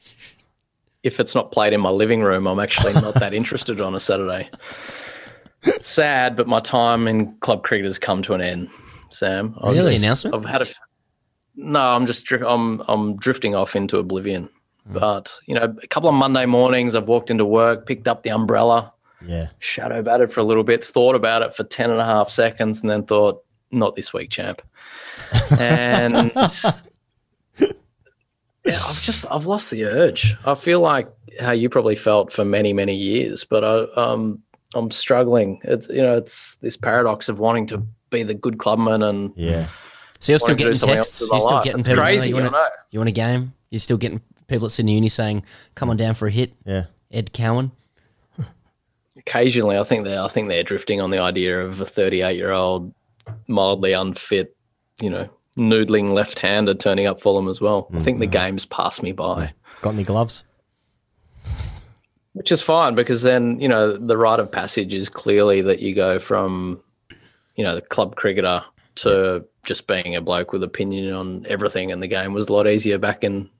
[1.04, 4.00] If it's not played in my living room, I'm actually not that interested on a
[4.00, 4.50] Saturday.
[5.68, 8.68] It's sad, but my time in club cricket has come to an end.
[9.10, 10.34] Sam, Is this the announcement?
[10.36, 10.66] I've had a.
[11.56, 14.48] No, I'm just I'm I'm drifting off into oblivion.
[14.86, 18.30] But you know, a couple of Monday mornings, I've walked into work, picked up the
[18.30, 18.92] umbrella,
[19.26, 19.48] Yeah.
[19.58, 22.80] shadow batted for a little bit, thought about it for 10 and a half seconds,
[22.80, 24.62] and then thought, not this week, champ.
[25.58, 26.32] And
[28.64, 30.34] yeah, I've just, I've lost the urge.
[30.44, 31.08] I feel like
[31.40, 34.42] how you probably felt for many, many years, but I, um,
[34.74, 35.60] I'm struggling.
[35.64, 37.78] It's, you know, it's this paradox of wanting to
[38.10, 39.68] be the good clubman and Yeah.
[40.20, 41.20] So you're still wanting to do getting texts.
[41.20, 41.64] You're still life.
[41.64, 42.02] getting It's people.
[42.02, 42.28] crazy.
[42.30, 42.68] You want, know.
[42.90, 43.54] you want a game?
[43.70, 46.84] You're still getting people at Sydney Uni saying, "Come on down for a hit." Yeah.
[47.10, 47.70] Ed Cowan.
[49.16, 52.50] occasionally I think they I think they're drifting on the idea of a 38 year
[52.50, 52.92] old
[53.46, 54.56] mildly unfit,
[55.00, 57.88] you know, noodling left hander turning up for them as well.
[57.92, 58.32] I think the mm.
[58.32, 60.44] game's passed me by, Got any gloves?
[62.38, 65.94] Which is fine because then you know the rite of passage is clearly that you
[65.94, 66.80] go from,
[67.56, 68.62] you know, the club cricketer
[68.96, 72.66] to just being a bloke with opinion on everything, and the game was a lot
[72.66, 73.50] easier back in.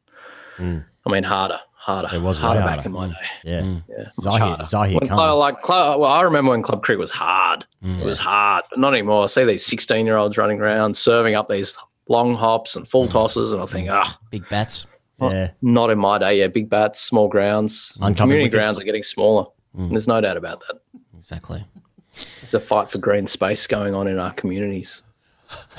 [0.58, 0.84] Mm.
[1.06, 2.08] I mean, harder, harder.
[2.14, 2.76] It was way harder, harder.
[2.76, 3.14] back in my day.
[3.44, 3.80] Yeah.
[3.88, 4.62] Yeah, Zaheer- harder.
[4.64, 5.16] Zaheer When Khan.
[5.18, 7.64] club, like club, well, I remember when club cricket was hard.
[7.82, 9.24] It was hard, but not anymore.
[9.24, 11.76] I see these sixteen-year-olds running around serving up these
[12.08, 14.86] long hops and full tosses, and I think, ah, Big bats.
[15.20, 15.50] Yeah.
[15.62, 16.38] not in my day.
[16.40, 18.60] Yeah, big bats, small grounds, Uncovered community wickets.
[18.62, 19.46] grounds are getting smaller.
[19.74, 20.80] There's no doubt about that.
[21.16, 21.64] Exactly.
[22.40, 25.02] There's a fight for green space going on in our communities.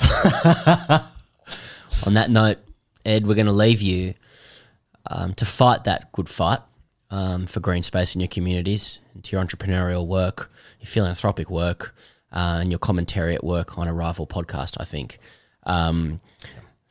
[2.06, 2.58] On that note,
[3.04, 4.14] Ed, we're going to leave you
[5.10, 6.60] um, to fight that good fight
[7.10, 10.50] um, for green space in your communities, into your entrepreneurial work,
[10.80, 11.94] your philanthropic work,
[12.32, 15.18] uh, and your commentary at work on a rival podcast, I think.
[15.64, 16.20] Um,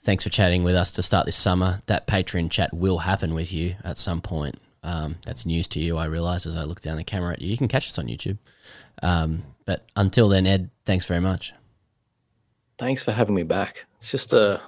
[0.01, 1.81] thanks for chatting with us to start this summer.
[1.87, 4.55] That Patreon chat will happen with you at some point.
[4.81, 7.49] Um, that's news to you, I realise, as I look down the camera at you.
[7.49, 8.37] You can catch us on YouTube.
[9.03, 11.53] Um, but until then, Ed, thanks very much.
[12.77, 13.85] Thanks for having me back.
[13.97, 14.61] It's just a,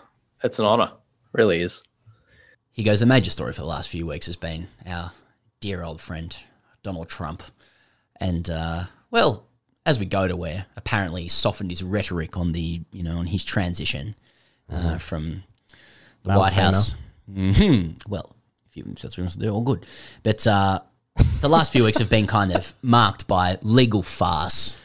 [0.44, 0.91] it's an honour,
[1.32, 1.82] really is.
[2.74, 5.14] He goes, the major story for the last few weeks has been our
[5.62, 6.36] dear old friend,
[6.84, 7.44] Donald Trump.
[8.20, 9.48] And, uh, well,
[9.86, 13.28] as we go to where apparently he softened his rhetoric on the, you know, on
[13.28, 14.16] his transition
[14.72, 15.43] uh, from
[16.23, 16.95] the White House.
[17.31, 18.35] hmm Well,
[18.69, 19.85] if, you, if that's what he wants to do, all good.
[20.23, 20.80] But uh,
[21.41, 24.77] the last few weeks have been kind of marked by legal farce.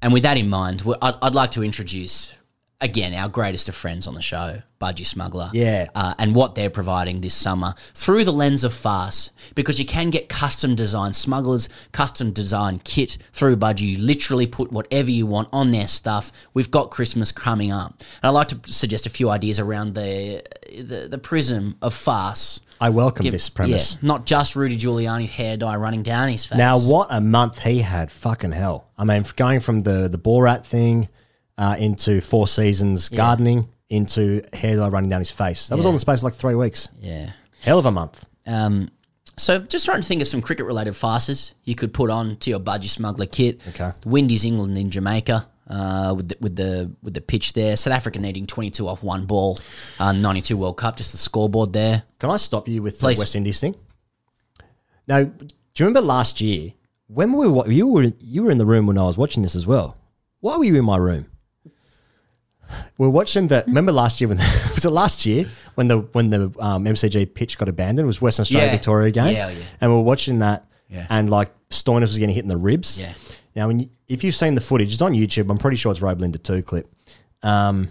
[0.00, 2.34] And with that in mind, I'd, I'd like to introduce
[2.80, 5.50] again our greatest of friends on the show, Budgy Smuggler.
[5.52, 5.88] Yeah.
[5.94, 10.10] Uh, and what they're providing this summer through the lens of farce, because you can
[10.10, 13.80] get custom design smugglers, custom design kit through Budgie.
[13.80, 16.30] You literally put whatever you want on their stuff.
[16.54, 20.42] We've got Christmas coming up, and I'd like to suggest a few ideas around the
[20.68, 22.60] the, the prism of farce.
[22.80, 23.94] I welcome Give- this premise.
[23.94, 26.58] yeah, not just Rudy Giuliani's hair dye running down his face.
[26.58, 28.08] Now, what a month he had!
[28.12, 28.86] Fucking hell!
[28.96, 31.08] I mean, going from the the Borat thing
[31.58, 35.68] uh, into Four Seasons gardening into hair dye running down his face.
[35.68, 36.88] That was all in the space of like three weeks.
[37.00, 37.32] Yeah.
[37.60, 38.24] Hell of a month.
[38.46, 38.90] Um,
[39.36, 42.50] so just trying to think of some cricket related farces you could put on to
[42.50, 43.60] your budgy smuggler kit.
[43.68, 43.92] Okay.
[44.04, 45.48] Windies England in Jamaica.
[45.70, 49.02] Uh, with the, with the with the pitch there, South Africa needing twenty two off
[49.02, 49.58] one ball,
[49.98, 52.04] uh, ninety two World Cup, just the scoreboard there.
[52.18, 53.18] Can I stop you with Please.
[53.18, 53.74] the West Indies thing?
[55.06, 56.72] Now, do you remember last year
[57.08, 59.54] when we were you were you were in the room when I was watching this
[59.54, 59.98] as well?
[60.40, 61.26] Why were you in my room?
[62.98, 63.64] We are watching the.
[63.66, 67.34] Remember last year when the, was it last year when the when the um, MCG
[67.34, 68.04] pitch got abandoned?
[68.04, 68.72] It was Western Australia Yeah.
[68.72, 69.34] Victoria game.
[69.34, 69.64] Yeah, yeah.
[69.80, 71.06] And we're watching that, Yeah.
[71.10, 72.98] and like Stoinis was getting hit in the ribs.
[72.98, 73.12] Yeah.
[73.56, 75.50] Now, when you, if you've seen the footage, it's on YouTube.
[75.50, 76.92] I'm pretty sure it's Roblinda two clip.
[77.42, 77.88] Um,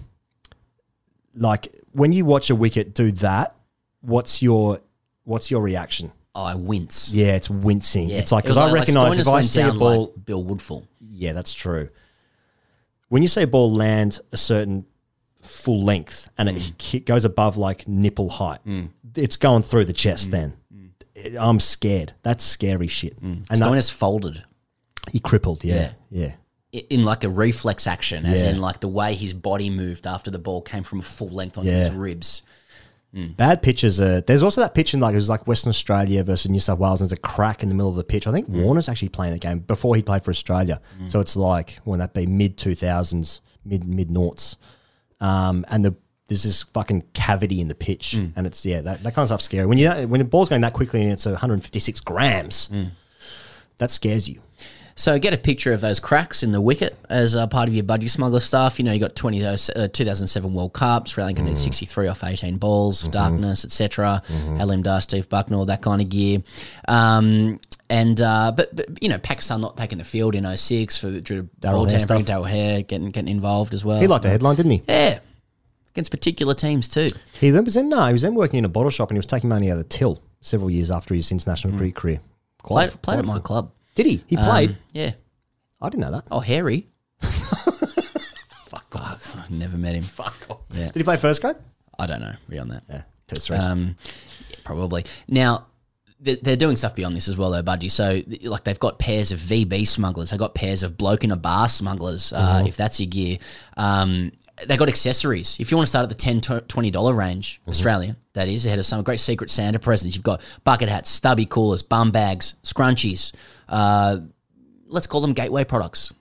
[1.34, 3.56] like when you watch a wicket do that,
[4.02, 4.80] what's your
[5.24, 6.12] what's your reaction?
[6.36, 7.12] Oh, I wince.
[7.12, 8.10] Yeah, it's wincing.
[8.12, 10.26] It's like It was because I recognise if I went see a down ball, like
[10.26, 10.88] Bill Woodfull.
[11.00, 11.90] yeah, that's true.
[13.10, 14.86] When you see a ball land a certain
[15.42, 16.94] full length and Mm.
[16.96, 18.60] it goes above like nipple height,
[19.16, 19.98] it's going through the Mm.
[19.98, 20.32] chest.
[20.32, 20.54] Then
[21.40, 22.14] I'm scared.
[22.24, 23.18] That's scary shit.
[23.22, 24.44] And that- Stoinis folded
[25.12, 25.64] he crippled.
[25.64, 26.34] Yeah, yeah.
[26.76, 28.50] i- in like a reflex action, as Yeah.
[28.50, 31.70] in like the way his body moved after the ball came from full length onto
[31.72, 31.78] Yeah.
[31.80, 32.42] his ribs.
[33.14, 34.00] Bad pitches.
[34.00, 36.78] Uh, there's also that pitch in like it was like Western Australia versus New South
[36.78, 37.02] Wales.
[37.02, 38.28] And there's a crack in the middle of the pitch.
[38.28, 40.80] I think Warner's actually playing the game before he played for Australia.
[41.08, 44.58] So it's like when that be mid two thousands, mid mid noughts,
[45.20, 45.96] um, and the
[46.28, 49.46] there's this fucking cavity in the pitch, and it's yeah that, that kind of stuff's
[49.46, 49.66] scary.
[49.66, 52.70] When you when the ball's going that quickly and it's 156 grams,
[53.78, 54.42] that scares you.
[55.00, 57.84] So get a picture of those cracks in the wicket as a part of your
[57.84, 58.80] budgy smuggler stuff.
[58.80, 59.56] You know, you got 20, uh,
[59.94, 61.56] 2007 World Cup, Sri Lanka Mm.
[61.56, 63.12] 63 off 18 balls, Mm-hmm.
[63.12, 64.24] darkness, etc.
[64.28, 66.42] Aleem Dar, Steve Bucknor, that kind of gear.
[66.88, 67.60] Um,
[67.90, 71.22] and uh, but, but you know, Pakistan not taking the field in 06 for the
[71.22, 72.24] due to ball Hare tampering.
[72.26, 74.00] Darrell Hair getting getting involved as well.
[74.02, 74.84] He liked the headline, didn't he?
[74.90, 75.20] Yeah,
[75.94, 77.12] against particular teams too.
[77.40, 79.20] He then was in no, he was then working in a bottle shop and he
[79.20, 82.20] was taking money out of the till several years after his international cricket career.
[82.64, 83.72] Quite- Played, played at my club.
[83.98, 84.24] Did he?
[84.28, 84.78] He Um, played.
[84.94, 85.12] yeah.
[85.82, 86.24] I didn't know that.
[86.32, 86.88] Oh, Harry.
[87.22, 89.36] Fuck off.
[89.38, 90.04] I never met him.
[90.04, 90.60] Fuck off.
[90.74, 90.86] Yeah.
[90.86, 91.56] Did he play first grade?
[92.00, 92.84] I don't know beyond that.
[92.90, 93.62] Yeah, test race.
[93.64, 93.96] Um,
[94.50, 95.04] yeah, probably.
[95.28, 95.66] Now,
[96.20, 97.90] they're doing stuff beyond this as well, though, Budgy.
[97.92, 100.32] So, like, they've got pairs of VB smugglers.
[100.32, 102.68] They've got pairs of bloke in a bar smugglers, uh, Mhm.
[102.68, 103.38] if that's your gear.
[103.78, 104.32] Um,
[104.66, 105.58] they got accessories.
[105.60, 108.86] If you want to start at the $10, $20 range, Australian, that is, ahead of
[108.88, 113.32] some great Secret Santa presents, you've got bucket hats, stubby coolers, bum bags, scrunchies.
[113.68, 114.18] Uh,
[114.88, 116.14] let's call them gateway products.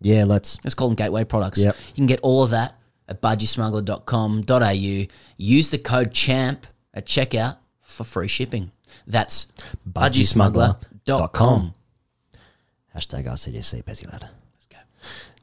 [0.00, 0.58] Yeah, let's.
[0.64, 1.58] Let's call them gateway products.
[1.58, 1.76] Yep.
[1.88, 2.74] You can get all of that
[3.08, 5.14] at budgysmuggler.com.au.
[5.36, 8.70] Use the code CHAMP at checkout for free shipping.
[9.06, 9.46] That's
[9.90, 11.74] budgiesmuggler.com.
[12.96, 14.28] Hashtag RCDC, Pezzy lad.
[14.52, 14.78] Let's go.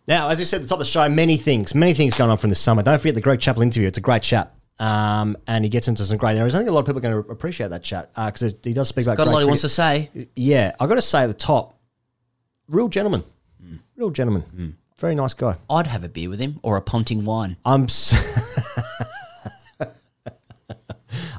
[0.07, 2.31] Now, as we said at the top of the show, many things, many things going
[2.31, 2.81] on from this summer.
[2.81, 3.87] Don't forget the Greg Chappell interview.
[3.87, 4.53] It's a great chat.
[4.79, 6.55] Um, and he gets into some great areas.
[6.55, 8.73] I think a lot of people are going to appreciate that chat Uh because he
[8.73, 10.09] does speak about Got a lot he wants to say.
[10.35, 11.77] Yeah, I got to say at the top,
[12.67, 13.23] real gentleman,
[13.95, 15.57] real gentleman, very nice guy.
[15.69, 17.57] I'd have a beer with him or a Ponting wine.
[17.65, 17.83] I'm.
[17.83, 18.13] s-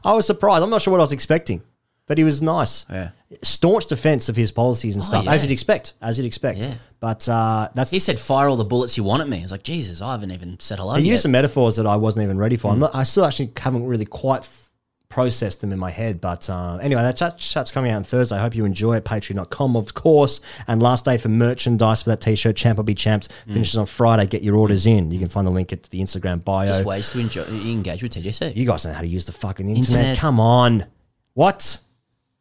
[0.04, 0.62] I was surprised.
[0.64, 1.62] I'm not sure what I was expecting,
[2.06, 2.86] but he was nice.
[2.90, 3.10] Yeah.
[3.42, 5.32] Staunch defense of his policies and Oh, stuff, yeah.
[5.32, 6.58] as you'd expect, as you'd expect.
[6.58, 6.74] Yeah.
[7.00, 9.50] But uh, that's He said, "Fire all the bullets you want at me." I was
[9.52, 11.10] like, "Jesus, I haven't even said hello." He yet.
[11.12, 12.68] used some metaphors that I wasn't even ready for.
[12.68, 12.74] Mm.
[12.74, 14.70] I'm not, I still actually haven't really quite f-
[15.08, 16.20] processed them in my head.
[16.20, 18.36] But uh, anyway, that chat, chat's coming out on Thursday.
[18.36, 19.04] I hope you enjoy it.
[19.04, 20.40] Patreon.com, of course.
[20.68, 23.86] And last day for merchandise for that t shirt, Champ will be champs, finishes on
[23.86, 24.26] Friday.
[24.26, 25.10] Get your orders in.
[25.10, 26.66] You can find the link at the Instagram bio.
[26.66, 28.54] Just ways to enjoy, engage with TGC.
[28.56, 29.90] You guys know how to use the fucking internet.
[30.00, 30.18] Internet.
[30.18, 30.86] Come on.
[31.34, 31.80] What?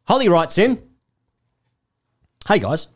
[0.04, 0.82] Holly writes in
[2.48, 2.88] Hey guys.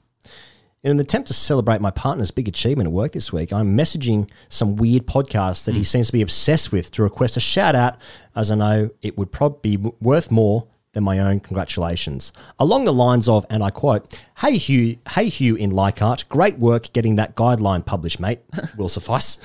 [0.83, 4.31] In an attempt to celebrate my partner's big achievement at work this week, I'm messaging
[4.49, 5.85] some weird podcast that he hmm.
[5.85, 7.97] seems to be obsessed with to request a shout out,
[8.35, 12.33] as I know it would probably be worth more than my own congratulations.
[12.59, 16.93] Along the lines of, and I quote, Hey Hugh, hey Hugh in Leichhardt, great work
[16.93, 18.41] getting that guideline published, mate.
[18.77, 19.39] Will suffice.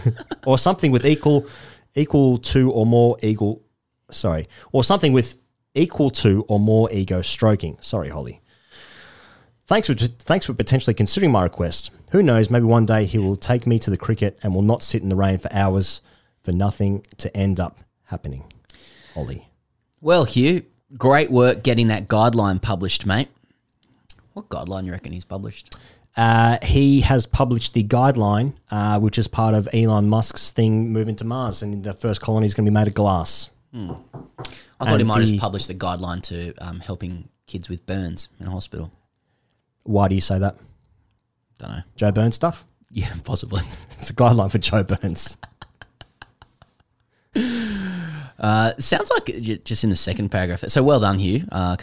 [0.46, 1.46] or something with equal
[1.94, 3.62] equal to or more equal
[4.10, 4.48] sorry.
[4.72, 5.36] Or something with
[5.74, 7.78] equal to or more ego stroking.
[7.80, 8.40] Sorry, Holly.
[9.66, 11.90] Thanks for thanks for potentially considering my request.
[12.10, 12.50] Who knows?
[12.50, 15.08] Maybe one day he will take me to the cricket and will not sit in
[15.08, 16.00] the rain for hours
[16.42, 18.44] for nothing to end up happening.
[19.14, 19.48] Holly.
[20.00, 20.64] Well, Hugh,
[20.98, 23.28] great work getting that guideline published, mate.
[24.34, 25.74] What guideline you reckon he's published?
[26.16, 31.16] Uh, he has published the guideline, uh, which is part of Elon Musk's thing moving
[31.16, 33.50] to Mars, and the first colony is going to be made of glass.
[33.74, 33.92] Hmm.
[34.80, 38.28] I thought he might the- have published the guideline to um, helping kids with burns
[38.38, 38.92] in a hospital.
[39.82, 40.56] Why do you say that?
[41.58, 41.80] Don't know.
[41.96, 42.64] Joe Burns stuff?
[42.96, 43.60] Yeah, possibly.
[43.98, 45.36] It's a guideline for Joe Burns.
[48.36, 49.26] Uh, sounds like
[49.64, 50.60] just in the second paragraph.
[50.68, 51.44] So well done, Hugh.
[51.50, 51.76] Uh,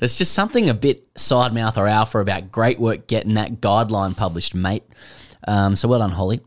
[0.00, 4.16] there's just something a bit side mouth or alpha about great work getting that guideline
[4.16, 4.82] published, mate.
[5.46, 6.40] Um, so well done, Holly.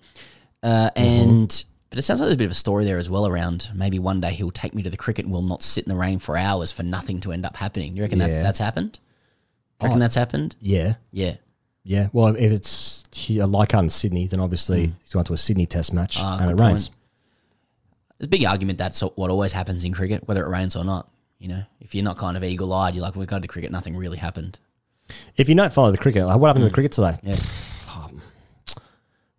[0.61, 3.25] Uh, and but it sounds like there's a bit of a story there as well
[3.25, 5.89] around maybe one day he'll take me to the cricket and we'll not sit in
[5.89, 7.95] the rain for hours for nothing to end up happening.
[7.95, 8.99] You reckon that, that's happened?
[9.81, 10.01] You reckon Oh.
[10.01, 10.55] that's happened?
[10.61, 10.95] Yeah.
[11.11, 11.35] Yeah.
[11.83, 12.09] Yeah.
[12.13, 14.91] Well, if it's here, uh, like in Sydney, then obviously hmm.
[15.01, 16.89] he's gone to a Sydney Test match Ah, and it good rains.
[16.89, 16.97] point.
[18.17, 21.09] There's a big argument that's what always happens in cricket, whether it rains or not.
[21.39, 23.47] You know, if you're not kind of eagle eyed, you're like, we go to the
[23.47, 24.59] cricket, nothing really happened.
[25.37, 26.75] If you don't follow the cricket, like, what happened to the hmm.
[26.75, 27.17] cricket today?
[27.23, 27.37] Yeah.
[27.89, 28.21] Um,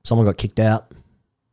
[0.02, 0.90] someone got kicked out.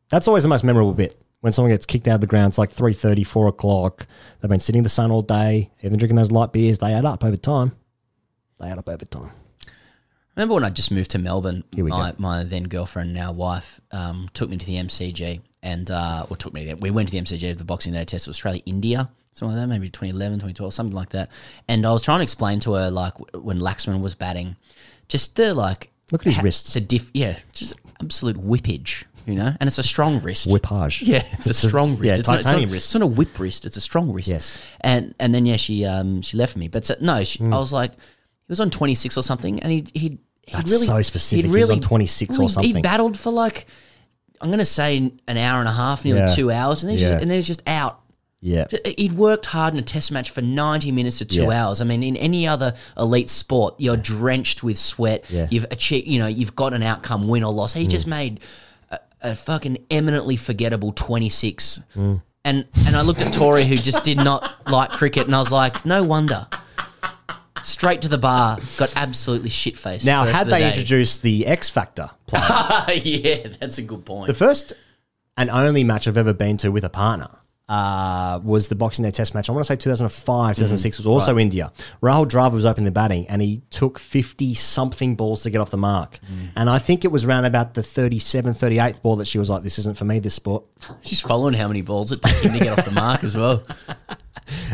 [0.09, 1.19] That's always the most memorable bit.
[1.41, 4.07] When someone gets kicked out of the ground, it's like 3.30, 4 o'clock.
[4.39, 6.79] They've been sitting in the sun all day, even drinking those light beers.
[6.79, 7.73] They add up over time.
[8.59, 9.31] They add up over time.
[10.35, 11.63] Remember when I just moved to Melbourne?
[11.73, 12.15] Here we my, go.
[12.19, 16.53] my then girlfriend, now wife, um, took me to the MCG and, uh, or took
[16.53, 19.09] me to the, we went to the MCG to the Boxing Day test Australia, India,
[19.33, 21.29] something like that, maybe 2011, 2012, something like that.
[21.67, 24.55] And I was trying to explain to her, like, when Laxman was batting,
[25.07, 26.73] just the, like, Look at his ha- wrists.
[26.73, 29.53] The diff, yeah, just absolute whippage, you know?
[29.59, 30.47] And it's a strong wrist.
[30.47, 31.05] Whippage.
[31.05, 32.03] Yeah, it's a strong wrist.
[32.03, 33.65] yeah, it's, not, it's, not, titanium it's not a whip wrist.
[33.65, 34.27] It's a strong wrist.
[34.29, 34.63] Yes.
[34.81, 36.67] And and then yeah, she um she left me.
[36.67, 37.97] But so, no, she, I was like, he
[38.49, 41.45] was on twenty six or something, and he he he That's really so specific.
[41.45, 42.75] He'd He was on 26 or something.
[42.75, 43.67] He battled for like
[44.39, 46.27] I'm gonna say an hour and a half, nearly Yeah.
[46.35, 47.09] two hours, and then he's Yeah.
[47.11, 47.99] just, and then he's just out.
[48.39, 48.65] Yeah.
[48.97, 51.65] He'd worked hard in a test match for 90 minutes to two Yeah.
[51.65, 51.81] hours.
[51.81, 55.25] I mean, in any other elite sport, you're drenched with sweat.
[55.29, 55.47] Yeah.
[55.49, 57.73] You've achieved, you know, you've got an outcome, win or loss.
[57.73, 57.89] He Mm.
[57.89, 58.39] just made
[59.21, 61.81] a, fucking eminently forgettable 26.
[61.95, 62.21] Mm.
[62.45, 65.51] And and I looked at Tori, who just did not like cricket, and I was
[65.51, 66.47] like, no wonder.
[67.63, 70.05] Straight to the bar, got absolutely shit faced.
[70.05, 74.27] Now, had they introduced the X Factor player, yeah, that's a good point.
[74.27, 74.71] the first
[75.35, 77.27] and only match I've ever been to with a partner
[77.69, 79.49] uh, was the Boxing Day Test match.
[79.49, 81.35] I want to say 2005, 2006 was also Mm-hmm.
[81.35, 81.41] right.
[81.41, 81.73] India.
[82.01, 85.69] Rahul Dravid was opening the batting and he took 50 something balls to get off
[85.69, 86.19] the mark.
[86.31, 86.49] Mm.
[86.55, 89.63] And I think it was around about the 37th, 38th ball that she was like,
[89.63, 90.63] this isn't for me, this sport.
[91.01, 93.63] She's following how many balls it took him to get off the mark as well.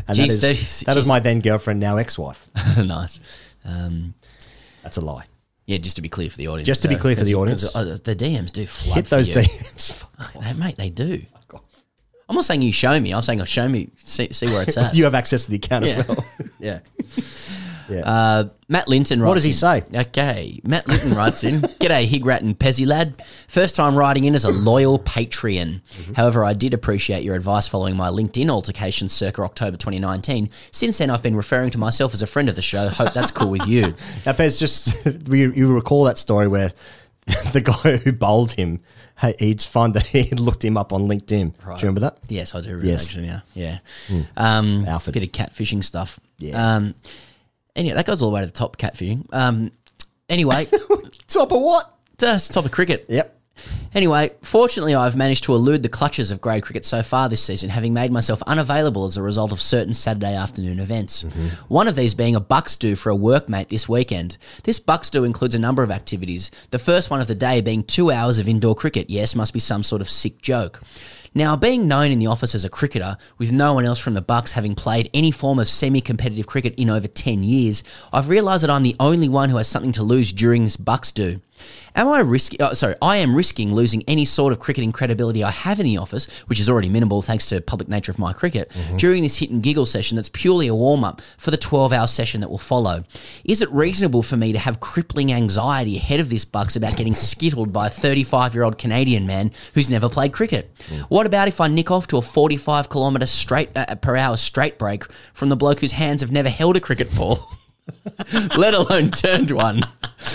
[0.08, 2.48] And Jeez, that, is, that is my then girlfriend, now ex wife.
[2.78, 3.20] nice.
[3.66, 4.14] Um,
[4.84, 5.26] That's a lie.
[5.66, 6.68] yeah, just to be clear for the audience.
[6.68, 7.76] Just to be uh, clear for the audience.
[7.76, 9.30] uh, the DMs do flood Hit those.
[9.30, 10.60] DMs.
[10.60, 11.24] Mate, they do.
[12.30, 13.14] I'm not saying you show me.
[13.14, 14.96] I'm saying I'll show me, see, see where it's at.
[14.96, 15.98] you have access to the account Yeah.
[15.98, 16.26] as well.
[16.60, 16.80] yeah.
[17.90, 18.00] Yeah.
[18.10, 19.84] Uh, Matt Linton writes What does he in- say?
[19.94, 20.62] Okay.
[20.64, 23.22] Matt Linton writes in G'day, Higrat and Pezzy lad.
[23.50, 25.82] First time writing in as a loyal Patreon.
[25.82, 26.14] Mm-hmm.
[26.14, 30.50] However, I did appreciate your advice following my LinkedIn altercation circa October 2019.
[30.72, 32.88] Since then, I've been referring to myself as a friend of the show.
[32.88, 33.94] Hope that's cool with you.
[34.26, 36.72] Now, Pez, just you, you recall that story where
[37.52, 38.80] the guy who bowled him,
[39.24, 41.54] hey, he'd find that he'd looked him up on LinkedIn.
[41.66, 41.80] Right.
[41.80, 42.18] Do you remember that?
[42.30, 42.76] Yes, I do.
[42.76, 43.08] Really, Yes.
[43.08, 43.80] actually, yeah, yeah.
[44.10, 44.26] Mm.
[44.38, 45.14] Um, Alfred.
[45.16, 46.20] bit of catfishing stuff.
[46.38, 46.76] Yeah.
[46.76, 46.94] Um,
[47.76, 48.78] anyway, that goes all the way to the top.
[48.78, 49.26] Catfishing.
[49.34, 49.72] Um,
[50.30, 50.66] anyway,
[51.28, 51.90] top of what?
[52.18, 53.06] That's top of cricket.
[53.10, 53.40] Yep.
[53.96, 57.70] Anyway, fortunately, I've managed to elude the clutches of grade cricket so far this season,
[57.70, 61.24] having made myself unavailable as a result of certain Saturday afternoon events.
[61.24, 61.48] Mm-hmm.
[61.68, 64.38] One of these being a Bucks do for a workmate this weekend.
[64.64, 66.52] This Bucks do includes a number of activities.
[66.72, 69.10] The first one of the day being two hours of indoor cricket.
[69.10, 70.82] Yes, must be some sort of sick joke.
[71.36, 74.22] Now, being known in the office as a cricketer, with no one else from the
[74.22, 78.70] Bucks having played any form of semi-competitive cricket in over 10 years, I've realised that
[78.70, 81.42] I'm the only one who has something to lose during this Bucks do.
[81.96, 82.60] Am I risking?
[82.60, 85.86] Oh, uh, sorry, I am risking losing any sort of cricketing credibility I have in
[85.86, 88.98] the office, which is already minimal thanks to public nature of my cricket, mm-hmm.
[88.98, 92.08] during this hit and giggle session that's purely a warm up for the 12 hour
[92.08, 93.04] session that will follow.
[93.44, 97.16] Is it reasonable for me to have crippling anxiety ahead of this Bucks about getting
[97.16, 100.72] skittled by a 35 year old Canadian man who's never played cricket?
[100.90, 101.02] Mm.
[101.04, 104.78] What about if I nick off to a 45 kilometre straight uh, per hour straight
[104.78, 107.40] break from the bloke whose hands have never held a cricket ball?
[108.58, 109.88] let alone turned one.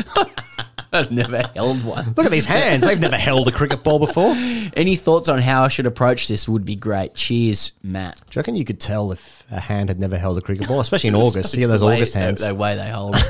[0.92, 2.14] I've never held one.
[2.16, 2.84] Look at these hands.
[2.84, 4.34] They've never held a cricket ball before.
[4.34, 7.14] Any thoughts on how I should approach this would be great.
[7.14, 8.16] Cheers, Matt.
[8.16, 10.80] Do you reckon you could tell if a hand had never held a cricket ball,
[10.80, 11.54] especially in August?
[11.54, 12.40] Get those August hands.
[12.40, 13.16] The, the way they hold.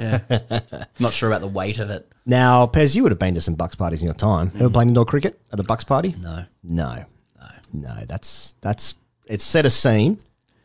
[0.00, 0.60] Yeah.
[0.98, 2.10] Not sure about the weight of it.
[2.24, 4.52] Now, Pez, you would have been to some Bucks parties in your time.
[4.54, 4.72] Ever mm.
[4.72, 6.14] played indoor cricket at a Bucks party?
[6.20, 6.44] No.
[6.62, 7.04] No.
[7.38, 7.48] No.
[7.72, 8.04] No.
[8.06, 8.94] That's that's
[9.26, 10.18] it's set a scene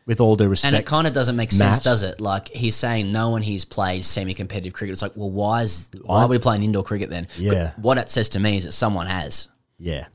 [0.06, 0.72] with all due respect.
[0.74, 1.58] And it kind of doesn't make Matt.
[1.58, 2.20] sense, does it?
[2.20, 4.92] Like he's saying no one he's played semi-competitive cricket.
[4.92, 7.28] It's like, well, why is why are we playing indoor cricket then?
[7.38, 7.72] Yeah.
[7.76, 10.06] What it says to me is that someone has, Yeah.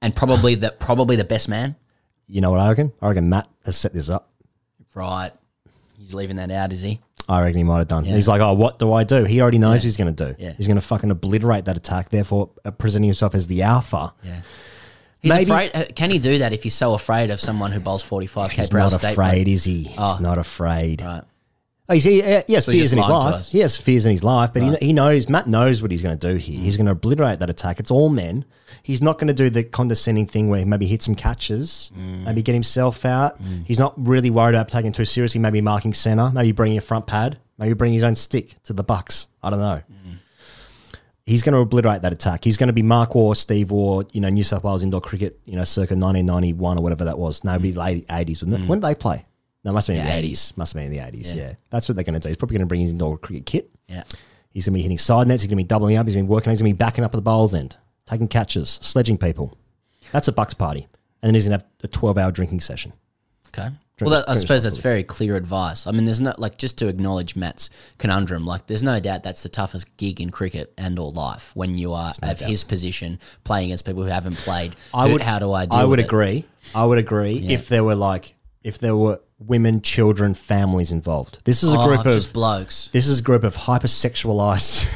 [0.00, 1.76] and probably the probably the best man.
[2.26, 2.92] You know what I reckon?
[3.02, 4.30] I reckon Matt has set this up.
[4.94, 5.32] Right.
[5.98, 7.00] He's leaving that out, is he?
[7.28, 8.04] I reckon he might have done.
[8.04, 8.14] Yeah.
[8.16, 9.24] He's like, oh, what do I do?
[9.24, 10.34] He already knows what he's going to do.
[10.38, 10.52] Yeah.
[10.56, 14.14] He's going to fucking obliterate that attack, therefore uh, presenting himself as the alpha.
[14.22, 14.40] Yeah.
[15.22, 15.70] He's Maybe- afraid.
[15.74, 18.70] uh, Can he do that if he's so afraid of someone who bowls 45k He's
[18.70, 19.92] per hour not afraid, is he?
[19.98, 20.12] Oh.
[20.12, 21.02] He's not afraid.
[21.02, 21.22] Right.
[21.88, 23.46] Oh, he's, he, uh, he has So fears in his life.
[23.48, 24.78] He has fears in his life, but Right.
[24.80, 26.58] he, he knows, Matt knows what he's going to do here.
[26.60, 27.80] He's going to obliterate that attack.
[27.80, 28.44] It's all men.
[28.82, 32.24] He's not going to do the condescending thing where he maybe hit some catches, Mm.
[32.26, 33.38] maybe get himself out.
[33.64, 37.06] He's not really worried about taking too seriously, maybe marking centre, maybe bringing a front
[37.06, 39.26] pad, maybe bringing his own stick to the Bucks.
[39.42, 39.82] I don't know.
[39.92, 39.99] Mm.
[41.26, 42.44] He's going to obliterate that attack.
[42.44, 45.38] He's going to be Mark Waugh, Steve Waugh, you know, New South Wales indoor cricket,
[45.44, 47.44] you know, circa 1991 or whatever that was.
[47.44, 48.68] No, it'd be late 80s, wouldn't it?
[48.68, 49.24] When did they play?
[49.62, 50.08] No, it must have been Mm.
[50.08, 50.32] Yeah, in the 80s.
[50.52, 50.56] 80s.
[50.56, 51.42] Must have been in the 80s, Yeah.
[51.42, 51.52] yeah.
[51.70, 52.28] That's what they're going to do.
[52.28, 53.70] He's probably going to bring his indoor cricket kit.
[53.88, 54.04] Yeah.
[54.50, 55.42] He's going to be hitting side nets.
[55.42, 56.06] He's going to be doubling up.
[56.06, 56.50] He's going to be working.
[56.50, 57.76] He's going to be backing up at the bowls end,
[58.06, 59.56] taking catches, sledging people.
[60.12, 60.88] That's a Bucks party.
[61.22, 62.92] And then he's going to have a 12 hour drinking session.
[63.48, 63.68] Okay.
[64.06, 65.86] Well, that, I suppose that's very clear advice.
[65.86, 68.46] I mean, there's no like just to acknowledge Matt's conundrum.
[68.46, 71.92] Like, there's no doubt that's the toughest gig in cricket and or life when you
[71.92, 72.48] are no of doubt.
[72.48, 74.76] his position playing against people who haven't played.
[74.94, 75.22] I Who- would.
[75.22, 76.06] How do I deal I would with it?
[76.06, 76.44] agree.
[76.74, 77.54] I would agree Yeah.
[77.54, 81.40] if there were like if there were women, children, families involved.
[81.44, 82.88] This is a Oh, group of just blokes.
[82.92, 84.86] This is a group of hypersexualized.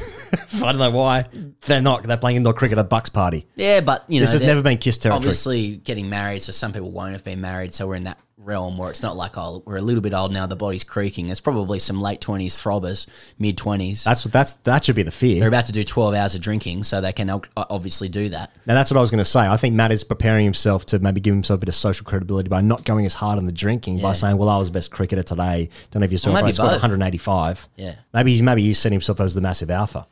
[0.62, 1.26] I don't know why
[1.62, 2.02] they're not.
[2.02, 3.47] They're playing indoor cricket at a Bucks party.
[3.56, 5.18] Yeah, but you know, this has never been kissed territory.
[5.18, 7.72] Obviously, getting married, so some people won't have been married.
[7.74, 10.32] So we're in that realm where it's not like oh, we're a little bit old
[10.32, 10.47] now.
[10.47, 11.28] The body's creaking.
[11.28, 13.06] it's probably some late twenties throbbers,
[13.39, 14.05] mid twenties.
[14.05, 15.39] That's what that's that should be the fear.
[15.40, 18.51] They're about to do twelve hours of drinking, so they can obviously do that.
[18.66, 19.40] Now that's what I was going to say.
[19.40, 22.48] I think Matt is preparing himself to maybe give himself a bit of social credibility
[22.48, 24.90] by not going as hard on the drinking by saying, "Well, I was the best
[24.90, 26.82] cricketer today." Don't know if you saw, Well, it, but maybe I scored both.
[26.82, 27.69] 185.
[27.77, 27.94] Yeah.
[28.12, 30.06] maybe maybe you set himself as the massive alpha.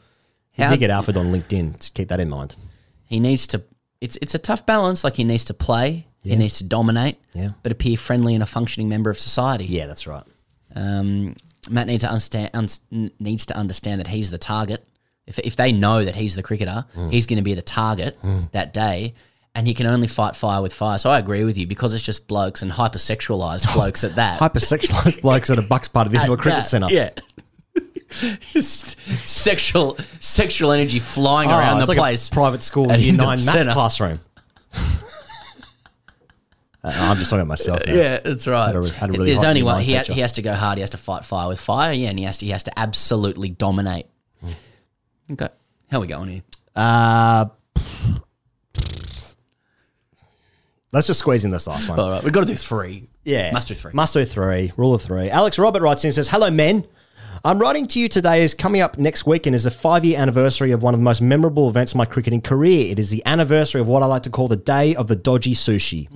[0.52, 1.78] He How- did get alpha on LinkedIn.
[1.78, 2.54] To keep that in mind.
[3.06, 3.62] He needs to.
[4.00, 5.02] It's it's a tough balance.
[5.04, 6.06] Like he needs to play.
[6.22, 6.30] Yeah.
[6.34, 7.18] He needs to dominate.
[7.34, 7.50] Yeah.
[7.62, 9.64] But appear friendly and a functioning member of society.
[9.64, 10.24] Yeah, that's right.
[10.74, 11.36] Um,
[11.68, 14.86] Matt needs to understand un- needs to understand that he's the target.
[15.26, 17.12] If if they know that he's the cricketer, Mm.
[17.12, 18.18] he's going to be the target
[18.52, 19.14] that day.
[19.54, 20.96] And he can only fight fire with fire.
[20.96, 24.40] So I agree with you because it's just blokes and hypersexualized blokes at that.
[24.40, 26.88] Hypersexualized blokes at a Bucks party, the At indoor cricket that, centre.
[26.90, 27.10] Yeah.
[28.62, 32.30] Sexual sexual energy flying Oh, around the like place.
[32.30, 34.20] private school year nine maths classroom.
[36.84, 37.86] Uh, I'm just talking about myself.
[37.86, 37.94] Now.
[38.02, 38.66] Yeah, that's right.
[38.74, 39.82] Had a had a really There's only one.
[39.82, 40.78] He, ha- he has to go hard.
[40.78, 41.92] He has to fight fire with fire.
[41.92, 44.06] Yeah, and he has to he has to absolutely dominate.
[45.30, 45.48] Okay,
[45.90, 46.42] how are we going here?
[46.74, 47.46] Uh,
[50.92, 51.98] let's just squeeze in this last one.
[51.98, 53.08] All right, we've got to do three.
[53.24, 53.52] Yeah.
[53.52, 53.92] must do three.
[53.94, 54.72] Must do three.
[54.76, 55.30] Rule of three.
[55.30, 56.84] Alex Robert writes in and says, Hello, men.
[57.44, 60.70] I'm writing to you today as coming up next weekend is the five year anniversary
[60.70, 62.90] of one of the most memorable events of my cricketing career.
[62.92, 65.54] It is the anniversary of what I like to call the day of the dodgy
[65.54, 66.08] sushi.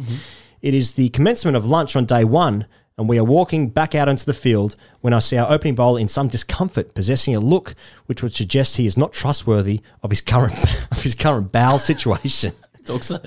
[0.67, 2.67] It is the commencement of lunch on day one
[2.99, 6.01] and we are walking back out onto the field when I see our opening bowler
[6.01, 7.77] in some discomfort, possessing a look
[8.07, 10.59] which would suggest he is not trustworthy of his current
[10.91, 12.51] of his current bowel situation.
[12.81, 13.21] It's also,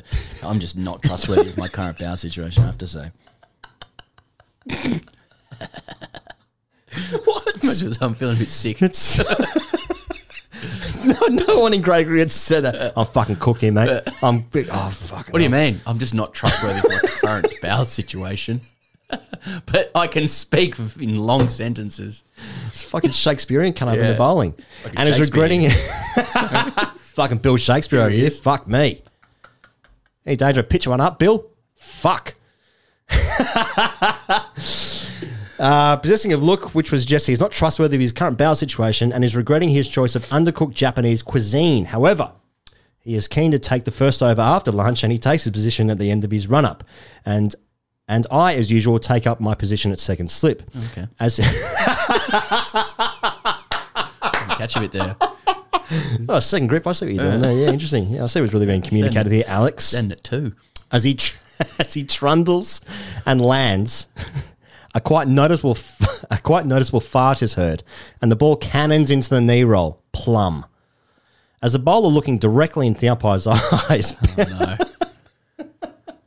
[0.43, 2.63] I'm just not trustworthy of my current bowel situation.
[2.63, 3.11] I have to say.
[7.23, 8.01] what?
[8.01, 8.81] I'm feeling a bit sick.
[8.81, 9.19] It's
[11.05, 12.93] no, no one in grade had said that.
[12.97, 14.01] I'm fucking cooking, mate.
[14.23, 14.67] I'm big.
[14.71, 15.27] Oh fuck.
[15.29, 15.79] What do you mean?
[15.85, 18.61] I'm just not trustworthy for my current bowel situation.
[19.65, 22.23] but I can speak in long sentences.
[22.67, 24.11] It's fucking Shakespearean come up in Yeah.
[24.11, 24.53] the bowling,
[24.83, 25.71] Fucking and is regretting it.
[26.97, 28.29] fucking Bill Shakespeare over here.
[28.29, 29.01] Fuck me.
[30.25, 30.59] Any danger?
[30.59, 31.45] of Pitch one up, Bill.
[31.75, 32.35] Fuck.
[35.59, 39.11] Uh, possessing a look which was Jesse is not trustworthy of his current bowel situation
[39.11, 41.85] and is regretting his choice of undercooked Japanese cuisine.
[41.85, 42.31] However,
[43.01, 45.89] he is keen to take the first over after lunch and he takes his position
[45.89, 46.83] at the end of his run up.
[47.25, 47.53] And
[48.07, 50.63] and I, as usual, take up my position at second slip.
[50.91, 51.07] Okay.
[51.19, 51.35] As
[54.57, 55.15] Catch a bit there.
[56.27, 56.87] oh, second grip.
[56.87, 57.53] I see what you're doing there.
[57.53, 58.07] Yeah, interesting.
[58.09, 59.85] Yeah, I see what's really being communicated here, Alex.
[59.85, 60.53] Send it too.
[60.91, 61.37] As he tr-
[61.79, 62.81] as he trundles
[63.27, 64.07] and lands,
[64.99, 67.83] a quite noticeable f- a quite noticeable fart is heard,
[68.21, 70.01] and the ball cannons into the knee roll.
[70.11, 70.65] Plum.
[71.61, 73.47] As the bowler looking directly into the umpire's
[73.89, 74.15] eyes.
[74.37, 74.77] Oh,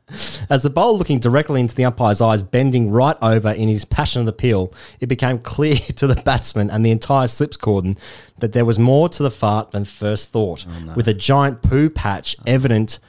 [0.49, 4.27] as the bowler looking directly into the umpire's eyes, bending right over in his passionate
[4.27, 7.95] appeal, it became clear to the batsman and the entire slips cordon
[8.39, 11.89] that there was more to the fart than first thought, oh, with a giant poo
[11.89, 12.99] patch evident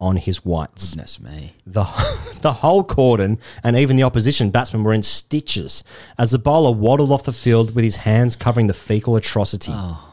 [0.00, 0.90] on his whites.
[0.90, 1.54] Goodness me.
[1.66, 1.84] The,
[2.40, 5.82] the whole cordon and even the opposition batsmen were in stitches
[6.16, 9.72] as the bowler waddled off the field with his hands covering the fecal atrocity.
[9.74, 10.04] Oh.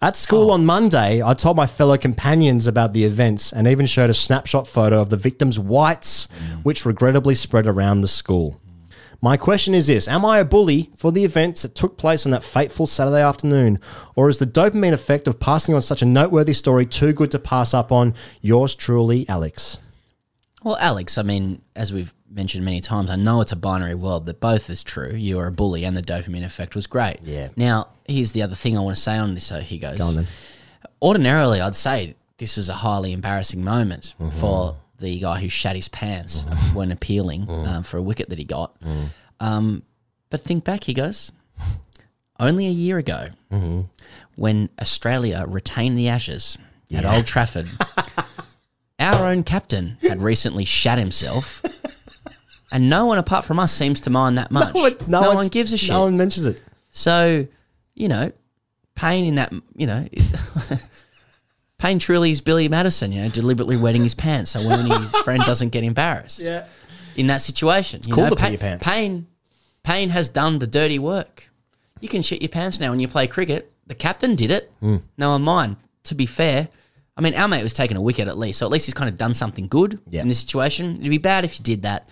[0.00, 0.54] At school oh.
[0.54, 4.68] on Monday, I told my fellow companions about the events and even showed a snapshot
[4.68, 6.62] photo of the victim's whites, mm.
[6.62, 8.60] which regrettably spread around the school.
[9.26, 12.30] My question is this Am I a bully for the events that took place on
[12.30, 13.80] that fateful Saturday afternoon?
[14.14, 17.40] Or is the dopamine effect of passing on such a noteworthy story too good to
[17.40, 18.14] pass up on?
[18.40, 19.78] Yours truly, Alex.
[20.62, 24.26] Well, Alex, I mean, as we've mentioned many times, I know it's a binary world
[24.26, 25.10] that both is true.
[25.12, 27.16] You are a bully, and the dopamine effect was great.
[27.24, 27.48] Yeah.
[27.56, 29.44] Now, here's the other thing I want to say on this.
[29.44, 29.98] So he goes.
[29.98, 30.26] Go on then.
[31.02, 34.38] Ordinarily, I'd say this was a highly embarrassing moment Mm-hmm.
[34.38, 36.42] for the guy who shat his pants
[36.74, 37.66] when appealing Mm.
[37.68, 38.76] um, for a wicket that he got.
[39.40, 39.82] Um,
[40.30, 41.32] but think back, he goes.
[42.38, 43.80] Only a year ago, Mm-hmm.
[44.36, 46.58] when Australia retained the Ashes
[46.92, 47.68] at Old Trafford,
[48.98, 51.62] our own captain had recently shat himself,
[52.72, 54.74] and no one apart from us seems to mind that much.
[54.74, 55.90] one- no no one's- one gives a shit.
[55.90, 56.60] No one mentions it.
[56.90, 57.46] So,
[57.94, 58.32] you know,
[58.94, 60.06] pain in that, you know,
[61.78, 65.42] Paine truly is Billy Madison, you know, deliberately wetting his pants so when his friend
[65.44, 66.40] doesn't get embarrassed.
[66.40, 66.64] Yeah.
[67.16, 67.98] In that situation.
[67.98, 68.86] It's cool to pee your pants.
[68.86, 69.26] Paine,
[69.82, 71.48] Paine has done the dirty work.
[72.00, 73.72] You can shit your pants now when you play cricket.
[73.86, 74.70] The captain did it.
[74.80, 74.96] Hmm.
[75.18, 75.76] No one mind.
[76.04, 76.68] To be fair,
[77.16, 79.08] I mean, our mate was taking a wicket at least, so at least he's kind
[79.08, 80.22] of done something good Yeah.
[80.22, 80.92] in this situation.
[80.92, 82.08] It'd be bad if you did that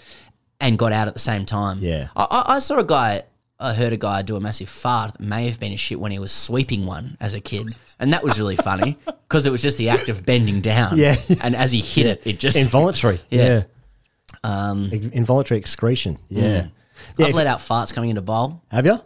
[0.61, 1.78] and got out at the same time.
[1.81, 2.09] Yeah.
[2.16, 3.23] I, I, I saw a guy,
[3.59, 6.12] I heard a guy do a massive fart that may have been a shit when
[6.12, 7.68] he was sweeping one as a kid.
[8.01, 10.98] And that was really funny because it was just the act of bending down.
[10.98, 11.14] Yeah.
[11.43, 12.56] And as he hit it, it just.
[12.56, 13.20] Involuntary.
[13.31, 13.64] Yeah.
[14.43, 16.18] Um, Involuntary excretion.
[16.28, 16.43] Yeah.
[16.43, 16.66] Yeah.
[17.18, 18.62] Yeah, I've let out farts coming into bowl.
[18.70, 18.98] Have you?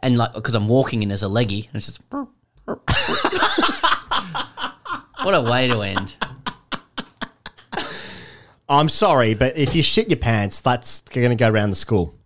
[0.00, 2.00] And like, because I'm walking in as a leggy, and it's just.
[5.22, 6.16] what a way to end.
[8.68, 12.16] I'm sorry, but if you shit your pants, that's going to go around the school.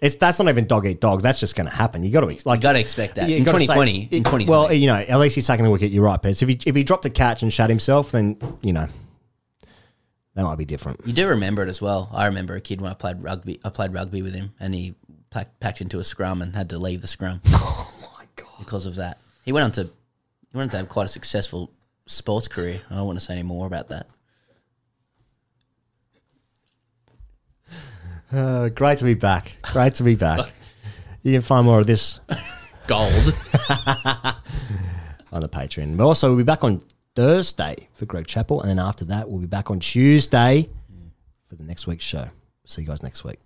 [0.00, 1.22] It's that's not even dog eat dog.
[1.22, 2.04] That's just going to happen.
[2.04, 3.30] You got to like got to expect that.
[3.30, 4.44] In say- 2020, in 2020.
[4.46, 5.90] Well, you know, at least he's taking the wicket.
[5.90, 6.42] You're right, Pez.
[6.42, 8.88] If he if he dropped a catch and shot himself, then you know
[10.34, 11.00] that might be different.
[11.06, 12.10] You do remember it as well.
[12.12, 13.58] I remember a kid when I played rugby.
[13.64, 14.94] I played rugby with him, and he
[15.30, 17.40] pack, packed into a scrum and had to leave the scrum.
[17.52, 18.58] Oh my god!
[18.58, 21.72] Because of that, he went on to he went on to have quite a successful
[22.04, 22.80] sports career.
[22.90, 24.08] I don't want to say any more about that.
[28.32, 29.56] Uh, great to be back.
[29.72, 30.52] Great to be back.
[31.22, 32.20] you can find more of this
[32.86, 33.12] Gold.
[35.32, 35.96] on the Patreon.
[35.96, 36.82] But also, we'll be back on
[37.14, 38.60] Thursday for Greg Chappell.
[38.60, 40.68] and then after that, we'll be back on Tuesday
[41.48, 42.28] for the next week's show.
[42.64, 43.38] See you guys next week.